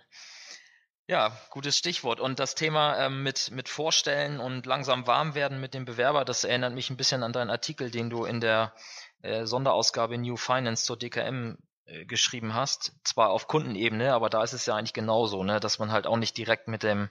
Ja, 1.10 1.38
gutes 1.50 1.78
Stichwort. 1.78 2.22
Und 2.22 2.40
das 2.40 2.56
Thema 2.56 2.98
ähm, 2.98 3.24
mit, 3.24 3.52
mit 3.52 3.68
Vorstellen 3.68 4.40
und 4.40 4.66
langsam 4.66 5.06
warm 5.06 5.36
werden 5.36 5.60
mit 5.60 5.74
dem 5.74 5.84
Bewerber, 5.84 6.24
das 6.24 6.46
erinnert 6.46 6.74
mich 6.74 6.90
ein 6.90 6.98
bisschen 6.98 7.24
an 7.24 7.34
deinen 7.34 7.50
Artikel, 7.50 7.92
den 7.92 8.10
du 8.10 8.24
in 8.24 8.40
der 8.40 8.74
äh, 9.22 9.46
Sonderausgabe 9.46 10.18
New 10.18 10.38
Finance 10.38 10.86
zur 10.86 10.98
DKM 10.98 11.58
geschrieben 12.06 12.54
hast, 12.54 12.94
zwar 13.04 13.30
auf 13.30 13.48
Kundenebene, 13.48 14.14
aber 14.14 14.30
da 14.30 14.44
ist 14.44 14.54
es 14.54 14.66
ja 14.66 14.76
eigentlich 14.76 14.94
genauso, 14.94 15.44
ne, 15.44 15.60
dass 15.60 15.80
man 15.80 15.92
halt 15.92 16.08
auch 16.08 16.18
nicht 16.18 16.38
direkt 16.38 16.68
mit 16.68 16.84
dem 16.84 17.10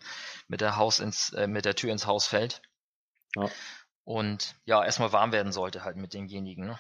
mit 0.49 0.61
der 0.61 0.77
Haus 0.77 1.01
ins 1.01 1.33
äh, 1.33 1.47
mit 1.47 1.65
der 1.65 1.75
Tür 1.75 1.93
ins 1.93 2.07
Haus 2.07 2.27
fällt. 2.27 2.63
Ja. 3.35 3.49
Und 4.05 4.55
ja, 4.65 4.85
erstmal 4.85 5.13
warm 5.13 5.33
werden 5.33 5.53
sollte 5.53 5.85
halt 5.85 5.97
mit 5.97 6.15
demjenigen, 6.15 6.67
ne? 6.67 6.79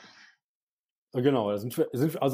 Genau, 1.22 1.48
also 1.48 1.66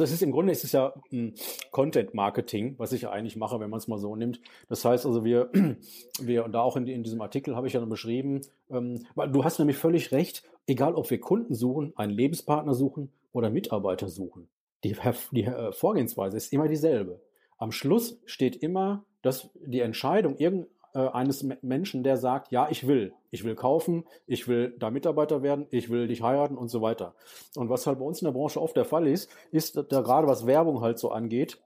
es 0.02 0.12
ist 0.12 0.22
im 0.22 0.32
Grunde 0.32 0.50
ist 0.50 0.64
es 0.64 0.72
ja 0.72 0.92
hm, 1.10 1.34
Content 1.70 2.14
Marketing, 2.14 2.74
was 2.78 2.92
ich 2.92 3.02
ja 3.02 3.10
eigentlich 3.10 3.36
mache, 3.36 3.60
wenn 3.60 3.70
man 3.70 3.78
es 3.78 3.86
mal 3.86 3.98
so 3.98 4.16
nimmt. 4.16 4.40
Das 4.68 4.84
heißt 4.84 5.06
also, 5.06 5.24
wir, 5.24 5.50
wir 6.20 6.44
und 6.44 6.52
da 6.52 6.62
auch 6.62 6.76
in, 6.76 6.88
in 6.88 7.04
diesem 7.04 7.20
Artikel 7.20 7.54
habe 7.54 7.68
ich 7.68 7.74
ja 7.74 7.80
noch 7.80 7.88
beschrieben, 7.88 8.40
ähm, 8.70 9.06
weil 9.14 9.30
du 9.30 9.44
hast 9.44 9.60
nämlich 9.60 9.76
völlig 9.76 10.10
recht, 10.10 10.42
egal 10.66 10.96
ob 10.96 11.10
wir 11.10 11.20
Kunden 11.20 11.54
suchen, 11.54 11.92
einen 11.96 12.12
Lebenspartner 12.12 12.74
suchen 12.74 13.12
oder 13.32 13.50
Mitarbeiter 13.50 14.08
suchen. 14.08 14.48
Die, 14.84 14.96
die 15.30 15.44
äh, 15.44 15.72
Vorgehensweise 15.72 16.36
ist 16.36 16.52
immer 16.52 16.68
dieselbe. 16.68 17.20
Am 17.58 17.72
Schluss 17.72 18.18
steht 18.26 18.56
immer 18.56 19.04
dass 19.22 19.50
die 19.54 19.80
Entscheidung 19.80 20.36
irgendeines 20.36 21.42
äh, 21.42 21.56
Menschen, 21.62 22.02
der 22.02 22.16
sagt, 22.16 22.50
ja, 22.50 22.68
ich 22.70 22.86
will, 22.86 23.14
ich 23.30 23.44
will 23.44 23.54
kaufen, 23.54 24.04
ich 24.26 24.48
will 24.48 24.74
da 24.78 24.90
Mitarbeiter 24.90 25.42
werden, 25.42 25.66
ich 25.70 25.88
will 25.88 26.08
dich 26.08 26.22
heiraten 26.22 26.58
und 26.58 26.68
so 26.68 26.82
weiter. 26.82 27.14
Und 27.56 27.70
was 27.70 27.86
halt 27.86 27.98
bei 27.98 28.04
uns 28.04 28.20
in 28.20 28.26
der 28.26 28.32
Branche 28.32 28.60
oft 28.60 28.76
der 28.76 28.84
Fall 28.84 29.06
ist, 29.06 29.30
ist 29.52 29.76
da 29.76 30.00
gerade 30.00 30.26
was 30.26 30.46
Werbung 30.46 30.80
halt 30.80 30.98
so 30.98 31.10
angeht, 31.10 31.58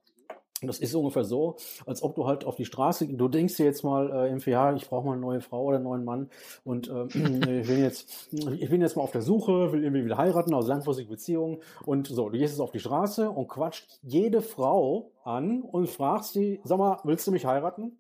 das 0.62 0.78
ist 0.78 0.94
ungefähr 0.94 1.24
so, 1.24 1.56
als 1.84 2.02
ob 2.02 2.14
du 2.14 2.26
halt 2.26 2.44
auf 2.44 2.56
die 2.56 2.64
Straße, 2.64 3.06
du 3.06 3.28
denkst 3.28 3.56
dir 3.56 3.66
jetzt 3.66 3.84
mal 3.84 4.10
äh, 4.10 4.30
im 4.30 4.38
ja, 4.38 4.74
ich 4.74 4.88
brauche 4.88 5.06
mal 5.06 5.12
eine 5.12 5.20
neue 5.20 5.40
Frau 5.40 5.64
oder 5.64 5.76
einen 5.76 5.84
neuen 5.84 6.04
Mann 6.04 6.30
und 6.64 6.88
äh, 6.88 7.04
ich 7.60 7.66
bin 7.66 7.82
jetzt, 7.82 8.28
ich 8.32 8.70
bin 8.70 8.80
jetzt 8.80 8.96
mal 8.96 9.02
auf 9.02 9.12
der 9.12 9.22
Suche, 9.22 9.72
will 9.72 9.82
irgendwie 9.82 10.04
wieder 10.04 10.16
heiraten, 10.16 10.54
also 10.54 10.68
langfristige 10.68 11.10
Beziehungen 11.10 11.58
und 11.84 12.06
so, 12.08 12.28
du 12.28 12.38
gehst 12.38 12.54
jetzt 12.54 12.60
auf 12.60 12.70
die 12.70 12.80
Straße 12.80 13.30
und 13.30 13.48
quatscht 13.48 13.98
jede 14.02 14.40
Frau 14.40 15.12
an 15.24 15.62
und 15.62 15.90
fragst 15.90 16.32
sie, 16.32 16.60
sag 16.64 16.78
mal, 16.78 17.00
willst 17.04 17.26
du 17.26 17.32
mich 17.32 17.44
heiraten? 17.44 17.98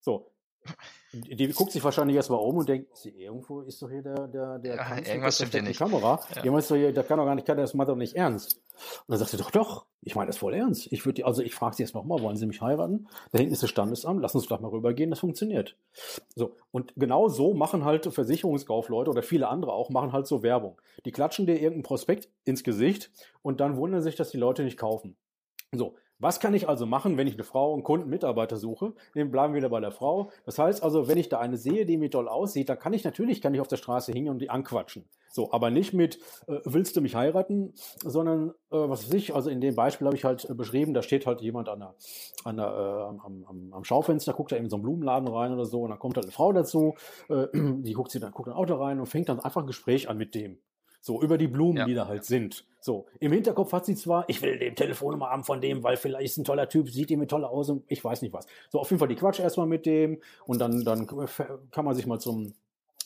So, 0.00 0.30
Die 1.12 1.48
guckt 1.48 1.72
sich 1.72 1.84
wahrscheinlich 1.84 2.16
erstmal 2.16 2.40
um 2.40 2.56
und 2.56 2.68
denkt, 2.68 3.04
irgendwo 3.04 3.60
ist 3.60 3.80
doch 3.82 3.90
hier 3.90 4.02
der, 4.02 4.26
der, 4.28 4.58
der 4.58 4.76
ja, 4.76 4.96
irgendwas 4.96 5.36
stimmt 5.36 5.52
hier 5.52 5.62
nicht. 5.62 5.78
Kamera. 5.78 6.20
Ja. 6.34 6.44
Jemand 6.44 6.62
ist 6.62 6.70
doch 6.70 6.76
hier, 6.76 6.92
der 6.92 7.04
kann 7.04 7.18
doch 7.18 7.24
gar 7.24 7.34
nicht, 7.34 7.46
kann 7.46 7.56
das 7.56 7.74
macht 7.74 7.88
doch 7.88 7.96
nicht 7.96 8.14
ernst. 8.16 8.60
Und 8.74 9.12
dann 9.12 9.18
sagt 9.18 9.30
sie, 9.30 9.36
doch, 9.36 9.50
doch, 9.50 9.86
ich 10.02 10.14
meine 10.14 10.28
das 10.28 10.36
voll 10.36 10.54
ernst. 10.54 10.92
Ich 10.92 11.06
würde, 11.06 11.24
also 11.24 11.42
ich 11.42 11.54
frage 11.54 11.76
sie 11.76 11.82
jetzt 11.82 11.94
nochmal, 11.94 12.20
wollen 12.20 12.36
Sie 12.36 12.46
mich 12.46 12.60
heiraten? 12.60 13.08
Da 13.32 13.38
hinten 13.38 13.54
ist 13.54 13.62
das 13.62 13.70
Standesamt, 13.70 14.20
lass 14.20 14.34
uns 14.34 14.46
vielleicht 14.46 14.62
mal 14.62 14.68
rübergehen, 14.68 15.10
das 15.10 15.20
funktioniert. 15.20 15.76
So. 16.34 16.56
Und 16.70 16.92
genau 16.96 17.28
so 17.28 17.54
machen 17.54 17.84
halt 17.84 18.12
Versicherungskaufleute 18.12 19.10
oder 19.10 19.22
viele 19.22 19.48
andere 19.48 19.72
auch, 19.72 19.90
machen 19.90 20.12
halt 20.12 20.26
so 20.26 20.42
Werbung. 20.42 20.80
Die 21.04 21.12
klatschen 21.12 21.46
dir 21.46 21.54
irgendein 21.54 21.84
Prospekt 21.84 22.28
ins 22.44 22.64
Gesicht 22.64 23.10
und 23.42 23.60
dann 23.60 23.76
wundern 23.76 24.02
sich, 24.02 24.16
dass 24.16 24.30
die 24.30 24.38
Leute 24.38 24.64
nicht 24.64 24.78
kaufen. 24.78 25.16
So. 25.72 25.96
Was 26.24 26.40
kann 26.40 26.54
ich 26.54 26.70
also 26.70 26.86
machen, 26.86 27.18
wenn 27.18 27.26
ich 27.26 27.34
eine 27.34 27.44
Frau, 27.44 27.74
einen 27.74 27.82
Kunden, 27.82 28.08
Mitarbeiter 28.08 28.56
suche? 28.56 28.94
Dann 29.14 29.30
bleiben 29.30 29.52
wir 29.52 29.58
wieder 29.58 29.68
bei 29.68 29.80
der 29.80 29.90
Frau. 29.90 30.30
Das 30.46 30.58
heißt 30.58 30.82
also, 30.82 31.06
wenn 31.06 31.18
ich 31.18 31.28
da 31.28 31.38
eine 31.38 31.58
sehe, 31.58 31.84
die 31.84 31.98
mir 31.98 32.10
toll 32.10 32.28
aussieht, 32.28 32.70
dann 32.70 32.78
kann 32.78 32.94
ich 32.94 33.04
natürlich, 33.04 33.42
kann 33.42 33.52
ich 33.52 33.60
auf 33.60 33.68
der 33.68 33.76
Straße 33.76 34.10
hingehen 34.10 34.32
und 34.32 34.38
die 34.38 34.48
anquatschen. 34.48 35.04
So, 35.28 35.52
aber 35.52 35.70
nicht 35.70 35.92
mit, 35.92 36.18
äh, 36.46 36.60
willst 36.64 36.96
du 36.96 37.02
mich 37.02 37.14
heiraten, 37.14 37.74
sondern, 38.02 38.52
äh, 38.70 38.88
was 38.88 39.04
weiß 39.04 39.12
ich, 39.12 39.34
also 39.34 39.50
in 39.50 39.60
dem 39.60 39.76
Beispiel 39.76 40.06
habe 40.06 40.16
ich 40.16 40.24
halt 40.24 40.48
äh, 40.48 40.54
beschrieben, 40.54 40.94
da 40.94 41.02
steht 41.02 41.26
halt 41.26 41.42
jemand 41.42 41.68
an 41.68 41.80
der, 41.80 41.94
an 42.44 42.56
der, 42.56 42.68
äh, 42.68 43.26
am, 43.26 43.44
am, 43.46 43.74
am 43.74 43.84
Schaufenster, 43.84 44.32
guckt 44.32 44.52
da 44.52 44.56
in 44.56 44.70
so 44.70 44.76
einen 44.76 44.82
Blumenladen 44.82 45.28
rein 45.28 45.52
oder 45.52 45.66
so, 45.66 45.82
und 45.82 45.90
dann 45.90 45.98
kommt 45.98 46.16
halt 46.16 46.24
eine 46.24 46.32
Frau 46.32 46.54
dazu, 46.54 46.94
äh, 47.28 47.48
die 47.52 47.92
guckt 47.92 48.10
sie 48.10 48.20
dann, 48.20 48.32
guckt 48.32 48.48
ein 48.48 48.54
Auto 48.54 48.76
rein 48.76 48.98
und 48.98 49.04
fängt 49.04 49.28
dann 49.28 49.40
einfach 49.40 49.60
ein 49.60 49.66
Gespräch 49.66 50.08
an 50.08 50.16
mit 50.16 50.34
dem. 50.34 50.56
So, 51.06 51.20
über 51.20 51.36
die 51.36 51.48
Blumen, 51.48 51.76
ja. 51.76 51.84
die 51.84 51.92
da 51.92 52.08
halt 52.08 52.24
sind. 52.24 52.64
So, 52.80 53.04
im 53.20 53.30
Hinterkopf 53.30 53.74
hat 53.74 53.84
sie 53.84 53.94
zwar, 53.94 54.24
ich 54.26 54.40
will 54.40 54.58
dem 54.58 54.74
Telefonnummer 54.74 55.28
haben 55.28 55.44
von 55.44 55.60
dem, 55.60 55.82
weil 55.82 55.98
vielleicht 55.98 56.30
ist 56.30 56.38
ein 56.38 56.44
toller 56.44 56.66
Typ, 56.66 56.88
sieht 56.88 57.10
ihm 57.10 57.28
toll 57.28 57.44
aus 57.44 57.68
und 57.68 57.84
ich 57.88 58.02
weiß 58.02 58.22
nicht 58.22 58.32
was. 58.32 58.46
So, 58.70 58.80
auf 58.80 58.88
jeden 58.88 59.00
Fall 59.00 59.08
die 59.08 59.14
Quatsch 59.14 59.38
erstmal 59.38 59.66
mit 59.66 59.84
dem 59.84 60.22
und 60.46 60.62
dann, 60.62 60.82
dann 60.82 61.06
kann 61.06 61.84
man 61.84 61.94
sich 61.94 62.06
mal 62.06 62.20
zum, 62.20 62.54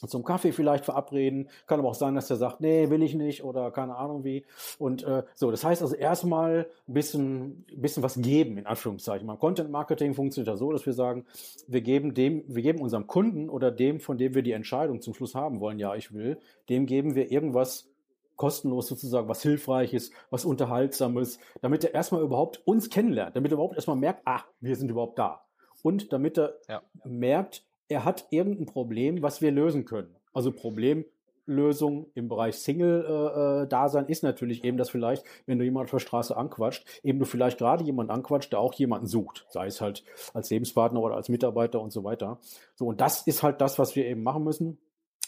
zum 0.07 0.25
Kaffee 0.25 0.53
vielleicht 0.53 0.85
verabreden. 0.85 1.49
Kann 1.67 1.81
aber 1.81 1.89
auch 1.89 1.95
sein, 1.95 2.15
dass 2.15 2.29
der 2.29 2.37
sagt, 2.37 2.61
nee, 2.61 2.91
will 2.91 3.03
ich 3.03 3.15
nicht 3.15 3.43
oder 3.43 3.71
keine 3.71 3.97
Ahnung 3.97 4.25
wie. 4.25 4.45
Und 4.79 5.03
äh, 5.03 5.25
so, 5.35 5.51
das 5.51 5.65
heißt 5.65 5.83
also 5.83 5.95
erstmal 5.95 6.69
ein 6.87 6.95
bisschen, 6.95 7.65
bisschen 7.75 8.03
was 8.03 8.21
geben, 8.21 8.59
in 8.59 8.67
Anführungszeichen. 8.67 9.27
Beim 9.27 9.39
Content 9.39 9.71
Marketing 9.71 10.15
funktioniert 10.15 10.49
ja 10.49 10.57
so, 10.57 10.73
dass 10.73 10.87
wir 10.87 10.93
sagen, 10.93 11.25
wir 11.67 11.81
geben 11.81 12.15
dem, 12.15 12.45
wir 12.47 12.63
geben 12.63 12.81
unserem 12.81 13.07
Kunden 13.07 13.49
oder 13.49 13.71
dem, 13.71 14.01
von 14.01 14.19
dem 14.19 14.35
wir 14.35 14.43
die 14.43 14.53
Entscheidung 14.53 15.01
zum 15.01 15.15
Schluss 15.15 15.35
haben 15.35 15.61
wollen, 15.61 15.79
ja, 15.79 15.95
ich 15.95 16.13
will, 16.13 16.39
dem 16.69 16.87
geben 16.87 17.15
wir 17.15 17.31
irgendwas 17.31 17.91
kostenlos 18.39 18.87
sozusagen, 18.87 19.29
was 19.29 19.43
Hilfreiches, 19.43 20.13
was 20.31 20.47
Unterhaltsames, 20.47 21.39
damit 21.61 21.85
er 21.85 21.93
erstmal 21.93 22.23
überhaupt 22.23 22.67
uns 22.67 22.89
kennenlernt, 22.89 23.37
damit 23.37 23.53
er 23.53 23.55
überhaupt 23.55 23.75
erstmal 23.75 23.97
merkt, 23.97 24.23
ah, 24.25 24.45
wir 24.61 24.77
sind 24.77 24.91
überhaupt 24.91 25.19
da. 25.19 25.43
Und 25.83 26.13
damit 26.13 26.39
er 26.39 26.55
ja. 26.69 26.83
merkt, 27.05 27.65
er 27.89 28.05
hat 28.05 28.27
irgendein 28.31 28.67
Problem, 28.67 29.23
was 29.23 29.41
wir 29.41 29.51
lösen 29.51 29.85
können. 29.85 30.15
Also 30.33 30.53
Problemlösung 30.53 32.07
im 32.15 32.29
Bereich 32.29 32.57
Single-Dasein 32.57 34.07
äh, 34.07 34.13
ist 34.13 34.23
natürlich 34.23 34.65
eben 34.65 34.77
das 34.77 34.91
vielleicht, 34.91 35.25
wenn 35.47 35.59
du 35.59 35.65
jemanden 35.65 35.87
auf 35.87 35.91
der 35.91 35.99
Straße 35.99 36.37
anquatscht, 36.37 36.87
eben 37.03 37.19
du 37.19 37.25
vielleicht 37.25 37.59
gerade 37.59 37.85
jemanden 37.85 38.13
anquatscht, 38.13 38.53
der 38.53 38.61
auch 38.61 38.75
jemanden 38.75 39.07
sucht, 39.07 39.47
sei 39.51 39.67
es 39.67 39.81
halt 39.81 40.05
als 40.35 40.51
Lebenspartner 40.51 41.01
oder 41.01 41.17
als 41.17 41.29
Mitarbeiter 41.29 41.81
und 41.81 41.93
so 41.93 42.05
weiter. 42.05 42.39
So, 42.75 42.87
und 42.87 43.01
das 43.01 43.27
ist 43.27 43.43
halt 43.43 43.61
das, 43.61 43.79
was 43.79 43.97
wir 43.97 44.07
eben 44.07 44.23
machen 44.23 44.45
müssen, 44.45 44.79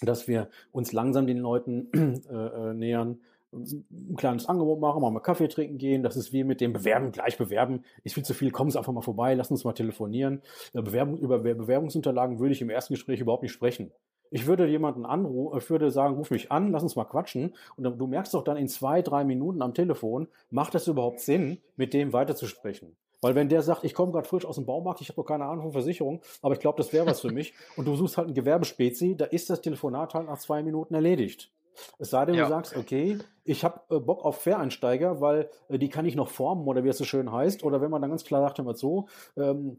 dass 0.03 0.29
wir 0.29 0.49
uns 0.73 0.93
langsam 0.93 1.27
den 1.27 1.39
Leuten 1.39 1.89
äh, 2.31 2.35
äh, 2.35 2.75
nähern, 2.75 3.21
ein 3.53 4.17
kleines 4.17 4.47
Angebot 4.47 4.81
machen, 4.81 5.03
mal, 5.03 5.11
mal 5.11 5.21
Kaffee 5.21 5.49
trinken 5.49 5.79
gehen. 5.79 6.03
Das 6.03 6.17
ist 6.17 6.33
wie 6.33 6.45
mit 6.45 6.61
dem 6.61 6.73
Bewerben, 6.73 7.13
gleich 7.13 7.37
bewerben. 7.37 7.85
Ist 8.05 8.15
viel 8.15 8.25
zu 8.25 8.35
viel, 8.35 8.51
kommen 8.51 8.71
Sie 8.71 8.79
einfach 8.79 8.93
mal 8.93 9.01
vorbei, 9.01 9.35
lass 9.35 9.51
uns 9.51 9.65
mal 9.65 9.73
telefonieren. 9.73 10.43
Bewerbung, 10.73 11.19
über 11.19 11.39
Bewerbungsunterlagen 11.39 12.39
würde 12.39 12.53
ich 12.53 12.63
im 12.63 12.71
ersten 12.71 12.95
Gespräch 12.95 13.21
überhaupt 13.21 13.43
nicht 13.43 13.53
sprechen. 13.53 13.91
Ich 14.33 14.47
würde 14.47 14.67
jemanden 14.69 15.05
anrufen, 15.05 15.59
ich 15.59 15.69
würde 15.71 15.91
sagen, 15.91 16.15
ruf 16.15 16.31
mich 16.31 16.53
an, 16.53 16.71
lass 16.71 16.85
uns 16.85 16.95
mal 16.95 17.05
quatschen. 17.05 17.55
Und 17.77 17.99
du 17.99 18.07
merkst 18.07 18.33
doch 18.33 18.45
dann 18.45 18.57
in 18.57 18.69
zwei, 18.69 19.03
drei 19.03 19.25
Minuten 19.25 19.61
am 19.61 19.75
Telefon, 19.75 20.29
macht 20.51 20.75
das 20.75 20.87
überhaupt 20.87 21.19
Sinn, 21.19 21.59
mit 21.77 21.93
dem 21.95 22.13
weiterzusprechen? 22.13 22.97
Weil 23.23 23.35
wenn 23.35 23.49
der 23.49 23.63
sagt, 23.63 23.85
ich 23.85 23.93
komme 23.93 24.13
gerade 24.13 24.29
frisch 24.29 24.47
aus 24.47 24.55
dem 24.55 24.67
Baumarkt, 24.67 25.01
ich 25.01 25.09
habe 25.09 25.21
noch 25.21 25.27
keine 25.27 25.45
Ahnung 25.45 25.65
von 25.65 25.73
Versicherung, 25.73 26.23
aber 26.41 26.55
ich 26.55 26.61
glaube, 26.61 26.79
das 26.79 26.93
wäre 26.93 27.07
was 27.07 27.21
für 27.21 27.33
mich, 27.33 27.53
und 27.77 27.87
du 27.87 27.95
suchst 27.95 28.17
halt 28.17 28.29
ein 28.29 28.35
Gewerbespezi, 28.35 29.17
da 29.17 29.27
ist 29.27 29.51
das 29.51 29.61
Telefonat 29.61 30.15
halt 30.15 30.27
nach 30.27 30.39
zwei 30.39 30.63
Minuten 30.63 30.95
erledigt. 30.95 31.51
Es 31.99 32.11
sei 32.11 32.25
denn, 32.27 32.35
ja. 32.35 32.45
du 32.45 32.49
sagst, 32.51 32.77
okay, 32.77 33.19
ich 33.45 33.65
habe 33.65 33.81
äh, 33.91 34.01
Bock 34.01 34.25
auf 34.25 34.43
Quereinsteiger, 34.43 35.21
weil 35.21 35.51
äh, 35.69 35.79
die 35.79 35.89
kann 35.89 36.07
ich 36.07 36.15
noch 36.15 36.29
formen 36.29 36.67
oder 36.67 36.85
wie 36.85 36.89
es 36.89 36.99
so 36.99 37.05
schön 37.05 37.33
heißt. 37.33 37.65
Oder 37.65 37.81
wenn 37.81 37.91
man 37.91 38.03
dann 38.03 38.11
ganz 38.11 38.25
klar 38.25 38.43
sagt, 38.43 38.59
immer 38.59 38.75
so, 38.75 39.09
ähm, 39.37 39.79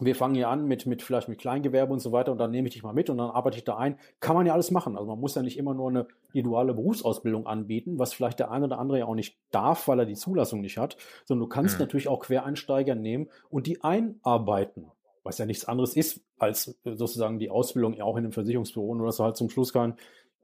wir 0.00 0.14
fangen 0.14 0.34
hier 0.34 0.48
an 0.48 0.66
mit, 0.66 0.86
mit 0.86 1.02
vielleicht 1.02 1.28
mit 1.28 1.38
Kleingewerbe 1.38 1.92
und 1.92 1.98
so 1.98 2.12
weiter 2.12 2.30
und 2.30 2.38
dann 2.38 2.50
nehme 2.50 2.68
ich 2.68 2.74
dich 2.74 2.82
mal 2.82 2.92
mit 2.92 3.10
und 3.10 3.18
dann 3.18 3.30
arbeite 3.30 3.58
ich 3.58 3.64
da 3.64 3.76
ein. 3.76 3.98
Kann 4.20 4.36
man 4.36 4.46
ja 4.46 4.52
alles 4.52 4.70
machen. 4.70 4.96
Also 4.96 5.08
man 5.08 5.18
muss 5.18 5.34
ja 5.34 5.42
nicht 5.42 5.58
immer 5.58 5.74
nur 5.74 5.88
eine 5.88 6.06
duale 6.34 6.74
Berufsausbildung 6.74 7.46
anbieten, 7.46 7.98
was 7.98 8.12
vielleicht 8.12 8.38
der 8.38 8.50
eine 8.50 8.66
oder 8.66 8.78
andere 8.78 9.00
ja 9.00 9.06
auch 9.06 9.14
nicht 9.14 9.38
darf, 9.50 9.88
weil 9.88 9.98
er 9.98 10.06
die 10.06 10.14
Zulassung 10.14 10.60
nicht 10.60 10.78
hat, 10.78 10.96
sondern 11.24 11.48
du 11.48 11.48
kannst 11.48 11.76
mhm. 11.76 11.82
natürlich 11.82 12.08
auch 12.08 12.20
Quereinsteiger 12.20 12.94
nehmen 12.94 13.28
und 13.50 13.66
die 13.66 13.82
einarbeiten. 13.82 14.90
Was 15.24 15.38
ja 15.38 15.46
nichts 15.46 15.64
anderes 15.66 15.96
ist, 15.96 16.22
als 16.38 16.78
sozusagen 16.84 17.38
die 17.38 17.50
Ausbildung 17.50 17.94
ja 17.94 18.04
auch 18.04 18.16
in 18.16 18.24
einem 18.24 18.32
Versicherungsbüro, 18.32 18.94
nur 18.94 19.06
dass 19.06 19.16
du 19.16 19.24
halt 19.24 19.36
zum 19.36 19.50
Schluss 19.50 19.72
kein 19.72 19.96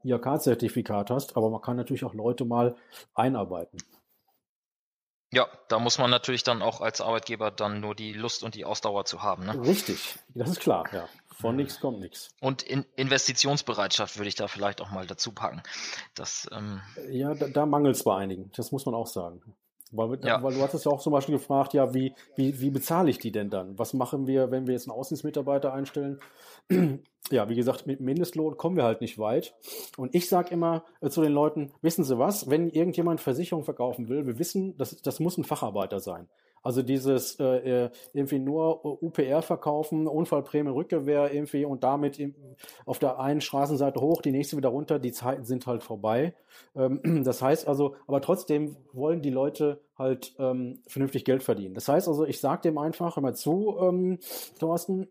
IHK-Zertifikat 0.05 1.09
hast, 1.09 1.35
aber 1.35 1.49
man 1.49 1.61
kann 1.61 1.77
natürlich 1.77 2.05
auch 2.05 2.13
Leute 2.13 2.45
mal 2.45 2.75
einarbeiten. 3.13 3.79
Ja, 5.33 5.47
da 5.67 5.79
muss 5.79 5.97
man 5.97 6.09
natürlich 6.09 6.43
dann 6.43 6.61
auch 6.61 6.79
als 6.79 7.01
Arbeitgeber 7.01 7.51
dann 7.51 7.81
nur 7.81 7.93
die 7.93 8.13
Lust 8.13 8.43
und 8.43 8.55
die 8.55 8.63
Ausdauer 8.63 9.03
zu 9.05 9.21
haben. 9.21 9.45
Ne? 9.45 9.59
Richtig, 9.65 10.15
das 10.33 10.49
ist 10.49 10.59
klar, 10.61 10.85
ja. 10.93 11.09
Von 11.33 11.57
nichts 11.57 11.81
kommt 11.81 11.99
nichts. 11.99 12.29
Und 12.39 12.63
in 12.63 12.85
Investitionsbereitschaft 12.95 14.17
würde 14.17 14.29
ich 14.29 14.35
da 14.35 14.47
vielleicht 14.47 14.79
auch 14.79 14.91
mal 14.91 15.05
dazu 15.05 15.33
packen. 15.33 15.61
Das, 16.13 16.47
ähm 16.53 16.79
ja, 17.09 17.33
da, 17.33 17.47
da 17.47 17.65
mangelt 17.65 17.97
es 17.97 18.03
bei 18.05 18.15
einigen, 18.15 18.49
das 18.55 18.71
muss 18.71 18.85
man 18.85 18.95
auch 18.95 19.07
sagen. 19.07 19.41
Weil, 19.91 20.17
ja. 20.23 20.41
weil 20.41 20.53
du 20.53 20.61
hattest 20.61 20.85
ja 20.85 20.91
auch 20.91 21.01
zum 21.01 21.11
Beispiel 21.11 21.35
gefragt, 21.35 21.73
ja, 21.73 21.93
wie, 21.93 22.13
wie, 22.35 22.59
wie 22.59 22.69
bezahle 22.69 23.09
ich 23.09 23.17
die 23.17 23.31
denn 23.31 23.49
dann? 23.49 23.77
Was 23.77 23.93
machen 23.93 24.27
wir, 24.27 24.51
wenn 24.51 24.67
wir 24.67 24.73
jetzt 24.73 24.87
einen 24.89 24.97
Außendienstmitarbeiter 24.97 25.73
einstellen? 25.73 26.19
Ja, 27.31 27.49
wie 27.49 27.55
gesagt, 27.55 27.87
mit 27.87 27.99
Mindestlohn 27.99 28.57
kommen 28.57 28.75
wir 28.75 28.83
halt 28.83 29.01
nicht 29.01 29.17
weit. 29.17 29.55
Und 29.97 30.13
ich 30.13 30.29
sage 30.29 30.51
immer 30.53 30.83
äh, 31.01 31.09
zu 31.09 31.21
den 31.21 31.31
Leuten, 31.31 31.71
wissen 31.81 32.03
Sie 32.03 32.17
was, 32.19 32.49
wenn 32.49 32.69
irgendjemand 32.69 33.21
Versicherung 33.21 33.63
verkaufen 33.63 34.09
will, 34.09 34.25
wir 34.27 34.39
wissen, 34.39 34.77
das, 34.77 35.01
das 35.01 35.19
muss 35.19 35.37
ein 35.37 35.43
Facharbeiter 35.43 35.99
sein. 35.99 36.27
Also 36.65 36.81
dieses 36.81 37.39
äh, 37.39 37.83
äh 37.83 37.89
irgendwie 38.13 38.39
nur 38.39 39.03
UPR 39.03 39.43
verkaufen, 39.43 40.07
Unfallprämie, 40.07 40.71
Rückgewehr 40.71 41.31
irgendwie 41.31 41.63
und 41.63 41.83
damit 41.83 42.19
auf 42.87 42.97
der 42.97 43.19
einen 43.19 43.39
Straßenseite 43.39 44.01
hoch, 44.01 44.23
die 44.23 44.31
nächste 44.31 44.57
wieder 44.57 44.69
runter, 44.69 44.97
die 44.97 45.11
Zeiten 45.11 45.45
sind 45.45 45.67
halt 45.67 45.83
vorbei. 45.83 46.33
Ähm, 46.75 47.01
das 47.23 47.43
heißt 47.43 47.67
also, 47.67 47.95
aber 48.07 48.19
trotzdem 48.19 48.77
wollen 48.93 49.21
die 49.21 49.29
Leute 49.29 49.79
halt 49.95 50.33
ähm, 50.39 50.79
vernünftig 50.87 51.23
Geld 51.23 51.43
verdienen. 51.43 51.75
Das 51.75 51.87
heißt 51.87 52.07
also, 52.07 52.25
ich 52.25 52.39
sage 52.39 52.63
dem 52.63 52.79
einfach 52.79 53.15
immer 53.17 53.35
zu, 53.35 53.77
ähm, 53.79 54.17
Thorsten, 54.59 55.07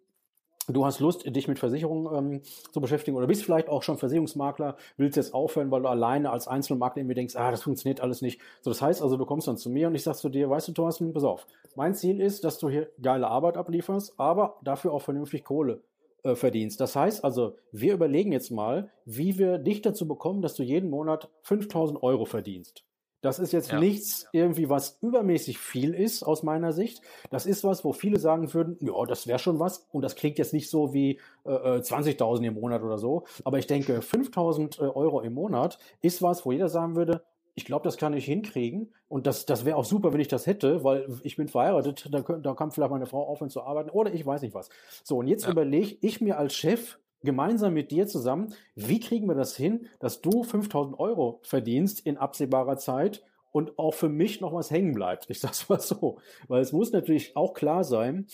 du 0.68 0.84
hast 0.84 1.00
Lust, 1.00 1.24
dich 1.24 1.48
mit 1.48 1.58
Versicherungen 1.58 2.34
ähm, 2.34 2.42
zu 2.72 2.80
beschäftigen 2.80 3.16
oder 3.16 3.26
bist 3.26 3.44
vielleicht 3.44 3.68
auch 3.68 3.82
schon 3.82 3.98
Versicherungsmakler, 3.98 4.76
willst 4.96 5.16
jetzt 5.16 5.34
aufhören, 5.34 5.70
weil 5.70 5.82
du 5.82 5.88
alleine 5.88 6.30
als 6.30 6.48
Einzelmakler 6.48 7.00
irgendwie 7.00 7.14
denkst, 7.14 7.36
ah, 7.36 7.50
das 7.50 7.62
funktioniert 7.62 8.00
alles 8.00 8.22
nicht. 8.22 8.40
So, 8.60 8.70
das 8.70 8.82
heißt 8.82 9.02
also, 9.02 9.16
du 9.16 9.26
kommst 9.26 9.48
dann 9.48 9.56
zu 9.56 9.70
mir 9.70 9.88
und 9.88 9.94
ich 9.94 10.02
sag 10.02 10.16
zu 10.16 10.28
dir, 10.28 10.48
weißt 10.50 10.68
du, 10.68 10.72
Thorsten, 10.72 11.12
pass 11.12 11.24
auf, 11.24 11.46
mein 11.76 11.94
Ziel 11.94 12.20
ist, 12.20 12.44
dass 12.44 12.58
du 12.58 12.68
hier 12.68 12.90
geile 13.00 13.28
Arbeit 13.28 13.56
ablieferst, 13.56 14.14
aber 14.18 14.56
dafür 14.62 14.92
auch 14.92 15.02
vernünftig 15.02 15.44
Kohle 15.44 15.82
äh, 16.22 16.34
verdienst. 16.34 16.80
Das 16.80 16.96
heißt 16.96 17.24
also, 17.24 17.56
wir 17.72 17.94
überlegen 17.94 18.32
jetzt 18.32 18.50
mal, 18.50 18.90
wie 19.04 19.38
wir 19.38 19.58
dich 19.58 19.82
dazu 19.82 20.08
bekommen, 20.08 20.42
dass 20.42 20.54
du 20.54 20.62
jeden 20.62 20.90
Monat 20.90 21.28
5000 21.42 22.02
Euro 22.02 22.24
verdienst. 22.24 22.84
Das 23.24 23.38
ist 23.38 23.52
jetzt 23.54 23.72
ja. 23.72 23.80
nichts 23.80 24.28
irgendwie, 24.32 24.68
was 24.68 24.98
übermäßig 25.00 25.58
viel 25.58 25.94
ist 25.94 26.22
aus 26.22 26.42
meiner 26.42 26.74
Sicht. 26.74 27.00
Das 27.30 27.46
ist 27.46 27.64
was, 27.64 27.82
wo 27.82 27.94
viele 27.94 28.18
sagen 28.18 28.52
würden, 28.52 28.76
ja, 28.82 28.92
das 29.06 29.26
wäre 29.26 29.38
schon 29.38 29.58
was. 29.58 29.86
Und 29.92 30.02
das 30.02 30.14
klingt 30.14 30.36
jetzt 30.36 30.52
nicht 30.52 30.68
so 30.68 30.92
wie 30.92 31.18
äh, 31.44 31.48
20.000 31.48 32.42
äh, 32.42 32.46
im 32.48 32.54
Monat 32.54 32.82
oder 32.82 32.98
so. 32.98 33.24
Aber 33.42 33.58
ich 33.58 33.66
denke, 33.66 34.00
5.000 34.00 34.78
äh, 34.78 34.82
Euro 34.82 35.22
im 35.22 35.32
Monat 35.32 35.78
ist 36.02 36.20
was, 36.20 36.44
wo 36.44 36.52
jeder 36.52 36.68
sagen 36.68 36.96
würde, 36.96 37.24
ich 37.54 37.64
glaube, 37.64 37.84
das 37.84 37.96
kann 37.96 38.12
ich 38.12 38.26
hinkriegen. 38.26 38.92
Und 39.08 39.26
das, 39.26 39.46
das 39.46 39.64
wäre 39.64 39.78
auch 39.78 39.86
super, 39.86 40.12
wenn 40.12 40.20
ich 40.20 40.28
das 40.28 40.46
hätte, 40.46 40.84
weil 40.84 41.08
ich 41.22 41.36
bin 41.36 41.48
verheiratet, 41.48 42.08
da, 42.10 42.20
da 42.20 42.52
kann 42.52 42.72
vielleicht 42.72 42.90
meine 42.90 43.06
Frau 43.06 43.26
aufhören 43.26 43.48
zu 43.48 43.62
arbeiten 43.62 43.88
oder 43.88 44.12
ich 44.12 44.26
weiß 44.26 44.42
nicht 44.42 44.54
was. 44.54 44.68
So, 45.02 45.16
und 45.16 45.28
jetzt 45.28 45.44
ja. 45.44 45.50
überlege 45.50 45.96
ich 46.02 46.20
mir 46.20 46.36
als 46.36 46.54
Chef, 46.54 46.98
gemeinsam 47.24 47.74
mit 47.74 47.90
dir 47.90 48.06
zusammen, 48.06 48.54
wie 48.74 49.00
kriegen 49.00 49.26
wir 49.26 49.34
das 49.34 49.56
hin, 49.56 49.86
dass 49.98 50.20
du 50.20 50.42
5000 50.42 50.98
Euro 50.98 51.40
verdienst 51.42 52.06
in 52.06 52.16
absehbarer 52.16 52.76
Zeit 52.76 53.22
und 53.52 53.78
auch 53.78 53.94
für 53.94 54.08
mich 54.08 54.40
noch 54.40 54.52
was 54.52 54.70
hängen 54.70 54.94
bleibt. 54.94 55.30
Ich 55.30 55.40
sag's 55.40 55.68
mal 55.68 55.80
so. 55.80 56.18
Weil 56.48 56.60
es 56.60 56.72
muss 56.72 56.92
natürlich 56.92 57.36
auch 57.36 57.54
klar 57.54 57.84
sein, 57.84 58.26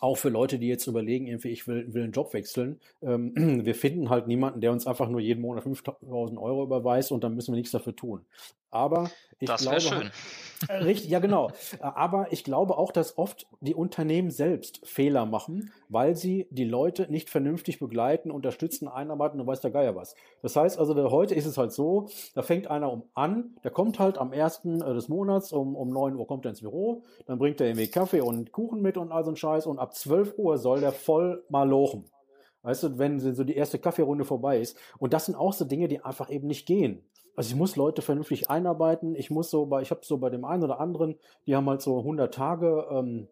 auch 0.00 0.16
für 0.16 0.28
Leute, 0.28 0.58
die 0.58 0.68
jetzt 0.68 0.86
überlegen, 0.86 1.26
irgendwie, 1.26 1.48
ich 1.48 1.66
will, 1.66 1.92
will 1.92 2.04
einen 2.04 2.12
Job 2.12 2.32
wechseln. 2.32 2.80
Ähm, 3.02 3.32
wir 3.64 3.74
finden 3.74 4.08
halt 4.08 4.28
niemanden, 4.28 4.60
der 4.60 4.72
uns 4.72 4.86
einfach 4.86 5.08
nur 5.08 5.20
jeden 5.20 5.42
Monat 5.42 5.64
5000 5.64 6.38
Euro 6.38 6.62
überweist 6.62 7.12
und 7.12 7.24
dann 7.24 7.34
müssen 7.34 7.52
wir 7.52 7.58
nichts 7.58 7.72
dafür 7.72 7.94
tun. 7.94 8.24
Aber 8.70 9.10
ich 9.38 9.48
das 9.48 9.62
glaube, 9.62 9.80
schön. 9.80 10.10
Äh, 10.68 10.84
richtig, 10.84 11.10
ja 11.10 11.18
genau. 11.18 11.50
Aber 11.80 12.32
ich 12.32 12.44
glaube 12.44 12.76
auch, 12.76 12.92
dass 12.92 13.16
oft 13.16 13.46
die 13.60 13.74
Unternehmen 13.74 14.30
selbst 14.30 14.80
Fehler 14.86 15.26
machen, 15.26 15.72
weil 15.88 16.14
sie 16.14 16.46
die 16.50 16.64
Leute 16.64 17.10
nicht 17.10 17.30
vernünftig 17.30 17.78
begleiten, 17.78 18.30
unterstützen, 18.30 18.86
einarbeiten 18.86 19.40
und 19.40 19.46
weiß 19.46 19.60
der 19.60 19.70
Geier 19.70 19.96
was. 19.96 20.14
Das 20.42 20.56
heißt 20.56 20.78
also, 20.78 20.94
heute 21.10 21.34
ist 21.34 21.46
es 21.46 21.56
halt 21.56 21.72
so, 21.72 22.08
da 22.34 22.42
fängt 22.42 22.68
einer 22.68 22.92
um 22.92 23.04
an, 23.14 23.56
der 23.64 23.70
kommt 23.70 23.98
halt 23.98 24.18
am 24.18 24.32
ersten 24.32 24.80
äh, 24.82 24.94
des 24.94 25.08
Monats 25.08 25.52
um, 25.52 25.74
um 25.74 25.88
neun 25.88 26.16
Uhr 26.16 26.26
kommt 26.26 26.44
er 26.44 26.50
ins 26.50 26.60
Büro, 26.60 27.02
dann 27.26 27.38
bringt 27.38 27.60
er 27.60 27.68
irgendwie 27.68 27.88
Kaffee 27.88 28.20
und 28.20 28.52
Kuchen 28.52 28.82
mit 28.82 28.96
und 28.96 29.10
all 29.10 29.24
so 29.24 29.30
ein 29.30 29.36
Scheiß 29.36 29.66
und 29.66 29.78
ab 29.78 29.94
zwölf 29.94 30.34
Uhr 30.36 30.58
soll 30.58 30.80
der 30.80 30.92
voll 30.92 31.44
mal 31.48 31.68
lochen. 31.68 32.04
Weißt 32.62 32.82
du, 32.82 32.98
wenn 32.98 33.18
so 33.20 33.42
die 33.42 33.56
erste 33.56 33.78
Kaffeerunde 33.78 34.26
vorbei 34.26 34.60
ist. 34.60 34.76
Und 34.98 35.14
das 35.14 35.24
sind 35.26 35.34
auch 35.34 35.54
so 35.54 35.64
Dinge, 35.64 35.88
die 35.88 36.04
einfach 36.04 36.28
eben 36.28 36.46
nicht 36.46 36.66
gehen. 36.66 37.02
Also 37.40 37.52
ich 37.52 37.56
muss 37.56 37.74
Leute 37.74 38.02
vernünftig 38.02 38.50
einarbeiten. 38.50 39.14
Ich 39.14 39.30
muss 39.30 39.48
so 39.48 39.64
bei, 39.64 39.80
ich 39.80 39.90
habe 39.90 40.02
so 40.04 40.18
bei 40.18 40.28
dem 40.28 40.44
einen 40.44 40.62
oder 40.62 40.78
anderen, 40.78 41.18
die 41.46 41.56
haben 41.56 41.70
halt 41.70 41.80
so 41.80 42.00
100 42.00 42.34
Tage 42.34 42.86
ähm, 42.90 43.28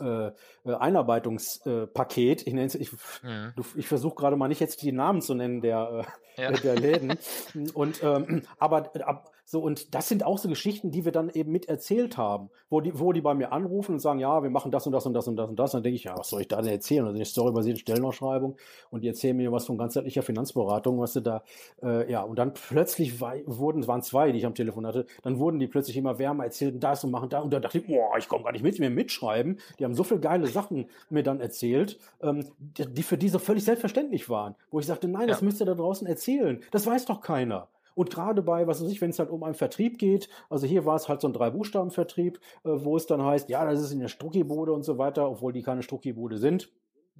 äh, 0.00 0.28
äh, 0.28 0.32
Einarbeitungspaket. 0.64 2.46
ich 2.46 2.52
nenne 2.52 2.66
es, 2.66 2.76
ich, 2.76 2.92
mhm. 3.24 3.52
ich 3.74 3.88
versuche 3.88 4.14
gerade 4.14 4.36
mal 4.36 4.46
nicht 4.46 4.60
jetzt 4.60 4.80
die 4.82 4.92
Namen 4.92 5.22
zu 5.22 5.34
nennen 5.34 5.60
der, 5.60 6.06
äh, 6.36 6.40
ja. 6.40 6.52
der 6.52 6.76
Läden. 6.76 7.18
Und 7.74 8.00
ähm, 8.04 8.42
aber 8.60 8.92
ab, 9.04 9.32
so 9.52 9.60
und 9.60 9.94
das 9.94 10.08
sind 10.08 10.24
auch 10.24 10.38
so 10.38 10.48
Geschichten, 10.48 10.90
die 10.90 11.04
wir 11.04 11.12
dann 11.12 11.28
eben 11.28 11.52
mit 11.52 11.68
erzählt 11.68 12.16
haben, 12.16 12.48
wo 12.70 12.80
die, 12.80 12.98
wo 12.98 13.12
die 13.12 13.20
bei 13.20 13.34
mir 13.34 13.52
anrufen 13.52 13.92
und 13.92 13.98
sagen, 13.98 14.18
ja, 14.18 14.42
wir 14.42 14.48
machen 14.48 14.72
das 14.72 14.86
und 14.86 14.92
das 14.92 15.04
und 15.04 15.12
das 15.12 15.28
und 15.28 15.36
das 15.36 15.50
und 15.50 15.58
das. 15.58 15.74
Und 15.74 15.78
dann 15.78 15.82
denke 15.82 15.96
ich, 15.96 16.04
ja, 16.04 16.16
was 16.16 16.30
soll 16.30 16.40
ich 16.40 16.48
da 16.48 16.62
denn 16.62 16.72
erzählen? 16.72 17.04
Also 17.04 17.16
eine 17.16 17.26
storybasierte 17.26 17.80
Stellenausschreibung 17.80 18.56
und 18.88 19.02
die 19.02 19.08
erzählen 19.08 19.36
mir 19.36 19.52
was 19.52 19.66
von 19.66 19.76
ganzheitlicher 19.76 20.22
Finanzberatung, 20.22 20.98
was 20.98 21.12
sie 21.12 21.20
da, 21.20 21.42
äh, 21.82 22.10
ja, 22.10 22.22
und 22.22 22.38
dann 22.38 22.54
plötzlich 22.54 23.20
wurden, 23.20 23.82
es 23.82 23.88
waren 23.88 24.00
zwei, 24.00 24.32
die 24.32 24.38
ich 24.38 24.46
am 24.46 24.54
Telefon 24.54 24.86
hatte, 24.86 25.04
dann 25.22 25.38
wurden 25.38 25.58
die 25.58 25.66
plötzlich 25.66 25.98
immer 25.98 26.18
wärmer, 26.18 26.44
erzählten 26.44 26.80
das 26.80 27.04
und 27.04 27.10
machen 27.10 27.28
da 27.28 27.40
und 27.40 27.52
da 27.52 27.60
dachte 27.60 27.76
ich, 27.76 27.86
boah, 27.86 28.16
ich 28.16 28.28
komme 28.28 28.44
gar 28.44 28.52
nicht 28.52 28.64
mit, 28.64 28.78
mir 28.78 28.88
mitschreiben 28.88 29.58
die 29.78 29.84
haben 29.84 29.94
so 29.94 30.04
viele 30.04 30.20
geile 30.20 30.46
Sachen 30.46 30.86
mir 31.10 31.22
dann 31.22 31.40
erzählt, 31.40 31.98
ähm, 32.22 32.46
die, 32.58 32.86
die 32.86 33.02
für 33.02 33.18
die 33.18 33.28
so 33.28 33.38
völlig 33.38 33.64
selbstverständlich 33.64 34.28
waren. 34.28 34.54
Wo 34.70 34.80
ich 34.80 34.86
sagte, 34.86 35.08
nein, 35.08 35.28
das 35.28 35.40
ja. 35.40 35.44
müsst 35.44 35.60
ihr 35.60 35.66
da 35.66 35.74
draußen 35.74 36.06
erzählen. 36.06 36.62
Das 36.70 36.86
weiß 36.86 37.04
doch 37.06 37.20
keiner. 37.20 37.68
Und 37.94 38.10
gerade 38.10 38.42
bei, 38.42 38.66
was 38.66 38.82
weiß 38.82 38.90
ich, 38.90 39.00
wenn 39.00 39.10
es 39.10 39.18
halt 39.18 39.30
um 39.30 39.42
einen 39.42 39.54
Vertrieb 39.54 39.98
geht, 39.98 40.28
also 40.50 40.66
hier 40.66 40.84
war 40.84 40.96
es 40.96 41.08
halt 41.08 41.20
so 41.20 41.28
ein 41.28 41.32
Drei-Buchstaben-Vertrieb, 41.32 42.38
äh, 42.64 42.68
wo 42.70 42.96
es 42.96 43.06
dann 43.06 43.22
heißt, 43.22 43.48
ja, 43.48 43.64
das 43.64 43.80
ist 43.80 43.92
in 43.92 44.00
der 44.00 44.08
Strucki-Bude 44.08 44.72
und 44.72 44.82
so 44.84 44.98
weiter, 44.98 45.28
obwohl 45.28 45.52
die 45.52 45.62
keine 45.62 45.82
Strucki-Bude 45.82 46.38
sind. 46.38 46.70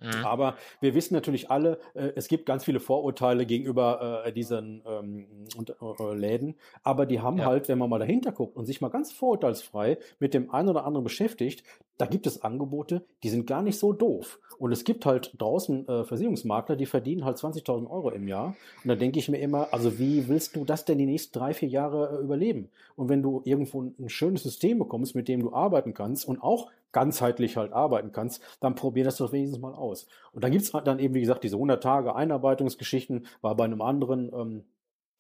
Mhm. 0.01 0.25
Aber 0.25 0.57
wir 0.81 0.95
wissen 0.95 1.15
natürlich 1.15 1.51
alle, 1.51 1.79
äh, 1.95 2.13
es 2.17 2.29
gibt 2.29 2.47
ganz 2.47 2.65
viele 2.65 2.81
Vorurteile 2.81 3.47
gegenüber 3.47 4.25
äh, 4.25 4.33
diesen 4.33 4.83
ähm, 4.87 5.27
und, 5.57 5.71
äh, 5.71 6.15
Läden, 6.15 6.57
aber 6.83 7.07
die 7.07 7.21
haben 7.21 7.39
ja. 7.39 7.47
halt, 7.47 7.69
wenn 7.69 7.79
man 7.79 7.91
mal 7.91 7.99
dahinter 7.99 8.33
guckt 8.33 8.57
und 8.57 8.65
sich 8.65 8.81
mal 8.81 8.89
ganz 8.89 9.13
vorurteilsfrei 9.13 9.99
mit 10.19 10.35
dem 10.35 10.51
einen 10.51 10.69
oder 10.69 10.85
anderen 10.85 11.05
beschäftigt, 11.05 11.65
da 11.99 12.07
gibt 12.07 12.27
es 12.27 12.43
Angebote, 12.43 13.05
die 13.23 13.29
sind 13.29 13.47
gar 13.47 13.63
nicht 13.63 13.79
so 13.79 13.93
doof. 13.93 14.41
Und 14.59 14.73
es 14.73 14.85
gibt 14.85 15.07
halt 15.07 15.35
draußen 15.39 15.87
äh, 15.87 16.05
Versicherungsmakler, 16.05 16.77
die 16.77 16.87
verdienen 16.87 17.25
halt 17.25 17.37
20.000 17.37 17.89
Euro 17.89 18.11
im 18.11 18.27
Jahr. 18.29 18.57
Und 18.83 18.89
da 18.89 18.95
denke 18.97 19.19
ich 19.19 19.29
mir 19.29 19.39
immer, 19.39 19.69
also 19.73 19.99
wie 19.99 20.27
willst 20.29 20.57
du 20.57 20.65
das 20.65 20.85
denn 20.85 20.99
die 20.99 21.07
nächsten 21.07 21.39
drei, 21.39 21.55
vier 21.55 21.69
Jahre 21.69 22.19
äh, 22.19 22.25
überleben? 22.25 22.71
Und 22.97 23.09
wenn 23.09 23.23
du 23.23 23.43
irgendwo 23.45 23.83
ein 23.83 24.09
schönes 24.09 24.43
System 24.43 24.79
bekommst, 24.79 25.15
mit 25.15 25.29
dem 25.29 25.41
du 25.41 25.53
arbeiten 25.53 25.95
kannst 25.95 26.27
und 26.27 26.43
auch 26.43 26.71
ganzheitlich 26.93 27.57
halt 27.57 27.73
arbeiten 27.73 28.13
kannst, 28.13 28.43
dann 28.61 28.75
probier 28.75 29.05
das 29.05 29.17
doch 29.17 29.33
wenigstens 29.33 29.61
mal 29.61 29.75
aus. 29.75 30.07
Und 30.33 30.45
dann 30.45 30.53
gibt's 30.53 30.73
dann 30.73 30.99
eben, 30.99 31.15
wie 31.15 31.21
gesagt, 31.21 31.45
diese 31.45 31.57
100 31.57 31.83
Tage 31.83 32.15
Einarbeitungsgeschichten, 32.15 33.27
war 33.41 33.57
bei 33.57 33.65
einem 33.65 33.83
anderen 33.83 34.31
ähm, 34.33 34.65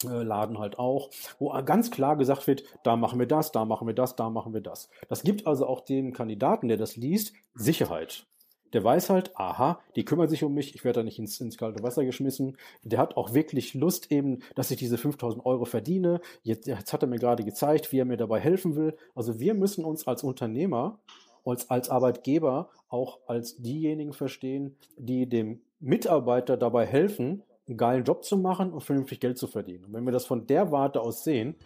äh, 0.04 0.22
Laden 0.22 0.58
halt 0.58 0.78
auch, 0.78 1.10
wo 1.38 1.50
ganz 1.64 1.90
klar 1.90 2.16
gesagt 2.16 2.46
wird, 2.46 2.64
da 2.82 2.96
machen 2.96 3.18
wir 3.18 3.26
das, 3.26 3.52
da 3.52 3.64
machen 3.64 3.86
wir 3.86 3.94
das, 3.94 4.16
da 4.16 4.30
machen 4.30 4.54
wir 4.54 4.60
das. 4.60 4.88
Das 5.08 5.22
gibt 5.22 5.46
also 5.46 5.66
auch 5.66 5.80
dem 5.80 6.12
Kandidaten, 6.12 6.68
der 6.68 6.76
das 6.76 6.96
liest, 6.96 7.34
Sicherheit. 7.54 8.26
Der 8.72 8.82
weiß 8.82 9.10
halt, 9.10 9.36
aha, 9.36 9.80
die 9.96 10.04
kümmern 10.04 10.30
sich 10.30 10.44
um 10.44 10.54
mich, 10.54 10.74
ich 10.74 10.82
werde 10.82 11.00
da 11.00 11.04
nicht 11.04 11.18
ins, 11.18 11.40
ins 11.40 11.58
kalte 11.58 11.82
Wasser 11.82 12.04
geschmissen. 12.06 12.56
Der 12.82 12.98
hat 12.98 13.18
auch 13.18 13.34
wirklich 13.34 13.74
Lust 13.74 14.10
eben, 14.10 14.38
dass 14.54 14.70
ich 14.70 14.78
diese 14.78 14.96
5000 14.96 15.44
Euro 15.44 15.66
verdiene. 15.66 16.20
Jetzt, 16.42 16.66
jetzt 16.66 16.92
hat 16.92 17.02
er 17.02 17.08
mir 17.08 17.18
gerade 17.18 17.44
gezeigt, 17.44 17.92
wie 17.92 17.98
er 17.98 18.06
mir 18.06 18.16
dabei 18.16 18.40
helfen 18.40 18.74
will. 18.74 18.96
Also 19.14 19.38
wir 19.38 19.52
müssen 19.52 19.84
uns 19.84 20.06
als 20.06 20.22
Unternehmer 20.22 20.98
als, 21.44 21.70
als 21.70 21.90
Arbeitgeber 21.90 22.70
auch 22.88 23.20
als 23.26 23.56
diejenigen 23.56 24.12
verstehen, 24.12 24.76
die 24.96 25.28
dem 25.28 25.60
Mitarbeiter 25.80 26.56
dabei 26.56 26.86
helfen, 26.86 27.42
einen 27.66 27.76
geilen 27.76 28.04
Job 28.04 28.24
zu 28.24 28.36
machen 28.36 28.72
und 28.72 28.82
vernünftig 28.82 29.20
Geld 29.20 29.38
zu 29.38 29.46
verdienen. 29.46 29.84
Und 29.86 29.92
wenn 29.92 30.04
wir 30.04 30.12
das 30.12 30.26
von 30.26 30.46
der 30.46 30.72
Warte 30.72 31.00
aus 31.00 31.24
sehen, 31.24 31.56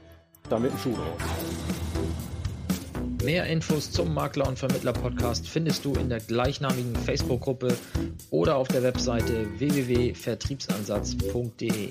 dann 0.49 0.62
wird 0.62 0.74
ein 0.74 0.79
Schuh 0.79 0.91
raus. 0.91 1.20
Mehr 3.24 3.47
Infos 3.47 3.91
zum 3.91 4.14
Makler 4.14 4.47
und 4.47 4.57
Vermittler 4.59 4.93
Podcast 4.93 5.49
findest 5.49 5.85
du 5.85 5.95
in 5.95 6.09
der 6.09 6.20
gleichnamigen 6.20 6.95
Facebook-Gruppe 6.95 7.74
oder 8.31 8.57
auf 8.57 8.68
der 8.68 8.85
Webseite 8.85 9.49
www.vertriebsansatz.de. 9.59 11.91